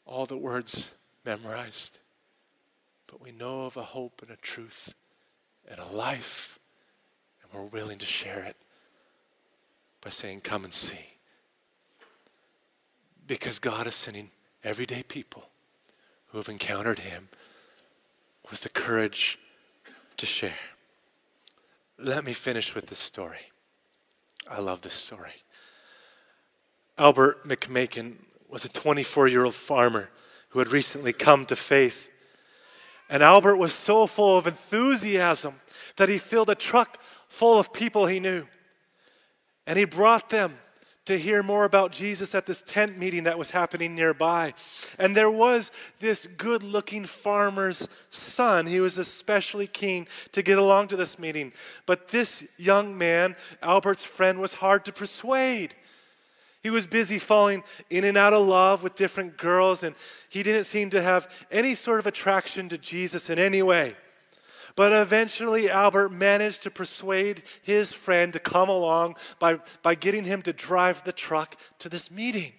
all 0.03 0.25
the 0.25 0.37
words 0.37 0.93
memorized 1.23 1.99
but 3.09 3.21
we 3.21 3.31
know 3.31 3.65
of 3.65 3.77
a 3.77 3.83
hope 3.83 4.21
and 4.21 4.31
a 4.31 4.35
truth 4.35 4.93
and 5.69 5.79
a 5.79 5.85
life, 5.85 6.59
and 7.41 7.51
we're 7.53 7.67
willing 7.67 7.97
to 7.97 8.05
share 8.05 8.43
it 8.43 8.55
by 10.01 10.09
saying, 10.09 10.41
Come 10.41 10.63
and 10.63 10.73
see. 10.73 11.05
Because 13.25 13.59
God 13.59 13.87
is 13.87 13.95
sending 13.95 14.31
everyday 14.63 15.03
people 15.03 15.49
who 16.27 16.37
have 16.37 16.49
encountered 16.49 16.99
Him 16.99 17.29
with 18.49 18.61
the 18.61 18.69
courage 18.69 19.39
to 20.17 20.25
share. 20.25 20.53
Let 21.97 22.23
me 22.23 22.33
finish 22.33 22.75
with 22.75 22.87
this 22.87 22.99
story. 22.99 23.51
I 24.49 24.59
love 24.59 24.81
this 24.81 24.93
story. 24.93 25.43
Albert 26.97 27.47
McMakin 27.47 28.15
was 28.49 28.65
a 28.65 28.69
24 28.69 29.27
year 29.27 29.45
old 29.45 29.55
farmer 29.55 30.09
who 30.49 30.59
had 30.59 30.69
recently 30.69 31.13
come 31.13 31.45
to 31.45 31.55
faith 31.55 32.09
and 33.09 33.23
Albert 33.23 33.57
was 33.57 33.73
so 33.73 34.05
full 34.07 34.37
of 34.37 34.47
enthusiasm 34.47 35.55
that 35.97 36.09
he 36.09 36.17
filled 36.17 36.49
a 36.49 36.55
truck 36.55 37.01
full 37.27 37.59
of 37.59 37.73
people 37.73 38.05
he 38.05 38.19
knew. 38.19 38.45
And 39.65 39.77
he 39.77 39.85
brought 39.85 40.29
them 40.29 40.57
to 41.05 41.17
hear 41.17 41.41
more 41.41 41.65
about 41.65 41.91
Jesus 41.91 42.35
at 42.35 42.45
this 42.45 42.61
tent 42.61 42.97
meeting 42.99 43.23
that 43.23 43.37
was 43.37 43.49
happening 43.49 43.95
nearby. 43.95 44.53
And 44.99 45.15
there 45.15 45.31
was 45.31 45.71
this 45.99 46.27
good 46.27 46.61
looking 46.61 47.03
farmer's 47.03 47.89
son. 48.11 48.67
He 48.67 48.79
was 48.79 48.99
especially 48.99 49.65
keen 49.65 50.05
to 50.33 50.43
get 50.43 50.59
along 50.59 50.89
to 50.89 50.95
this 50.95 51.17
meeting. 51.17 51.51
But 51.87 52.09
this 52.09 52.47
young 52.57 52.95
man, 52.95 53.35
Albert's 53.63 54.03
friend, 54.03 54.39
was 54.39 54.53
hard 54.53 54.85
to 54.85 54.93
persuade. 54.93 55.73
He 56.69 56.75
was 56.75 56.85
busy 56.85 57.17
falling 57.17 57.63
in 57.89 58.03
and 58.03 58.15
out 58.15 58.31
of 58.31 58.45
love 58.45 58.83
with 58.83 58.93
different 58.93 59.37
girls, 59.37 59.81
and 59.81 59.95
he 60.29 60.43
didn't 60.43 60.65
seem 60.65 60.91
to 60.91 61.01
have 61.01 61.47
any 61.49 61.73
sort 61.73 61.99
of 61.99 62.05
attraction 62.05 62.69
to 62.69 62.77
Jesus 62.77 63.31
in 63.31 63.39
any 63.39 63.63
way. 63.63 63.95
But 64.75 64.93
eventually, 64.93 65.67
Albert 65.67 66.09
managed 66.09 66.61
to 66.61 66.69
persuade 66.69 67.41
his 67.63 67.91
friend 67.91 68.31
to 68.33 68.39
come 68.39 68.69
along 68.69 69.15
by, 69.39 69.57
by 69.81 69.95
getting 69.95 70.25
him 70.25 70.43
to 70.43 70.53
drive 70.53 71.03
the 71.03 71.11
truck 71.11 71.55
to 71.79 71.89
this 71.89 72.11
meeting. 72.11 72.53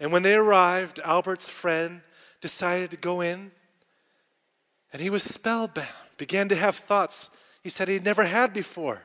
And 0.00 0.10
when 0.10 0.22
they 0.22 0.36
arrived, 0.36 1.00
Albert's 1.04 1.50
friend 1.50 2.00
decided 2.40 2.92
to 2.92 2.96
go 2.96 3.20
in, 3.20 3.50
and 4.90 5.02
he 5.02 5.10
was 5.10 5.22
spellbound, 5.22 5.86
began 6.16 6.48
to 6.48 6.56
have 6.56 6.76
thoughts 6.76 7.28
he 7.62 7.68
said 7.68 7.88
he'd 7.88 8.06
never 8.06 8.24
had 8.24 8.54
before. 8.54 9.02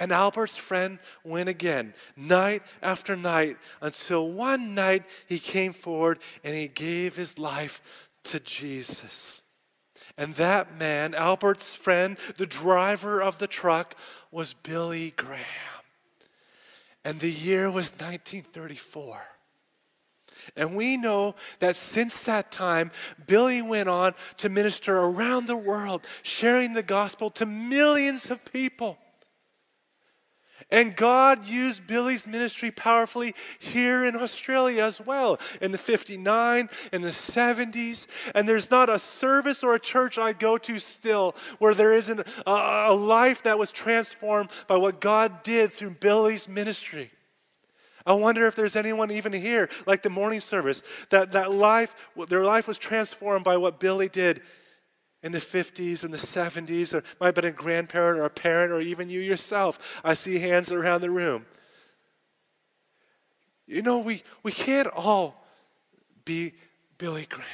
And 0.00 0.12
Albert's 0.12 0.56
friend 0.56 0.98
went 1.24 1.48
again, 1.48 1.92
night 2.16 2.62
after 2.82 3.16
night, 3.16 3.56
until 3.82 4.30
one 4.30 4.74
night 4.74 5.04
he 5.28 5.38
came 5.38 5.72
forward 5.72 6.20
and 6.44 6.54
he 6.54 6.68
gave 6.68 7.16
his 7.16 7.38
life 7.38 8.08
to 8.24 8.38
Jesus. 8.38 9.42
And 10.16 10.34
that 10.34 10.78
man, 10.78 11.14
Albert's 11.14 11.74
friend, 11.74 12.16
the 12.36 12.46
driver 12.46 13.22
of 13.22 13.38
the 13.38 13.46
truck, 13.46 13.94
was 14.30 14.52
Billy 14.52 15.12
Graham. 15.16 15.44
And 17.04 17.18
the 17.20 17.30
year 17.30 17.70
was 17.70 17.92
1934. 17.92 19.18
And 20.56 20.76
we 20.76 20.96
know 20.96 21.34
that 21.58 21.76
since 21.76 22.24
that 22.24 22.50
time, 22.50 22.90
Billy 23.26 23.62
went 23.62 23.88
on 23.88 24.14
to 24.38 24.48
minister 24.48 24.98
around 24.98 25.46
the 25.46 25.56
world, 25.56 26.06
sharing 26.22 26.74
the 26.74 26.82
gospel 26.82 27.30
to 27.30 27.46
millions 27.46 28.30
of 28.30 28.44
people. 28.52 28.98
And 30.70 30.94
God 30.94 31.46
used 31.46 31.86
Billy's 31.86 32.26
ministry 32.26 32.70
powerfully 32.70 33.34
here 33.58 34.04
in 34.04 34.14
Australia 34.14 34.84
as 34.84 35.00
well, 35.00 35.38
in 35.62 35.72
the 35.72 35.78
59, 35.78 36.68
in 36.92 37.00
the 37.00 37.08
70s. 37.08 38.06
And 38.34 38.46
there's 38.46 38.70
not 38.70 38.90
a 38.90 38.98
service 38.98 39.64
or 39.64 39.74
a 39.74 39.80
church 39.80 40.18
I 40.18 40.34
go 40.34 40.58
to 40.58 40.78
still 40.78 41.34
where 41.58 41.74
there 41.74 41.94
isn't 41.94 42.20
a, 42.20 42.50
a 42.88 42.94
life 42.94 43.44
that 43.44 43.58
was 43.58 43.72
transformed 43.72 44.50
by 44.66 44.76
what 44.76 45.00
God 45.00 45.42
did 45.42 45.72
through 45.72 45.94
Billy's 45.94 46.48
ministry. 46.48 47.10
I 48.04 48.12
wonder 48.12 48.46
if 48.46 48.54
there's 48.54 48.76
anyone 48.76 49.10
even 49.10 49.32
here, 49.32 49.68
like 49.86 50.02
the 50.02 50.10
morning 50.10 50.40
service, 50.40 50.82
that, 51.10 51.32
that 51.32 51.52
life, 51.52 52.10
their 52.28 52.44
life 52.44 52.66
was 52.66 52.78
transformed 52.78 53.44
by 53.44 53.56
what 53.56 53.80
Billy 53.80 54.08
did 54.08 54.42
in 55.22 55.32
the 55.32 55.38
50s 55.38 56.02
or 56.02 56.06
in 56.06 56.12
the 56.12 56.18
70s, 56.18 56.94
or 56.94 57.02
might 57.20 57.26
have 57.26 57.34
been 57.34 57.44
a 57.46 57.52
grandparent 57.52 58.20
or 58.20 58.24
a 58.24 58.30
parent, 58.30 58.72
or 58.72 58.80
even 58.80 59.10
you 59.10 59.20
yourself. 59.20 60.00
I 60.04 60.14
see 60.14 60.38
hands 60.38 60.70
around 60.70 61.00
the 61.00 61.10
room. 61.10 61.46
You 63.66 63.82
know, 63.82 63.98
we, 63.98 64.22
we 64.42 64.52
can't 64.52 64.88
all 64.88 65.44
be 66.24 66.54
Billy 66.96 67.26
Graham, 67.28 67.46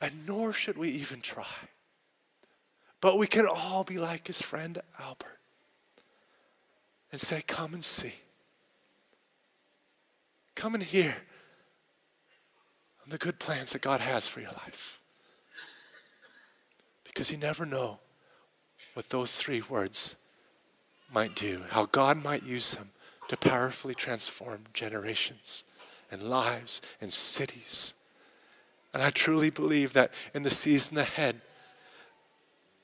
and 0.00 0.26
nor 0.26 0.52
should 0.52 0.76
we 0.76 0.90
even 0.90 1.20
try. 1.20 1.46
But 3.00 3.18
we 3.18 3.26
can 3.26 3.46
all 3.46 3.84
be 3.84 3.98
like 3.98 4.26
his 4.26 4.40
friend 4.40 4.80
Albert 4.98 5.38
and 7.12 7.20
say, 7.20 7.42
Come 7.46 7.74
and 7.74 7.84
see. 7.84 8.14
Come 10.54 10.74
and 10.74 10.82
hear 10.82 11.14
the 13.06 13.18
good 13.18 13.38
plans 13.38 13.72
that 13.72 13.82
God 13.82 14.00
has 14.00 14.26
for 14.26 14.40
your 14.40 14.50
life. 14.50 15.00
Because 17.16 17.30
you 17.30 17.38
never 17.38 17.64
know 17.64 17.98
what 18.92 19.08
those 19.08 19.36
three 19.36 19.62
words 19.70 20.16
might 21.10 21.34
do, 21.34 21.62
how 21.70 21.86
God 21.86 22.22
might 22.22 22.42
use 22.42 22.74
them 22.74 22.90
to 23.28 23.38
powerfully 23.38 23.94
transform 23.94 24.64
generations 24.74 25.64
and 26.10 26.22
lives 26.22 26.82
and 27.00 27.10
cities. 27.10 27.94
And 28.92 29.02
I 29.02 29.08
truly 29.08 29.48
believe 29.48 29.94
that 29.94 30.12
in 30.34 30.42
the 30.42 30.50
season 30.50 30.98
ahead, 30.98 31.40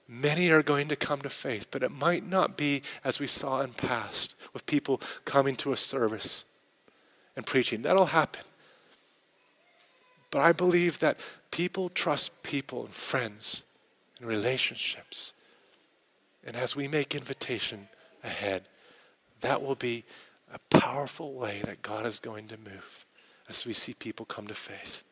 many 0.08 0.50
are 0.50 0.62
going 0.62 0.88
to 0.88 0.96
come 0.96 1.20
to 1.20 1.28
faith, 1.28 1.66
but 1.70 1.82
it 1.82 1.92
might 1.92 2.26
not 2.26 2.56
be 2.56 2.80
as 3.04 3.20
we 3.20 3.26
saw 3.26 3.60
in 3.60 3.74
past 3.74 4.34
with 4.54 4.64
people 4.64 4.98
coming 5.26 5.56
to 5.56 5.74
a 5.74 5.76
service 5.76 6.46
and 7.36 7.44
preaching. 7.44 7.82
That'll 7.82 8.06
happen. 8.06 8.44
But 10.30 10.40
I 10.40 10.52
believe 10.52 11.00
that 11.00 11.18
people 11.50 11.90
trust 11.90 12.42
people 12.42 12.86
and 12.86 12.94
friends 12.94 13.64
and 14.22 14.30
relationships. 14.30 15.34
And 16.46 16.54
as 16.54 16.76
we 16.76 16.86
make 16.86 17.14
invitation 17.14 17.88
ahead, 18.22 18.68
that 19.40 19.60
will 19.60 19.74
be 19.74 20.04
a 20.54 20.58
powerful 20.78 21.34
way 21.34 21.60
that 21.64 21.82
God 21.82 22.06
is 22.06 22.20
going 22.20 22.46
to 22.48 22.56
move 22.56 23.04
as 23.48 23.66
we 23.66 23.72
see 23.72 23.94
people 23.94 24.24
come 24.24 24.46
to 24.46 24.54
faith. 24.54 25.02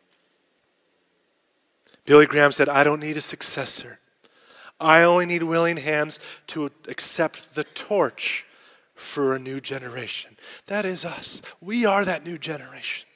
Billy 2.07 2.27
Graham 2.27 2.53
said, 2.53 2.69
I 2.69 2.85
don't 2.85 3.01
need 3.01 3.17
a 3.17 3.21
successor. 3.21 3.99
I 4.79 5.03
only 5.03 5.27
need 5.27 5.43
willing 5.43 5.77
hands 5.77 6.21
to 6.49 6.71
accept 6.89 7.55
the 7.55 7.65
torch 7.65 8.47
for 8.95 9.35
a 9.35 9.39
new 9.39 9.61
generation. 9.61 10.37
That 10.67 10.87
is 10.87 11.05
us. 11.05 11.43
We 11.61 11.85
are 11.85 12.05
that 12.05 12.25
new 12.25 12.39
generation. 12.39 13.09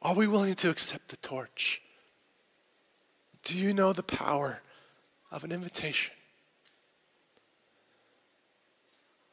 Are 0.00 0.14
we 0.14 0.28
willing 0.28 0.54
to 0.54 0.70
accept 0.70 1.08
the 1.08 1.16
torch? 1.16 1.82
Do 3.44 3.56
you 3.56 3.74
know 3.74 3.92
the 3.92 4.02
power 4.02 4.62
of 5.30 5.44
an 5.44 5.52
invitation? 5.52 6.14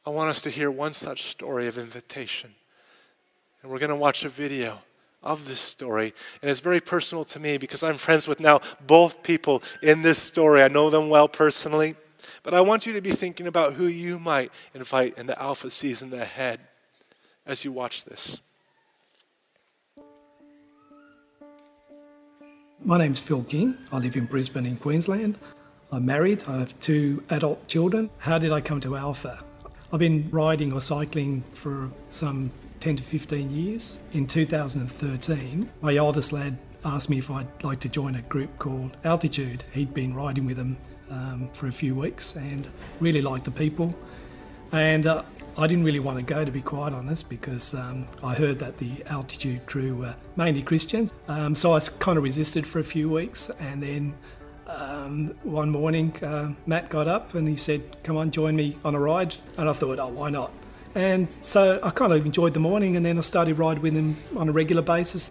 I 0.04 0.10
want 0.10 0.30
us 0.30 0.40
to 0.42 0.50
hear 0.50 0.70
one 0.70 0.92
such 0.92 1.24
story 1.24 1.68
of 1.68 1.78
invitation. 1.78 2.54
And 3.62 3.70
we're 3.70 3.78
going 3.78 3.90
to 3.90 3.96
watch 3.96 4.24
a 4.24 4.28
video 4.28 4.80
of 5.22 5.46
this 5.46 5.60
story. 5.60 6.12
And 6.42 6.50
it's 6.50 6.60
very 6.60 6.80
personal 6.80 7.24
to 7.26 7.40
me 7.40 7.56
because 7.56 7.82
I'm 7.82 7.96
friends 7.96 8.26
with 8.26 8.40
now 8.40 8.60
both 8.86 9.22
people 9.22 9.62
in 9.82 10.02
this 10.02 10.18
story. 10.18 10.62
I 10.62 10.68
know 10.68 10.90
them 10.90 11.08
well 11.08 11.28
personally. 11.28 11.94
But 12.42 12.54
I 12.54 12.60
want 12.60 12.86
you 12.86 12.92
to 12.94 13.00
be 13.00 13.10
thinking 13.10 13.46
about 13.46 13.74
who 13.74 13.86
you 13.86 14.18
might 14.18 14.52
invite 14.74 15.16
in 15.16 15.26
the 15.26 15.40
Alpha 15.40 15.70
season 15.70 16.12
ahead 16.12 16.60
as 17.46 17.64
you 17.64 17.72
watch 17.72 18.04
this. 18.04 18.40
My 22.84 22.98
name's 22.98 23.20
Phil 23.20 23.44
King. 23.44 23.76
I 23.92 23.98
live 23.98 24.16
in 24.16 24.24
Brisbane 24.24 24.66
in 24.66 24.76
Queensland. 24.76 25.38
I'm 25.92 26.04
married. 26.04 26.42
I 26.48 26.58
have 26.58 26.78
two 26.80 27.22
adult 27.30 27.68
children. 27.68 28.10
How 28.18 28.38
did 28.38 28.50
I 28.50 28.60
come 28.60 28.80
to 28.80 28.96
Alpha? 28.96 29.44
I've 29.92 30.00
been 30.00 30.28
riding 30.32 30.72
or 30.72 30.80
cycling 30.80 31.44
for 31.52 31.90
some 32.10 32.50
10 32.80 32.96
to 32.96 33.02
15 33.04 33.54
years. 33.54 34.00
In 34.14 34.26
2013, 34.26 35.70
my 35.80 35.98
oldest 35.98 36.32
lad 36.32 36.58
asked 36.84 37.08
me 37.08 37.18
if 37.18 37.30
I'd 37.30 37.46
like 37.62 37.78
to 37.80 37.88
join 37.88 38.16
a 38.16 38.22
group 38.22 38.58
called 38.58 38.96
Altitude. 39.04 39.62
He'd 39.72 39.94
been 39.94 40.12
riding 40.12 40.44
with 40.44 40.56
them 40.56 40.76
um, 41.08 41.50
for 41.52 41.68
a 41.68 41.72
few 41.72 41.94
weeks 41.94 42.34
and 42.34 42.66
really 42.98 43.22
liked 43.22 43.44
the 43.44 43.52
people. 43.52 43.94
And 44.72 45.06
uh, 45.06 45.22
I 45.56 45.66
didn't 45.66 45.84
really 45.84 46.00
want 46.00 46.18
to 46.18 46.24
go, 46.24 46.44
to 46.44 46.50
be 46.50 46.62
quite 46.62 46.92
honest, 46.92 47.28
because 47.28 47.74
um, 47.74 48.06
I 48.22 48.34
heard 48.34 48.58
that 48.60 48.78
the 48.78 49.02
altitude 49.06 49.66
crew 49.66 49.96
were 49.96 50.14
mainly 50.36 50.62
Christians. 50.62 51.12
Um, 51.28 51.54
so 51.54 51.74
I 51.74 51.80
kind 51.80 52.16
of 52.16 52.24
resisted 52.24 52.66
for 52.66 52.78
a 52.78 52.84
few 52.84 53.10
weeks. 53.10 53.50
And 53.60 53.82
then 53.82 54.14
um, 54.66 55.34
one 55.42 55.68
morning, 55.70 56.14
uh, 56.22 56.52
Matt 56.66 56.88
got 56.88 57.06
up 57.06 57.34
and 57.34 57.46
he 57.46 57.56
said, 57.56 57.82
Come 58.02 58.16
on, 58.16 58.30
join 58.30 58.56
me 58.56 58.78
on 58.84 58.94
a 58.94 58.98
ride. 58.98 59.34
And 59.58 59.68
I 59.68 59.74
thought, 59.74 59.98
Oh, 59.98 60.08
why 60.08 60.30
not? 60.30 60.52
And 60.94 61.30
so 61.30 61.80
I 61.82 61.90
kind 61.90 62.12
of 62.12 62.24
enjoyed 62.24 62.54
the 62.54 62.60
morning 62.60 62.96
and 62.96 63.04
then 63.04 63.18
I 63.18 63.22
started 63.22 63.58
riding 63.58 63.82
with 63.82 63.94
him 63.94 64.16
on 64.36 64.48
a 64.48 64.52
regular 64.52 64.82
basis. 64.82 65.30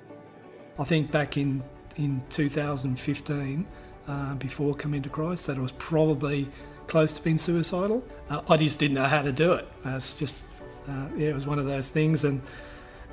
I 0.78 0.84
think 0.84 1.12
back 1.12 1.38
in, 1.38 1.64
in 1.98 2.24
2015, 2.30 3.66
uh, 4.08 4.34
before 4.36 4.74
coming 4.74 5.02
to 5.02 5.10
Christ 5.10 5.48
that 5.48 5.58
was 5.58 5.72
probably 5.74 6.48
close 6.92 7.14
to 7.14 7.22
being 7.24 7.38
suicidal. 7.38 8.04
Uh, 8.30 8.42
I 8.50 8.58
just 8.58 8.78
didn't 8.78 8.96
know 8.96 9.06
how 9.06 9.22
to 9.22 9.32
do 9.32 9.54
it. 9.54 9.66
Uh, 9.86 9.96
it's 9.96 10.18
just, 10.18 10.42
uh, 10.90 11.08
yeah, 11.16 11.30
it 11.30 11.34
was 11.34 11.48
one 11.48 11.58
of 11.58 11.66
those 11.66 11.90
things. 11.90 12.26
And 12.26 12.42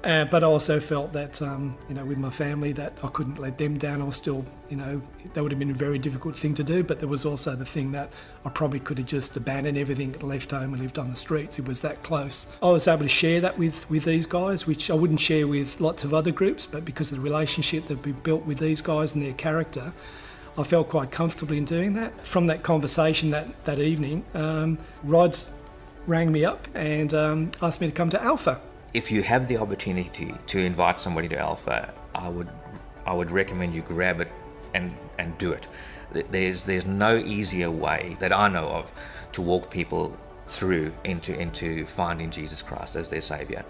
uh, 0.03 0.25
but 0.25 0.43
I 0.43 0.47
also 0.47 0.81
felt 0.81 1.13
that, 1.13 1.41
um, 1.43 1.77
you 1.89 1.95
know, 1.95 2.05
with 2.05 2.19
my 2.19 2.31
family, 2.31 2.73
that 2.73 2.93
I 3.05 3.09
couldn't 3.09 3.39
let 3.39 3.57
them 3.57 3.79
down. 3.79 4.01
I 4.01 4.05
was 4.05 4.17
still, 4.17 4.45
you 4.69 4.77
know, 4.77 5.01
that 5.33 5.43
would 5.43 5.53
have 5.53 5.59
been 5.61 5.71
a 5.71 5.75
very 5.75 5.99
difficult 5.99 6.37
thing 6.37 6.55
to 6.55 6.65
do. 6.65 6.83
But 6.83 6.99
there 6.99 7.09
was 7.09 7.25
also 7.25 7.55
the 7.55 7.65
thing 7.65 7.93
that 7.93 8.13
I 8.45 8.49
probably 8.51 8.81
could 8.81 8.99
have 8.99 9.07
just 9.07 9.37
abandoned 9.37 9.79
everything, 9.79 10.13
left 10.23 10.51
home, 10.51 10.73
and 10.73 10.83
lived 10.83 10.99
on 10.99 11.11
the 11.11 11.17
streets. 11.17 11.61
It 11.61 11.67
was 11.67 11.81
that 11.83 12.03
close. 12.03 12.47
I 12.61 12.71
was 12.71 12.89
able 12.89 13.03
to 13.03 13.09
share 13.09 13.41
that 13.41 13.59
with 13.59 13.89
with 13.89 14.05
these 14.05 14.27
guys, 14.27 14.67
which 14.67 14.91
I 14.91 14.95
wouldn't 14.95 15.21
share 15.21 15.47
with 15.47 15.81
lots 15.81 16.03
of 16.03 16.13
other 16.15 16.33
groups. 16.33 16.67
But 16.67 16.85
because 16.85 17.13
of 17.13 17.19
the 17.19 17.23
relationship 17.23 17.87
that 17.87 18.05
we 18.05 18.11
built 18.13 18.45
with 18.45 18.59
these 18.59 18.81
guys 18.81 19.15
and 19.15 19.25
their 19.25 19.35
character, 19.35 19.93
I 20.59 20.65
felt 20.65 20.89
quite 20.89 21.13
comfortable 21.13 21.55
in 21.55 21.65
doing 21.65 21.93
that. 21.95 22.27
From 22.27 22.47
that 22.49 22.65
conversation 22.65 23.31
that, 23.31 23.47
that 23.65 23.79
evening, 23.79 24.25
um, 24.35 24.77
Rod 25.05 25.39
rang 26.09 26.33
me 26.33 26.45
up 26.45 26.67
and 26.75 27.15
um, 27.15 27.53
asked 27.63 27.81
me 27.81 27.87
to 27.87 27.93
come 27.93 28.11
to 28.11 28.21
Alpha. 28.21 28.61
If 28.93 29.13
you 29.13 29.23
have 29.23 29.47
the 29.47 29.57
opportunity 29.57 30.35
to 30.49 30.59
invite 30.59 30.99
somebody 30.99 31.29
to 31.29 31.39
Alpha, 31.39 31.95
I 32.13 32.29
would, 32.29 32.49
I 33.07 33.13
would 33.13 33.31
recommend 33.31 33.73
you 33.73 33.83
grab 33.83 34.21
it 34.21 34.33
and, 34.75 34.93
and 35.19 35.39
do 35.39 35.53
it. 35.53 35.69
There's, 36.33 36.65
there's 36.65 36.87
no 36.87 37.19
easier 37.19 37.71
way 37.71 38.17
that 38.19 38.33
I 38.33 38.49
know 38.49 38.69
of 38.69 38.91
to 39.33 39.43
walk 39.43 39.71
people 39.71 40.19
through 40.49 40.93
into, 41.05 41.39
into 41.39 41.87
finding 41.87 42.33
Jesus 42.33 42.63
Christ 42.63 42.97
as 42.97 43.09
their 43.09 43.21
Saviour. 43.21 43.65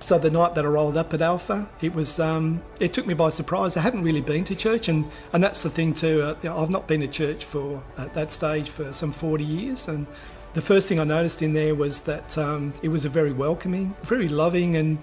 So 0.00 0.16
the 0.16 0.30
night 0.30 0.54
that 0.54 0.64
I 0.64 0.68
rolled 0.68 0.96
up 0.96 1.12
at 1.12 1.20
Alpha, 1.20 1.68
it 1.80 1.92
was 1.92 2.20
um, 2.20 2.62
it 2.78 2.92
took 2.92 3.06
me 3.06 3.14
by 3.14 3.30
surprise. 3.30 3.76
I 3.76 3.80
hadn't 3.80 4.02
really 4.02 4.20
been 4.20 4.44
to 4.44 4.54
church, 4.54 4.88
and, 4.88 5.04
and 5.32 5.42
that's 5.42 5.62
the 5.62 5.70
thing 5.70 5.92
too. 5.92 6.22
Uh, 6.22 6.36
you 6.42 6.48
know, 6.48 6.58
I've 6.58 6.70
not 6.70 6.86
been 6.86 7.00
to 7.00 7.08
church 7.08 7.44
for 7.44 7.82
at 7.96 8.14
that 8.14 8.30
stage 8.30 8.70
for 8.70 8.92
some 8.92 9.12
40 9.12 9.44
years, 9.44 9.88
and 9.88 10.06
the 10.54 10.60
first 10.60 10.88
thing 10.88 11.00
I 11.00 11.04
noticed 11.04 11.42
in 11.42 11.52
there 11.52 11.74
was 11.74 12.02
that 12.02 12.38
um, 12.38 12.72
it 12.80 12.88
was 12.88 13.04
a 13.04 13.08
very 13.08 13.32
welcoming, 13.32 13.94
very 14.04 14.28
loving, 14.28 14.76
and 14.76 14.98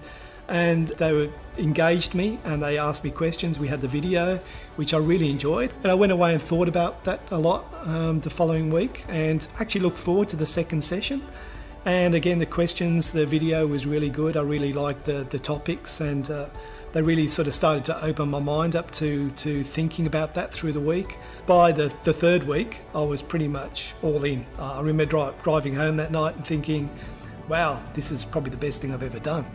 and 0.48 0.88
they 0.88 1.12
were 1.12 1.28
engaged 1.58 2.14
me 2.14 2.38
and 2.44 2.62
they 2.62 2.78
asked 2.78 3.02
me 3.02 3.10
questions. 3.10 3.58
We 3.58 3.66
had 3.66 3.80
the 3.80 3.88
video, 3.88 4.38
which 4.76 4.94
I 4.94 4.98
really 4.98 5.30
enjoyed, 5.30 5.72
and 5.82 5.90
I 5.90 5.94
went 5.94 6.12
away 6.12 6.32
and 6.32 6.42
thought 6.42 6.68
about 6.68 7.04
that 7.04 7.20
a 7.30 7.38
lot 7.38 7.64
um, 7.84 8.20
the 8.20 8.30
following 8.30 8.70
week, 8.70 9.04
and 9.08 9.46
actually 9.60 9.82
looked 9.82 9.98
forward 9.98 10.30
to 10.30 10.36
the 10.36 10.46
second 10.46 10.82
session. 10.82 11.22
And 11.86 12.16
again, 12.16 12.40
the 12.40 12.46
questions, 12.46 13.12
the 13.12 13.24
video 13.24 13.64
was 13.64 13.86
really 13.86 14.10
good. 14.10 14.36
I 14.36 14.42
really 14.42 14.72
liked 14.72 15.04
the, 15.04 15.24
the 15.30 15.38
topics, 15.38 16.00
and 16.00 16.28
uh, 16.28 16.46
they 16.92 17.00
really 17.00 17.28
sort 17.28 17.46
of 17.46 17.54
started 17.54 17.84
to 17.84 18.04
open 18.04 18.28
my 18.28 18.40
mind 18.40 18.74
up 18.74 18.90
to, 18.94 19.30
to 19.30 19.62
thinking 19.62 20.08
about 20.08 20.34
that 20.34 20.52
through 20.52 20.72
the 20.72 20.80
week. 20.80 21.16
By 21.46 21.70
the, 21.70 21.94
the 22.02 22.12
third 22.12 22.42
week, 22.42 22.80
I 22.92 23.02
was 23.02 23.22
pretty 23.22 23.46
much 23.46 23.94
all 24.02 24.24
in. 24.24 24.44
I 24.58 24.80
remember 24.80 25.04
dri- 25.04 25.30
driving 25.44 25.76
home 25.76 25.96
that 25.98 26.10
night 26.10 26.34
and 26.34 26.44
thinking, 26.44 26.90
wow, 27.48 27.80
this 27.94 28.10
is 28.10 28.24
probably 28.24 28.50
the 28.50 28.56
best 28.56 28.80
thing 28.80 28.92
I've 28.92 29.04
ever 29.04 29.20
done. 29.20 29.46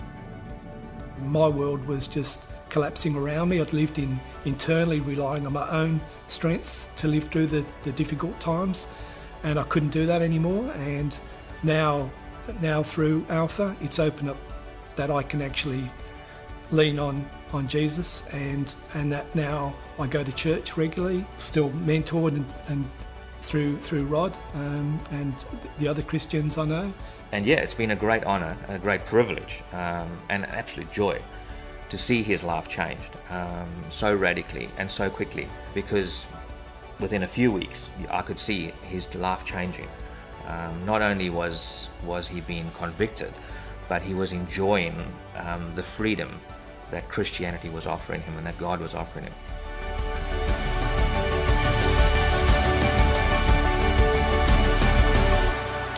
My 1.26 1.50
world 1.50 1.86
was 1.86 2.08
just 2.08 2.46
collapsing 2.70 3.14
around 3.18 3.50
me. 3.50 3.60
I'd 3.60 3.74
lived 3.74 4.00
in 4.00 4.18
internally 4.46 5.02
relying 5.02 5.46
on 5.46 5.52
my 5.52 5.70
own 5.70 6.00
strength 6.30 6.88
to 6.96 7.10
live 7.10 7.28
through 7.28 7.48
the, 7.48 7.66
the 7.84 7.92
difficult 7.92 8.40
times, 8.40 8.88
and 9.44 9.60
I 9.60 9.64
couldn't 9.64 9.90
do 9.90 10.06
that 10.06 10.22
anymore. 10.22 10.72
And 10.78 11.14
now, 11.64 12.10
now 12.62 12.84
through 12.84 13.26
Alpha, 13.30 13.76
it's 13.82 14.00
opened 14.00 14.30
up 14.30 14.38
that 14.96 15.10
I 15.12 15.24
can 15.24 15.42
actually 15.42 15.90
lean 16.72 17.00
on 17.00 17.30
on 17.54 17.68
Jesus, 17.68 18.24
and 18.32 18.74
and 18.94 19.12
that 19.12 19.34
now 19.36 19.74
I 20.00 20.08
go 20.08 20.24
to 20.24 20.32
church 20.32 20.78
regularly, 20.78 21.26
still 21.38 21.70
mentored 21.70 22.36
and, 22.36 22.46
and 22.68 22.90
through 23.42 23.78
through 23.80 24.06
Rod 24.06 24.38
um, 24.54 25.00
and 25.12 25.46
the 25.80 25.88
other 25.88 26.02
Christians 26.02 26.58
I 26.58 26.66
know. 26.66 26.94
And 27.32 27.46
yeah, 27.46 27.58
it's 27.58 27.74
been 27.74 27.92
a 27.92 27.96
great 27.96 28.24
honour, 28.24 28.58
a 28.68 28.80
great 28.80 29.06
privilege, 29.06 29.64
um, 29.74 30.10
and 30.30 30.44
an 30.44 30.50
absolute 30.52 30.92
joy 30.92 31.22
to 31.90 31.98
see 31.98 32.24
his 32.24 32.44
life 32.44 32.68
changed 32.70 33.18
um, 33.30 33.70
so 33.90 34.16
radically 34.16 34.70
and 34.78 34.90
so 34.90 35.10
quickly. 35.10 35.48
Because 35.74 36.26
within 37.00 37.24
a 37.24 37.28
few 37.28 37.52
weeks, 37.52 37.90
I 38.10 38.22
could 38.22 38.40
see 38.40 38.72
his 38.84 39.14
life 39.16 39.44
changing. 39.44 39.88
Um, 40.48 40.86
not 40.86 41.02
only 41.02 41.30
was 41.30 41.90
was 42.06 42.28
he 42.28 42.42
being 42.42 42.70
convicted, 42.78 43.34
but 43.88 44.02
he 44.02 44.14
was 44.14 44.32
enjoying 44.32 44.96
um, 45.36 45.72
the 45.76 45.84
freedom 45.84 46.40
that 46.92 47.08
Christianity 47.10 47.70
was 47.70 47.86
offering 47.86 48.22
him 48.22 48.38
and 48.38 48.46
that 48.46 48.58
God 48.58 48.80
was 48.80 48.94
offering 48.94 49.26
him. 49.26 49.34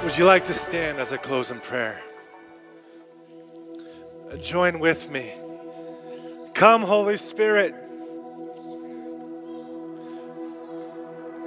Would 0.04 0.18
you 0.18 0.26
like 0.26 0.44
to 0.46 0.54
stand 0.54 1.00
as 1.00 1.12
I 1.12 1.18
close 1.18 1.50
in 1.50 1.60
prayer? 1.60 2.00
Join 4.42 4.80
with 4.80 5.12
me. 5.12 5.34
Come, 6.54 6.82
Holy 6.82 7.18
Spirit. 7.18 7.74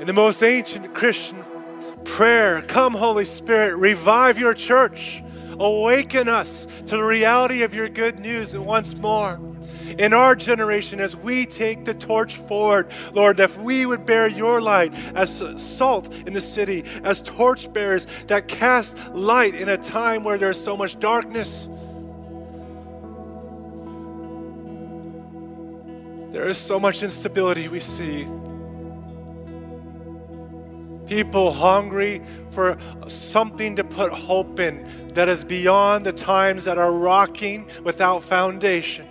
In 0.01 0.07
the 0.07 0.13
most 0.13 0.43
ancient 0.43 0.95
Christian 0.95 1.43
prayer, 2.07 2.63
come, 2.63 2.95
Holy 2.95 3.25
Spirit, 3.25 3.77
revive 3.77 4.39
your 4.39 4.55
church, 4.55 5.23
awaken 5.59 6.29
us 6.29 6.67
to 6.83 6.97
the 6.97 7.03
reality 7.03 7.63
of 7.63 7.75
your 7.75 7.89
good 7.89 8.19
news 8.19 8.55
And 8.55 8.65
once 8.65 8.95
more 8.95 9.41
in 9.99 10.13
our 10.13 10.35
generation 10.35 11.01
as 11.01 11.17
we 11.17 11.47
take 11.47 11.85
the 11.85 11.95
torch 11.95 12.37
forward, 12.37 12.93
Lord, 13.13 13.39
that 13.39 13.57
we 13.57 13.87
would 13.87 14.05
bear 14.05 14.29
your 14.29 14.61
light 14.61 14.95
as 15.15 15.39
salt 15.61 16.15
in 16.27 16.33
the 16.33 16.41
city, 16.41 16.85
as 17.03 17.23
torchbearers 17.23 18.07
that 18.27 18.49
cast 18.49 19.15
light 19.15 19.55
in 19.55 19.69
a 19.69 19.77
time 19.77 20.25
where 20.25 20.39
there's 20.39 20.63
so 20.63 20.77
much 20.77 20.99
darkness. 20.99 21.69
There 26.33 26.49
is 26.49 26.59
so 26.59 26.79
much 26.79 27.03
instability 27.03 27.69
we 27.69 27.81
see. 27.81 28.27
People 31.07 31.53
hungry 31.53 32.23
for 32.51 32.77
something 33.07 33.77
to 33.77 33.85
put 33.85 34.13
hope 34.13 34.59
in 34.61 34.87
that 35.15 35.29
is 35.29 35.45
beyond 35.45 36.05
the 36.05 36.13
times 36.13 36.65
that 36.65 36.79
are 36.79 36.93
rocking 36.93 37.71
without 37.85 38.23
foundation 38.23 39.07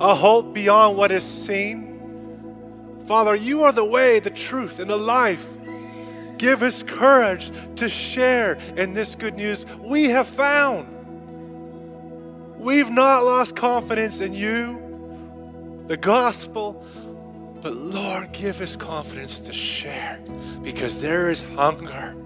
a 0.00 0.14
hope 0.14 0.54
beyond 0.54 0.96
what 0.96 1.12
is 1.12 1.22
seen. 1.22 2.98
Father, 3.06 3.34
you 3.34 3.64
are 3.64 3.72
the 3.72 3.84
way, 3.84 4.18
the 4.18 4.30
truth, 4.30 4.78
and 4.78 4.88
the 4.88 4.96
life. 4.96 5.58
Give 6.38 6.62
us 6.62 6.82
courage 6.82 7.50
to 7.76 7.88
share 7.88 8.54
in 8.76 8.94
this 8.94 9.14
good 9.14 9.36
news 9.36 9.66
we 9.78 10.04
have 10.04 10.26
found. 10.26 10.88
We've 12.56 12.90
not 12.90 13.24
lost 13.24 13.56
confidence 13.56 14.22
in 14.22 14.32
you, 14.32 15.84
the 15.86 15.98
gospel, 15.98 16.82
but 17.60 17.74
Lord, 17.74 18.32
give 18.32 18.60
us 18.60 18.76
confidence 18.76 19.40
to 19.40 19.52
share 19.52 20.20
because 20.62 21.00
there 21.00 21.30
is 21.30 21.42
hunger 21.54 22.16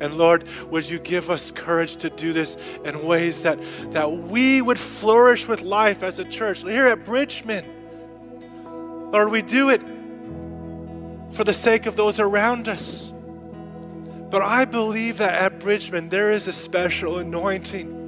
and 0.00 0.14
Lord, 0.16 0.44
would 0.70 0.88
you 0.88 0.98
give 0.98 1.30
us 1.30 1.50
courage 1.50 1.96
to 1.96 2.10
do 2.10 2.32
this 2.32 2.56
in 2.84 3.04
ways 3.04 3.42
that, 3.42 3.58
that 3.92 4.10
we 4.10 4.62
would 4.62 4.78
flourish 4.78 5.46
with 5.46 5.62
life 5.62 6.02
as 6.02 6.18
a 6.18 6.24
church. 6.24 6.62
Here 6.62 6.86
at 6.86 7.04
Bridgeman, 7.04 7.64
Lord, 9.12 9.30
we 9.30 9.42
do 9.42 9.70
it 9.70 9.82
for 11.30 11.44
the 11.44 11.52
sake 11.52 11.86
of 11.86 11.96
those 11.96 12.18
around 12.20 12.68
us. 12.68 13.12
But 14.30 14.42
I 14.42 14.64
believe 14.64 15.18
that 15.18 15.34
at 15.40 15.60
Bridgeman, 15.60 16.08
there 16.08 16.32
is 16.32 16.48
a 16.48 16.52
special 16.52 17.18
anointing. 17.18 18.00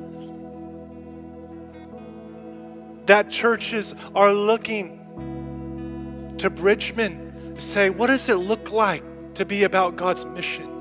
That 3.07 3.31
churches 3.31 3.95
are 4.15 4.33
looking 4.33 4.96
to 6.39 6.51
Bridgeman 6.51 7.55
to 7.55 7.61
say, 7.61 7.91
what 7.91 8.09
does 8.09 8.29
it 8.29 8.37
look 8.37 8.71
like 8.71 9.03
to 9.35 9.45
be 9.45 9.65
about 9.65 9.97
God's 9.97 10.25
mission? 10.25 10.73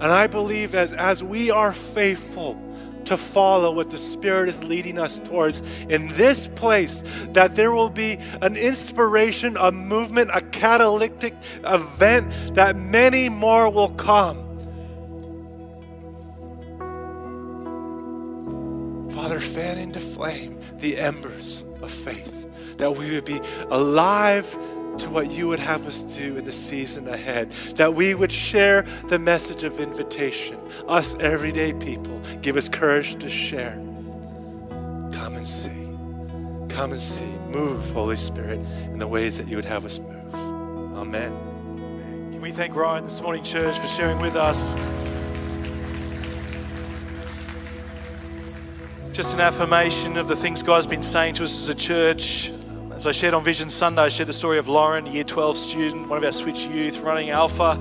And 0.00 0.10
I 0.10 0.26
believe 0.26 0.74
as, 0.74 0.92
as 0.92 1.22
we 1.22 1.50
are 1.50 1.72
faithful 1.72 2.60
to 3.04 3.16
follow 3.16 3.72
what 3.72 3.90
the 3.90 3.98
Spirit 3.98 4.48
is 4.48 4.62
leading 4.62 4.98
us 4.98 5.18
towards 5.18 5.60
in 5.88 6.08
this 6.08 6.48
place, 6.48 7.02
that 7.30 7.54
there 7.54 7.72
will 7.72 7.90
be 7.90 8.18
an 8.42 8.56
inspiration, 8.56 9.56
a 9.58 9.72
movement, 9.72 10.30
a 10.34 10.40
catalytic 10.40 11.34
event, 11.64 12.30
that 12.54 12.76
many 12.76 13.28
more 13.28 13.70
will 13.70 13.90
come. 13.90 14.48
Father, 19.10 19.40
fan 19.40 19.78
into 19.78 20.00
flame 20.00 20.58
the 20.78 20.98
embers 20.98 21.64
of 21.80 21.90
faith, 21.90 22.41
that 22.82 22.90
we 22.90 23.12
would 23.12 23.24
be 23.24 23.40
alive 23.70 24.50
to 24.98 25.08
what 25.08 25.30
you 25.30 25.46
would 25.46 25.60
have 25.60 25.86
us 25.86 26.02
do 26.02 26.36
in 26.36 26.44
the 26.44 26.52
season 26.52 27.06
ahead. 27.06 27.52
That 27.76 27.94
we 27.94 28.12
would 28.16 28.32
share 28.32 28.82
the 29.06 29.20
message 29.20 29.62
of 29.62 29.78
invitation. 29.78 30.58
Us 30.88 31.14
everyday 31.20 31.74
people, 31.74 32.20
give 32.40 32.56
us 32.56 32.68
courage 32.68 33.14
to 33.20 33.28
share. 33.28 33.74
Come 35.12 35.36
and 35.36 35.46
see. 35.46 35.70
Come 36.74 36.90
and 36.90 37.00
see. 37.00 37.32
Move, 37.50 37.88
Holy 37.92 38.16
Spirit, 38.16 38.58
in 38.86 38.98
the 38.98 39.06
ways 39.06 39.38
that 39.38 39.46
you 39.46 39.54
would 39.54 39.64
have 39.64 39.84
us 39.84 40.00
move. 40.00 40.34
Amen. 40.34 41.30
Can 42.32 42.40
we 42.40 42.50
thank 42.50 42.74
Ryan 42.74 43.04
this 43.04 43.22
morning, 43.22 43.44
church, 43.44 43.78
for 43.78 43.86
sharing 43.86 44.18
with 44.18 44.34
us? 44.34 44.74
Just 49.12 49.34
an 49.34 49.40
affirmation 49.40 50.16
of 50.16 50.26
the 50.26 50.34
things 50.34 50.64
God's 50.64 50.88
been 50.88 51.04
saying 51.04 51.34
to 51.34 51.44
us 51.44 51.54
as 51.62 51.68
a 51.68 51.74
church. 51.76 52.50
As 53.02 53.06
I 53.08 53.10
shared 53.10 53.34
on 53.34 53.42
Vision 53.42 53.68
Sunday, 53.68 54.02
I 54.02 54.08
shared 54.10 54.28
the 54.28 54.32
story 54.32 54.58
of 54.58 54.68
Lauren, 54.68 55.06
year 55.06 55.24
12 55.24 55.56
student, 55.56 56.08
one 56.08 56.18
of 56.18 56.22
our 56.22 56.30
Switch 56.30 56.66
youth, 56.66 57.00
running 57.00 57.30
Alpha 57.30 57.76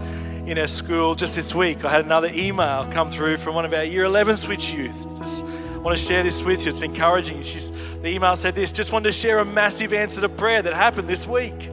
in 0.47 0.57
our 0.57 0.65
school. 0.65 1.13
Just 1.13 1.36
this 1.36 1.53
week, 1.53 1.86
I 1.86 1.91
had 1.91 2.03
another 2.03 2.32
email 2.34 2.88
come 2.91 3.11
through 3.11 3.38
from 3.38 3.53
one 3.53 3.63
of 3.63 3.72
our 3.72 3.84
year 3.84 4.03
11 4.05 4.38
Switch 4.38 4.74
youth. 4.74 5.19
Just 5.19 5.45
want 5.78 5.95
to 5.95 6.03
share 6.03 6.24
this 6.24 6.41
with 6.41 6.63
you. 6.63 6.69
It's 6.69 6.82
encouraging. 6.82 7.43
She's, 7.43 7.69
the 7.99 8.07
email 8.07 8.36
said 8.36 8.55
this 8.55 8.72
just 8.72 8.91
wanted 8.91 9.11
to 9.11 9.11
share 9.11 9.38
a 9.38 9.45
massive 9.45 9.93
answer 9.93 10.22
to 10.22 10.28
prayer 10.28 10.63
that 10.63 10.74
happened 10.74 11.07
this 11.07 11.28
week. 11.28 11.69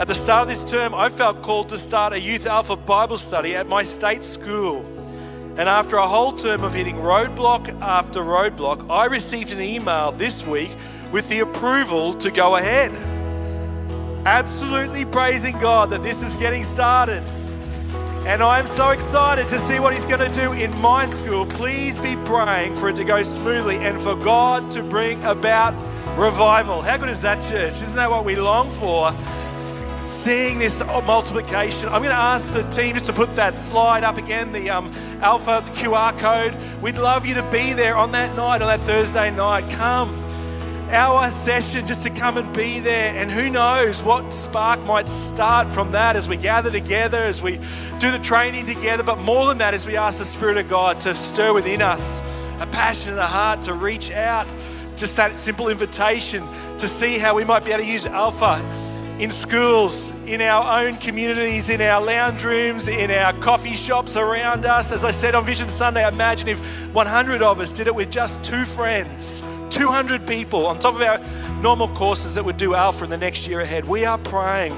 At 0.00 0.08
the 0.08 0.14
start 0.16 0.42
of 0.42 0.48
this 0.48 0.64
term, 0.64 0.96
I 0.96 1.10
felt 1.10 1.42
called 1.42 1.68
to 1.68 1.76
start 1.76 2.12
a 2.12 2.18
Youth 2.18 2.44
Alpha 2.44 2.74
Bible 2.74 3.18
study 3.18 3.54
at 3.54 3.68
my 3.68 3.84
state 3.84 4.24
school. 4.24 4.84
And 5.56 5.68
after 5.68 5.98
a 5.98 6.08
whole 6.08 6.32
term 6.32 6.64
of 6.64 6.74
hitting 6.74 6.96
roadblock 6.96 7.80
after 7.80 8.20
roadblock, 8.20 8.90
I 8.90 9.04
received 9.04 9.52
an 9.52 9.60
email 9.60 10.10
this 10.10 10.42
week 10.42 10.72
with 11.14 11.28
the 11.28 11.38
approval 11.38 12.12
to 12.12 12.28
go 12.28 12.56
ahead. 12.56 12.90
Absolutely 14.26 15.04
praising 15.04 15.56
God 15.60 15.90
that 15.90 16.02
this 16.02 16.20
is 16.20 16.34
getting 16.34 16.64
started. 16.64 17.22
And 18.26 18.42
I'm 18.42 18.66
so 18.66 18.90
excited 18.90 19.48
to 19.50 19.60
see 19.68 19.78
what 19.78 19.94
He's 19.94 20.04
going 20.06 20.28
to 20.28 20.40
do 20.40 20.50
in 20.54 20.76
my 20.80 21.06
school. 21.06 21.46
Please 21.46 21.96
be 21.98 22.16
praying 22.24 22.74
for 22.74 22.88
it 22.88 22.96
to 22.96 23.04
go 23.04 23.22
smoothly 23.22 23.76
and 23.76 24.02
for 24.02 24.16
God 24.16 24.72
to 24.72 24.82
bring 24.82 25.22
about 25.22 25.72
revival. 26.18 26.82
How 26.82 26.96
good 26.96 27.10
is 27.10 27.20
that, 27.20 27.40
church? 27.48 27.80
Isn't 27.80 27.94
that 27.94 28.10
what 28.10 28.24
we 28.24 28.34
long 28.34 28.68
for? 28.72 29.14
Seeing 30.02 30.58
this 30.58 30.80
multiplication. 30.80 31.90
I'm 31.90 32.02
going 32.02 32.10
to 32.10 32.16
ask 32.16 32.52
the 32.52 32.68
team 32.70 32.94
just 32.94 33.04
to 33.04 33.12
put 33.12 33.36
that 33.36 33.54
slide 33.54 34.02
up 34.02 34.16
again, 34.16 34.50
the 34.50 34.68
um, 34.68 34.90
Alpha 35.22 35.62
the 35.64 35.70
QR 35.80 36.18
code. 36.18 36.56
We'd 36.82 36.98
love 36.98 37.24
you 37.24 37.34
to 37.34 37.42
be 37.52 37.72
there 37.72 37.96
on 37.96 38.10
that 38.10 38.34
night, 38.34 38.62
on 38.62 38.66
that 38.66 38.80
Thursday 38.80 39.30
night. 39.30 39.70
Come 39.70 40.23
our 40.94 41.30
session 41.30 41.86
just 41.86 42.02
to 42.04 42.10
come 42.10 42.38
and 42.38 42.54
be 42.54 42.78
there. 42.78 43.14
And 43.16 43.30
who 43.30 43.50
knows 43.50 44.02
what 44.02 44.32
spark 44.32 44.80
might 44.84 45.08
start 45.08 45.68
from 45.68 45.90
that 45.90 46.14
as 46.14 46.28
we 46.28 46.36
gather 46.36 46.70
together, 46.70 47.18
as 47.18 47.42
we 47.42 47.58
do 47.98 48.12
the 48.12 48.20
training 48.20 48.64
together. 48.64 49.02
But 49.02 49.18
more 49.18 49.46
than 49.46 49.58
that, 49.58 49.74
as 49.74 49.86
we 49.86 49.96
ask 49.96 50.18
the 50.18 50.24
Spirit 50.24 50.56
of 50.56 50.68
God 50.68 51.00
to 51.00 51.14
stir 51.14 51.52
within 51.52 51.82
us 51.82 52.20
a 52.60 52.66
passion 52.66 53.12
and 53.12 53.20
a 53.20 53.26
heart 53.26 53.62
to 53.62 53.74
reach 53.74 54.10
out. 54.12 54.46
Just 54.96 55.16
that 55.16 55.38
simple 55.38 55.68
invitation 55.68 56.46
to 56.78 56.86
see 56.86 57.18
how 57.18 57.34
we 57.34 57.44
might 57.44 57.64
be 57.64 57.72
able 57.72 57.82
to 57.82 57.90
use 57.90 58.06
Alpha 58.06 58.60
in 59.18 59.30
schools, 59.30 60.12
in 60.26 60.40
our 60.40 60.80
own 60.80 60.96
communities, 60.98 61.68
in 61.70 61.80
our 61.80 62.00
lounge 62.00 62.44
rooms, 62.44 62.88
in 62.88 63.10
our 63.10 63.32
coffee 63.34 63.74
shops 63.74 64.16
around 64.16 64.66
us. 64.66 64.92
As 64.92 65.04
I 65.04 65.10
said 65.10 65.34
on 65.34 65.44
Vision 65.44 65.68
Sunday, 65.68 66.06
imagine 66.06 66.48
if 66.48 66.58
100 66.92 67.42
of 67.42 67.60
us 67.60 67.70
did 67.70 67.88
it 67.88 67.94
with 67.94 68.10
just 68.10 68.42
two 68.44 68.64
friends, 68.64 69.42
200 69.74 70.26
people 70.28 70.66
on 70.66 70.78
top 70.78 70.94
of 70.94 71.02
our 71.02 71.18
normal 71.60 71.88
courses 71.88 72.36
that 72.36 72.44
would 72.44 72.56
do 72.56 72.74
Alpha 72.74 73.02
in 73.02 73.10
the 73.10 73.16
next 73.16 73.48
year 73.48 73.60
ahead. 73.60 73.84
We 73.84 74.04
are 74.04 74.18
praying 74.18 74.76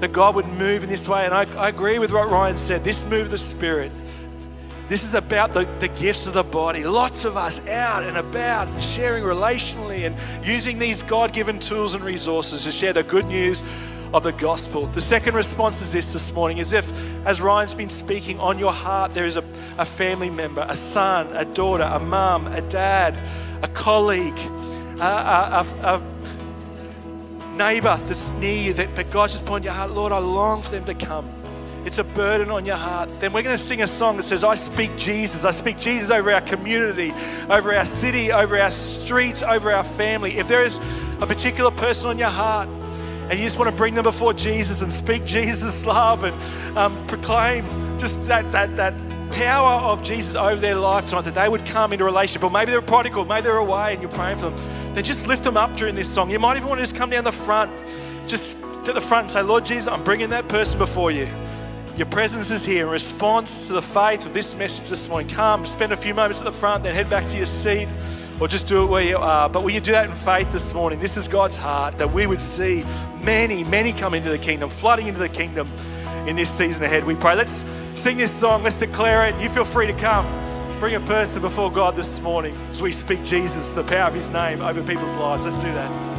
that 0.00 0.12
God 0.12 0.34
would 0.34 0.48
move 0.48 0.82
in 0.82 0.88
this 0.88 1.06
way. 1.06 1.24
And 1.24 1.32
I, 1.32 1.44
I 1.54 1.68
agree 1.68 2.00
with 2.00 2.10
what 2.10 2.28
Ryan 2.28 2.56
said 2.56 2.82
this 2.82 3.04
move 3.04 3.26
of 3.26 3.30
the 3.30 3.38
Spirit. 3.38 3.92
This 4.88 5.04
is 5.04 5.14
about 5.14 5.52
the, 5.52 5.68
the 5.78 5.86
gifts 5.86 6.26
of 6.26 6.34
the 6.34 6.42
body. 6.42 6.82
Lots 6.82 7.24
of 7.24 7.36
us 7.36 7.64
out 7.68 8.02
and 8.02 8.16
about 8.16 8.82
sharing 8.82 9.22
relationally 9.22 10.04
and 10.04 10.16
using 10.44 10.80
these 10.80 11.02
God 11.04 11.32
given 11.32 11.60
tools 11.60 11.94
and 11.94 12.02
resources 12.02 12.64
to 12.64 12.72
share 12.72 12.92
the 12.92 13.04
good 13.04 13.26
news 13.26 13.62
of 14.12 14.22
the 14.22 14.32
gospel. 14.32 14.86
The 14.86 15.00
second 15.00 15.34
response 15.34 15.80
is 15.80 15.92
this 15.92 16.12
this 16.12 16.32
morning 16.32 16.58
is 16.58 16.72
if, 16.72 16.90
as 17.26 17.40
Ryan's 17.40 17.74
been 17.74 17.88
speaking, 17.88 18.38
on 18.40 18.58
your 18.58 18.72
heart 18.72 19.14
there 19.14 19.26
is 19.26 19.36
a, 19.36 19.44
a 19.78 19.84
family 19.84 20.30
member, 20.30 20.64
a 20.68 20.76
son, 20.76 21.28
a 21.36 21.44
daughter, 21.44 21.84
a 21.84 22.00
mum, 22.00 22.46
a 22.48 22.60
dad, 22.62 23.18
a 23.62 23.68
colleague, 23.68 24.38
a, 24.98 25.02
a, 25.02 25.66
a, 25.82 26.02
neighbor 27.56 27.98
that's 28.04 28.30
near 28.32 28.62
you 28.62 28.72
that, 28.72 28.96
that 28.96 29.10
God's 29.10 29.34
just 29.34 29.44
put 29.44 29.62
your 29.62 29.74
heart, 29.74 29.90
Lord, 29.90 30.12
I 30.12 30.18
long 30.18 30.62
for 30.62 30.70
them 30.70 30.84
to 30.86 30.94
come 30.94 31.30
it's 31.84 31.96
a 31.96 32.04
burden 32.04 32.50
on 32.50 32.66
your 32.66 32.76
heart, 32.76 33.08
then 33.20 33.32
we're 33.32 33.42
going 33.42 33.56
to 33.56 33.62
sing 33.62 33.80
a 33.80 33.86
song 33.86 34.18
that 34.18 34.24
says, 34.24 34.44
I 34.44 34.54
speak 34.54 34.94
Jesus. 34.98 35.46
I 35.46 35.50
speak 35.50 35.78
Jesus 35.78 36.10
over 36.10 36.30
our 36.30 36.42
community, 36.42 37.10
over 37.48 37.74
our 37.74 37.86
city, 37.86 38.32
over 38.32 38.60
our 38.60 38.70
streets, 38.70 39.40
over 39.40 39.72
our 39.72 39.84
family. 39.84 40.36
If 40.36 40.46
there 40.46 40.62
is 40.62 40.78
a 41.20 41.26
particular 41.26 41.70
person 41.70 42.08
on 42.08 42.18
your 42.18 42.28
heart 42.28 42.68
and 43.30 43.38
you 43.38 43.44
just 43.44 43.56
want 43.58 43.70
to 43.70 43.76
bring 43.76 43.94
them 43.94 44.02
before 44.02 44.34
Jesus 44.34 44.82
and 44.82 44.92
speak 44.92 45.24
Jesus' 45.24 45.86
love 45.86 46.24
and 46.24 46.76
um, 46.76 47.06
proclaim 47.06 47.64
just 47.96 48.22
that, 48.24 48.50
that, 48.50 48.76
that 48.76 48.92
power 49.30 49.80
of 49.82 50.02
Jesus 50.02 50.34
over 50.34 50.56
their 50.56 50.74
life 50.74 51.06
tonight, 51.06 51.22
that 51.22 51.34
they 51.34 51.48
would 51.48 51.64
come 51.64 51.92
into 51.92 52.04
relationship, 52.04 52.42
or 52.42 52.50
maybe 52.50 52.72
they're 52.72 52.80
a 52.80 52.82
prodigal, 52.82 53.24
maybe 53.24 53.42
they're 53.42 53.58
away 53.58 53.92
and 53.92 54.02
you're 54.02 54.10
praying 54.10 54.38
for 54.38 54.50
them, 54.50 54.94
then 54.94 55.04
just 55.04 55.28
lift 55.28 55.44
them 55.44 55.56
up 55.56 55.74
during 55.76 55.94
this 55.94 56.12
song. 56.12 56.28
You 56.28 56.40
might 56.40 56.56
even 56.56 56.68
want 56.68 56.80
to 56.80 56.82
just 56.82 56.96
come 56.96 57.10
down 57.10 57.22
the 57.22 57.30
front, 57.30 57.70
just 58.26 58.56
to 58.84 58.92
the 58.92 59.00
front 59.00 59.26
and 59.26 59.30
say, 59.30 59.42
Lord 59.42 59.64
Jesus, 59.64 59.86
I'm 59.88 60.02
bringing 60.02 60.30
that 60.30 60.48
person 60.48 60.76
before 60.78 61.12
you. 61.12 61.28
Your 61.96 62.06
presence 62.06 62.50
is 62.50 62.64
here 62.64 62.86
in 62.86 62.90
response 62.90 63.68
to 63.68 63.74
the 63.74 63.82
faith 63.82 64.26
of 64.26 64.34
this 64.34 64.54
message 64.56 64.88
this 64.88 65.06
morning. 65.06 65.28
Come, 65.28 65.66
spend 65.66 65.92
a 65.92 65.96
few 65.96 66.14
moments 66.14 66.40
at 66.40 66.46
the 66.46 66.52
front, 66.52 66.82
then 66.82 66.94
head 66.94 67.08
back 67.08 67.28
to 67.28 67.36
your 67.36 67.46
seat, 67.46 67.88
or 68.40 68.48
just 68.48 68.66
do 68.66 68.82
it 68.82 68.86
where 68.86 69.02
you 69.02 69.18
are. 69.18 69.48
But 69.48 69.62
will 69.62 69.70
you 69.70 69.80
do 69.80 69.92
that 69.92 70.08
in 70.08 70.14
faith 70.14 70.50
this 70.50 70.72
morning? 70.72 70.98
This 70.98 71.16
is 71.16 71.28
God's 71.28 71.56
heart 71.56 71.98
that 71.98 72.10
we 72.10 72.26
would 72.26 72.40
see 72.40 72.84
many, 73.22 73.62
many 73.64 73.92
come 73.92 74.14
into 74.14 74.30
the 74.30 74.38
kingdom, 74.38 74.70
flooding 74.70 75.06
into 75.06 75.20
the 75.20 75.28
kingdom 75.28 75.70
in 76.26 76.36
this 76.36 76.50
season 76.50 76.84
ahead. 76.84 77.04
We 77.04 77.14
pray. 77.14 77.36
Let's 77.36 77.64
sing 77.94 78.16
this 78.16 78.32
song, 78.32 78.62
let's 78.62 78.78
declare 78.78 79.26
it. 79.26 79.40
You 79.40 79.50
feel 79.50 79.64
free 79.64 79.86
to 79.86 79.92
come. 79.92 80.26
Bring 80.80 80.94
a 80.94 81.00
person 81.00 81.42
before 81.42 81.70
God 81.70 81.94
this 81.94 82.18
morning 82.22 82.56
as 82.70 82.80
we 82.80 82.90
speak 82.90 83.22
Jesus, 83.22 83.72
the 83.72 83.84
power 83.84 84.08
of 84.08 84.14
his 84.14 84.30
name 84.30 84.62
over 84.62 84.82
people's 84.82 85.12
lives. 85.12 85.44
Let's 85.44 85.56
do 85.56 85.70
that. 85.72 86.10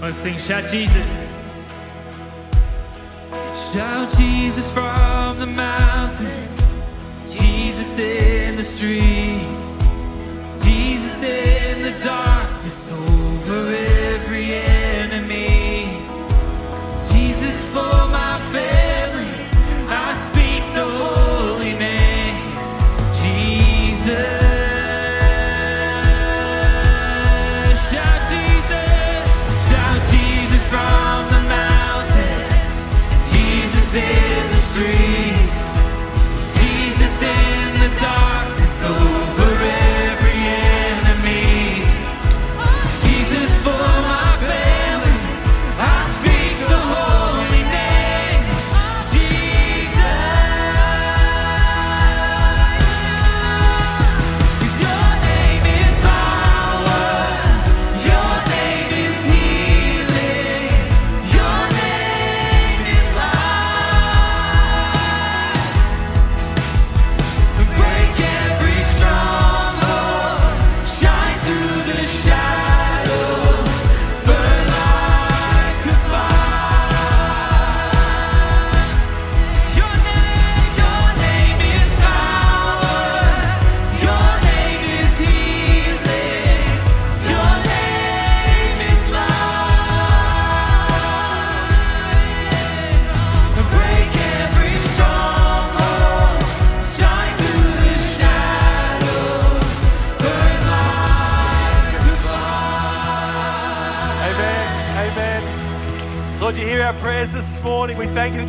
Let's 0.00 0.16
sing 0.16 0.38
Shout 0.38 0.70
Jesus. 0.70 1.25
Shout 3.72 4.10
Jesus 4.16 4.70
from 4.70 5.40
the 5.40 5.46
mountains, 5.46 6.78
Jesus 7.28 7.98
in 7.98 8.56
the 8.56 8.62
streets, 8.62 9.76
Jesus 10.64 11.22
in 11.22 11.82
the 11.82 11.92
darkness 12.04 12.90
over 12.92 13.74
every 13.74 14.54
enemy, 14.54 14.75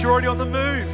you're 0.02 0.12
already 0.12 0.28
on 0.28 0.38
the 0.38 0.46
move. 0.46 0.88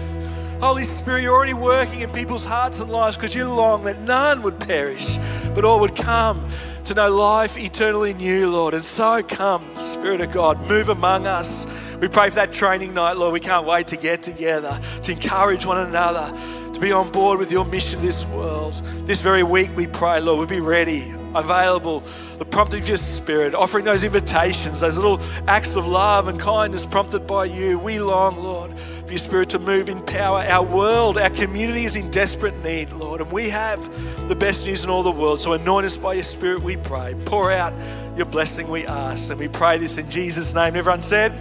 Holy 0.62 0.86
Spirit, 0.86 1.24
you're 1.24 1.36
already 1.36 1.54
working 1.54 2.02
in 2.02 2.12
people's 2.12 2.44
hearts 2.44 2.80
and 2.80 2.90
lives 2.90 3.18
because 3.18 3.36
you 3.36 3.54
long 3.54 3.84
that 3.84 4.00
none 4.02 4.42
would 4.44 4.60
perish, 4.60 5.18
but 5.54 5.66
all 5.66 5.80
would 5.82 5.96
come 5.96 6.50
to 6.86 6.94
know 6.94 7.14
life 7.14 7.58
eternally 7.58 8.14
new, 8.14 8.50
Lord. 8.50 8.74
And 8.74 8.84
so 8.84 9.22
come, 9.24 9.64
Spirit 9.78 10.22
of 10.22 10.32
God, 10.32 10.66
move 10.68 10.90
among 10.90 11.28
us. 11.28 11.66
We 12.00 12.08
pray 12.08 12.30
for 12.30 12.36
that 12.36 12.52
training 12.52 12.94
night, 12.94 13.18
Lord. 13.18 13.34
We 13.34 13.40
can't 13.40 13.66
wait 13.66 13.88
to 13.88 13.98
get 13.98 14.24
together, 14.24 14.80
to 15.04 15.12
encourage 15.12 15.66
one 15.66 15.80
another, 15.80 16.32
to 16.74 16.80
be 16.80 16.92
on 16.92 17.12
board 17.12 17.40
with 17.40 17.52
your 17.52 17.66
mission 17.66 18.02
this 18.02 18.26
world. 18.26 18.74
This 19.06 19.22
very 19.22 19.44
week, 19.44 19.70
we 19.76 19.88
pray, 19.88 20.20
Lord, 20.20 20.40
we'll 20.40 20.48
be 20.48 20.60
ready, 20.60 21.14
available, 21.36 22.04
the 22.38 22.46
prompting 22.46 22.82
of 22.82 22.88
your 22.88 22.98
Spirit, 22.98 23.54
offering 23.56 23.86
those 23.86 24.04
invitations, 24.04 24.80
those 24.82 24.98
little 24.98 25.20
acts 25.48 25.76
of 25.76 25.88
love 25.88 26.28
and 26.28 26.40
kindness 26.40 26.86
prompted 26.86 27.26
by 27.26 27.46
you. 27.46 27.80
We 27.80 28.00
long, 28.00 28.38
Lord, 28.44 28.72
your 29.14 29.20
Spirit 29.20 29.50
to 29.50 29.60
move 29.60 29.90
in 29.90 30.02
power. 30.02 30.40
Our 30.40 30.66
world, 30.66 31.18
our 31.18 31.30
community 31.30 31.86
is 31.86 31.96
in 31.96 32.10
desperate 32.10 32.62
need, 32.64 32.92
Lord, 32.92 33.22
and 33.22 33.32
we 33.32 33.50
have 33.50 33.80
the 34.28 34.36
best 34.36 34.66
news 34.66 34.84
in 34.84 34.90
all 34.90 35.04
the 35.04 35.12
world. 35.12 35.40
So 35.40 35.54
anoint 35.54 35.86
us 35.86 35.96
by 35.96 36.16
your 36.16 36.24
Spirit, 36.24 36.64
we 36.64 36.78
pray. 36.78 37.16
Pour 37.26 37.52
out 37.52 37.74
your 38.18 38.26
blessing, 38.26 38.68
we 38.70 38.88
ask. 38.88 39.30
And 39.30 39.40
we 39.40 39.48
pray 39.48 39.78
this 39.78 39.98
in 39.98 40.10
Jesus' 40.10 40.54
name. 40.54 40.76
Everyone 40.76 41.02
said, 41.02 41.32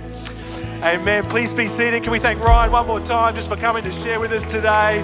Amen. 0.83 1.25
Please 1.29 1.53
be 1.53 1.67
seated. 1.67 2.03
Can 2.03 2.13
we 2.13 2.19
thank 2.19 2.41
Ryan 2.41 2.73
one 2.73 2.87
more 2.87 3.01
time 3.01 3.35
just 3.35 3.49
for 3.49 3.57
coming 3.57 3.85
to 3.85 3.91
share 3.91 4.21
with 4.21 4.33
us 4.33 4.43
today? 4.51 5.03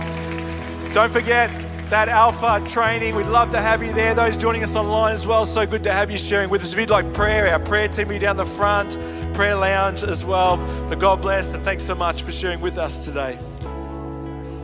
Don't 0.93 1.13
forget 1.13 1.51
that 1.89 2.09
Alpha 2.11 2.63
training. 2.69 3.17
We'd 3.17 3.27
love 3.27 3.49
to 3.51 3.61
have 3.61 3.83
you 3.83 3.95
there. 3.95 4.15
Those 4.15 4.37
joining 4.37 4.63
us 4.63 4.77
online 4.77 5.15
as 5.15 5.27
well, 5.27 5.47
so 5.47 5.67
good 5.67 5.85
to 5.85 5.93
have 5.93 6.11
you 6.11 6.19
sharing 6.19 6.51
with 6.51 6.63
us. 6.63 6.73
If 6.73 6.79
you'd 6.79 6.91
like 6.91 7.15
prayer, 7.15 7.49
our 7.51 7.61
prayer 7.61 7.89
team 7.89 8.09
will 8.09 8.17
be 8.17 8.19
down 8.19 8.37
the 8.37 8.45
front, 8.45 8.95
prayer 9.39 9.55
lounge 9.55 10.03
as 10.03 10.25
well. 10.25 10.57
But 10.89 10.99
God 10.99 11.23
bless 11.23 11.55
and 11.55 11.63
thanks 11.63 11.85
so 11.85 11.95
much 11.95 12.23
for 12.23 12.33
sharing 12.33 12.61
with 12.61 12.77
us 12.77 13.05
today. 13.05 13.39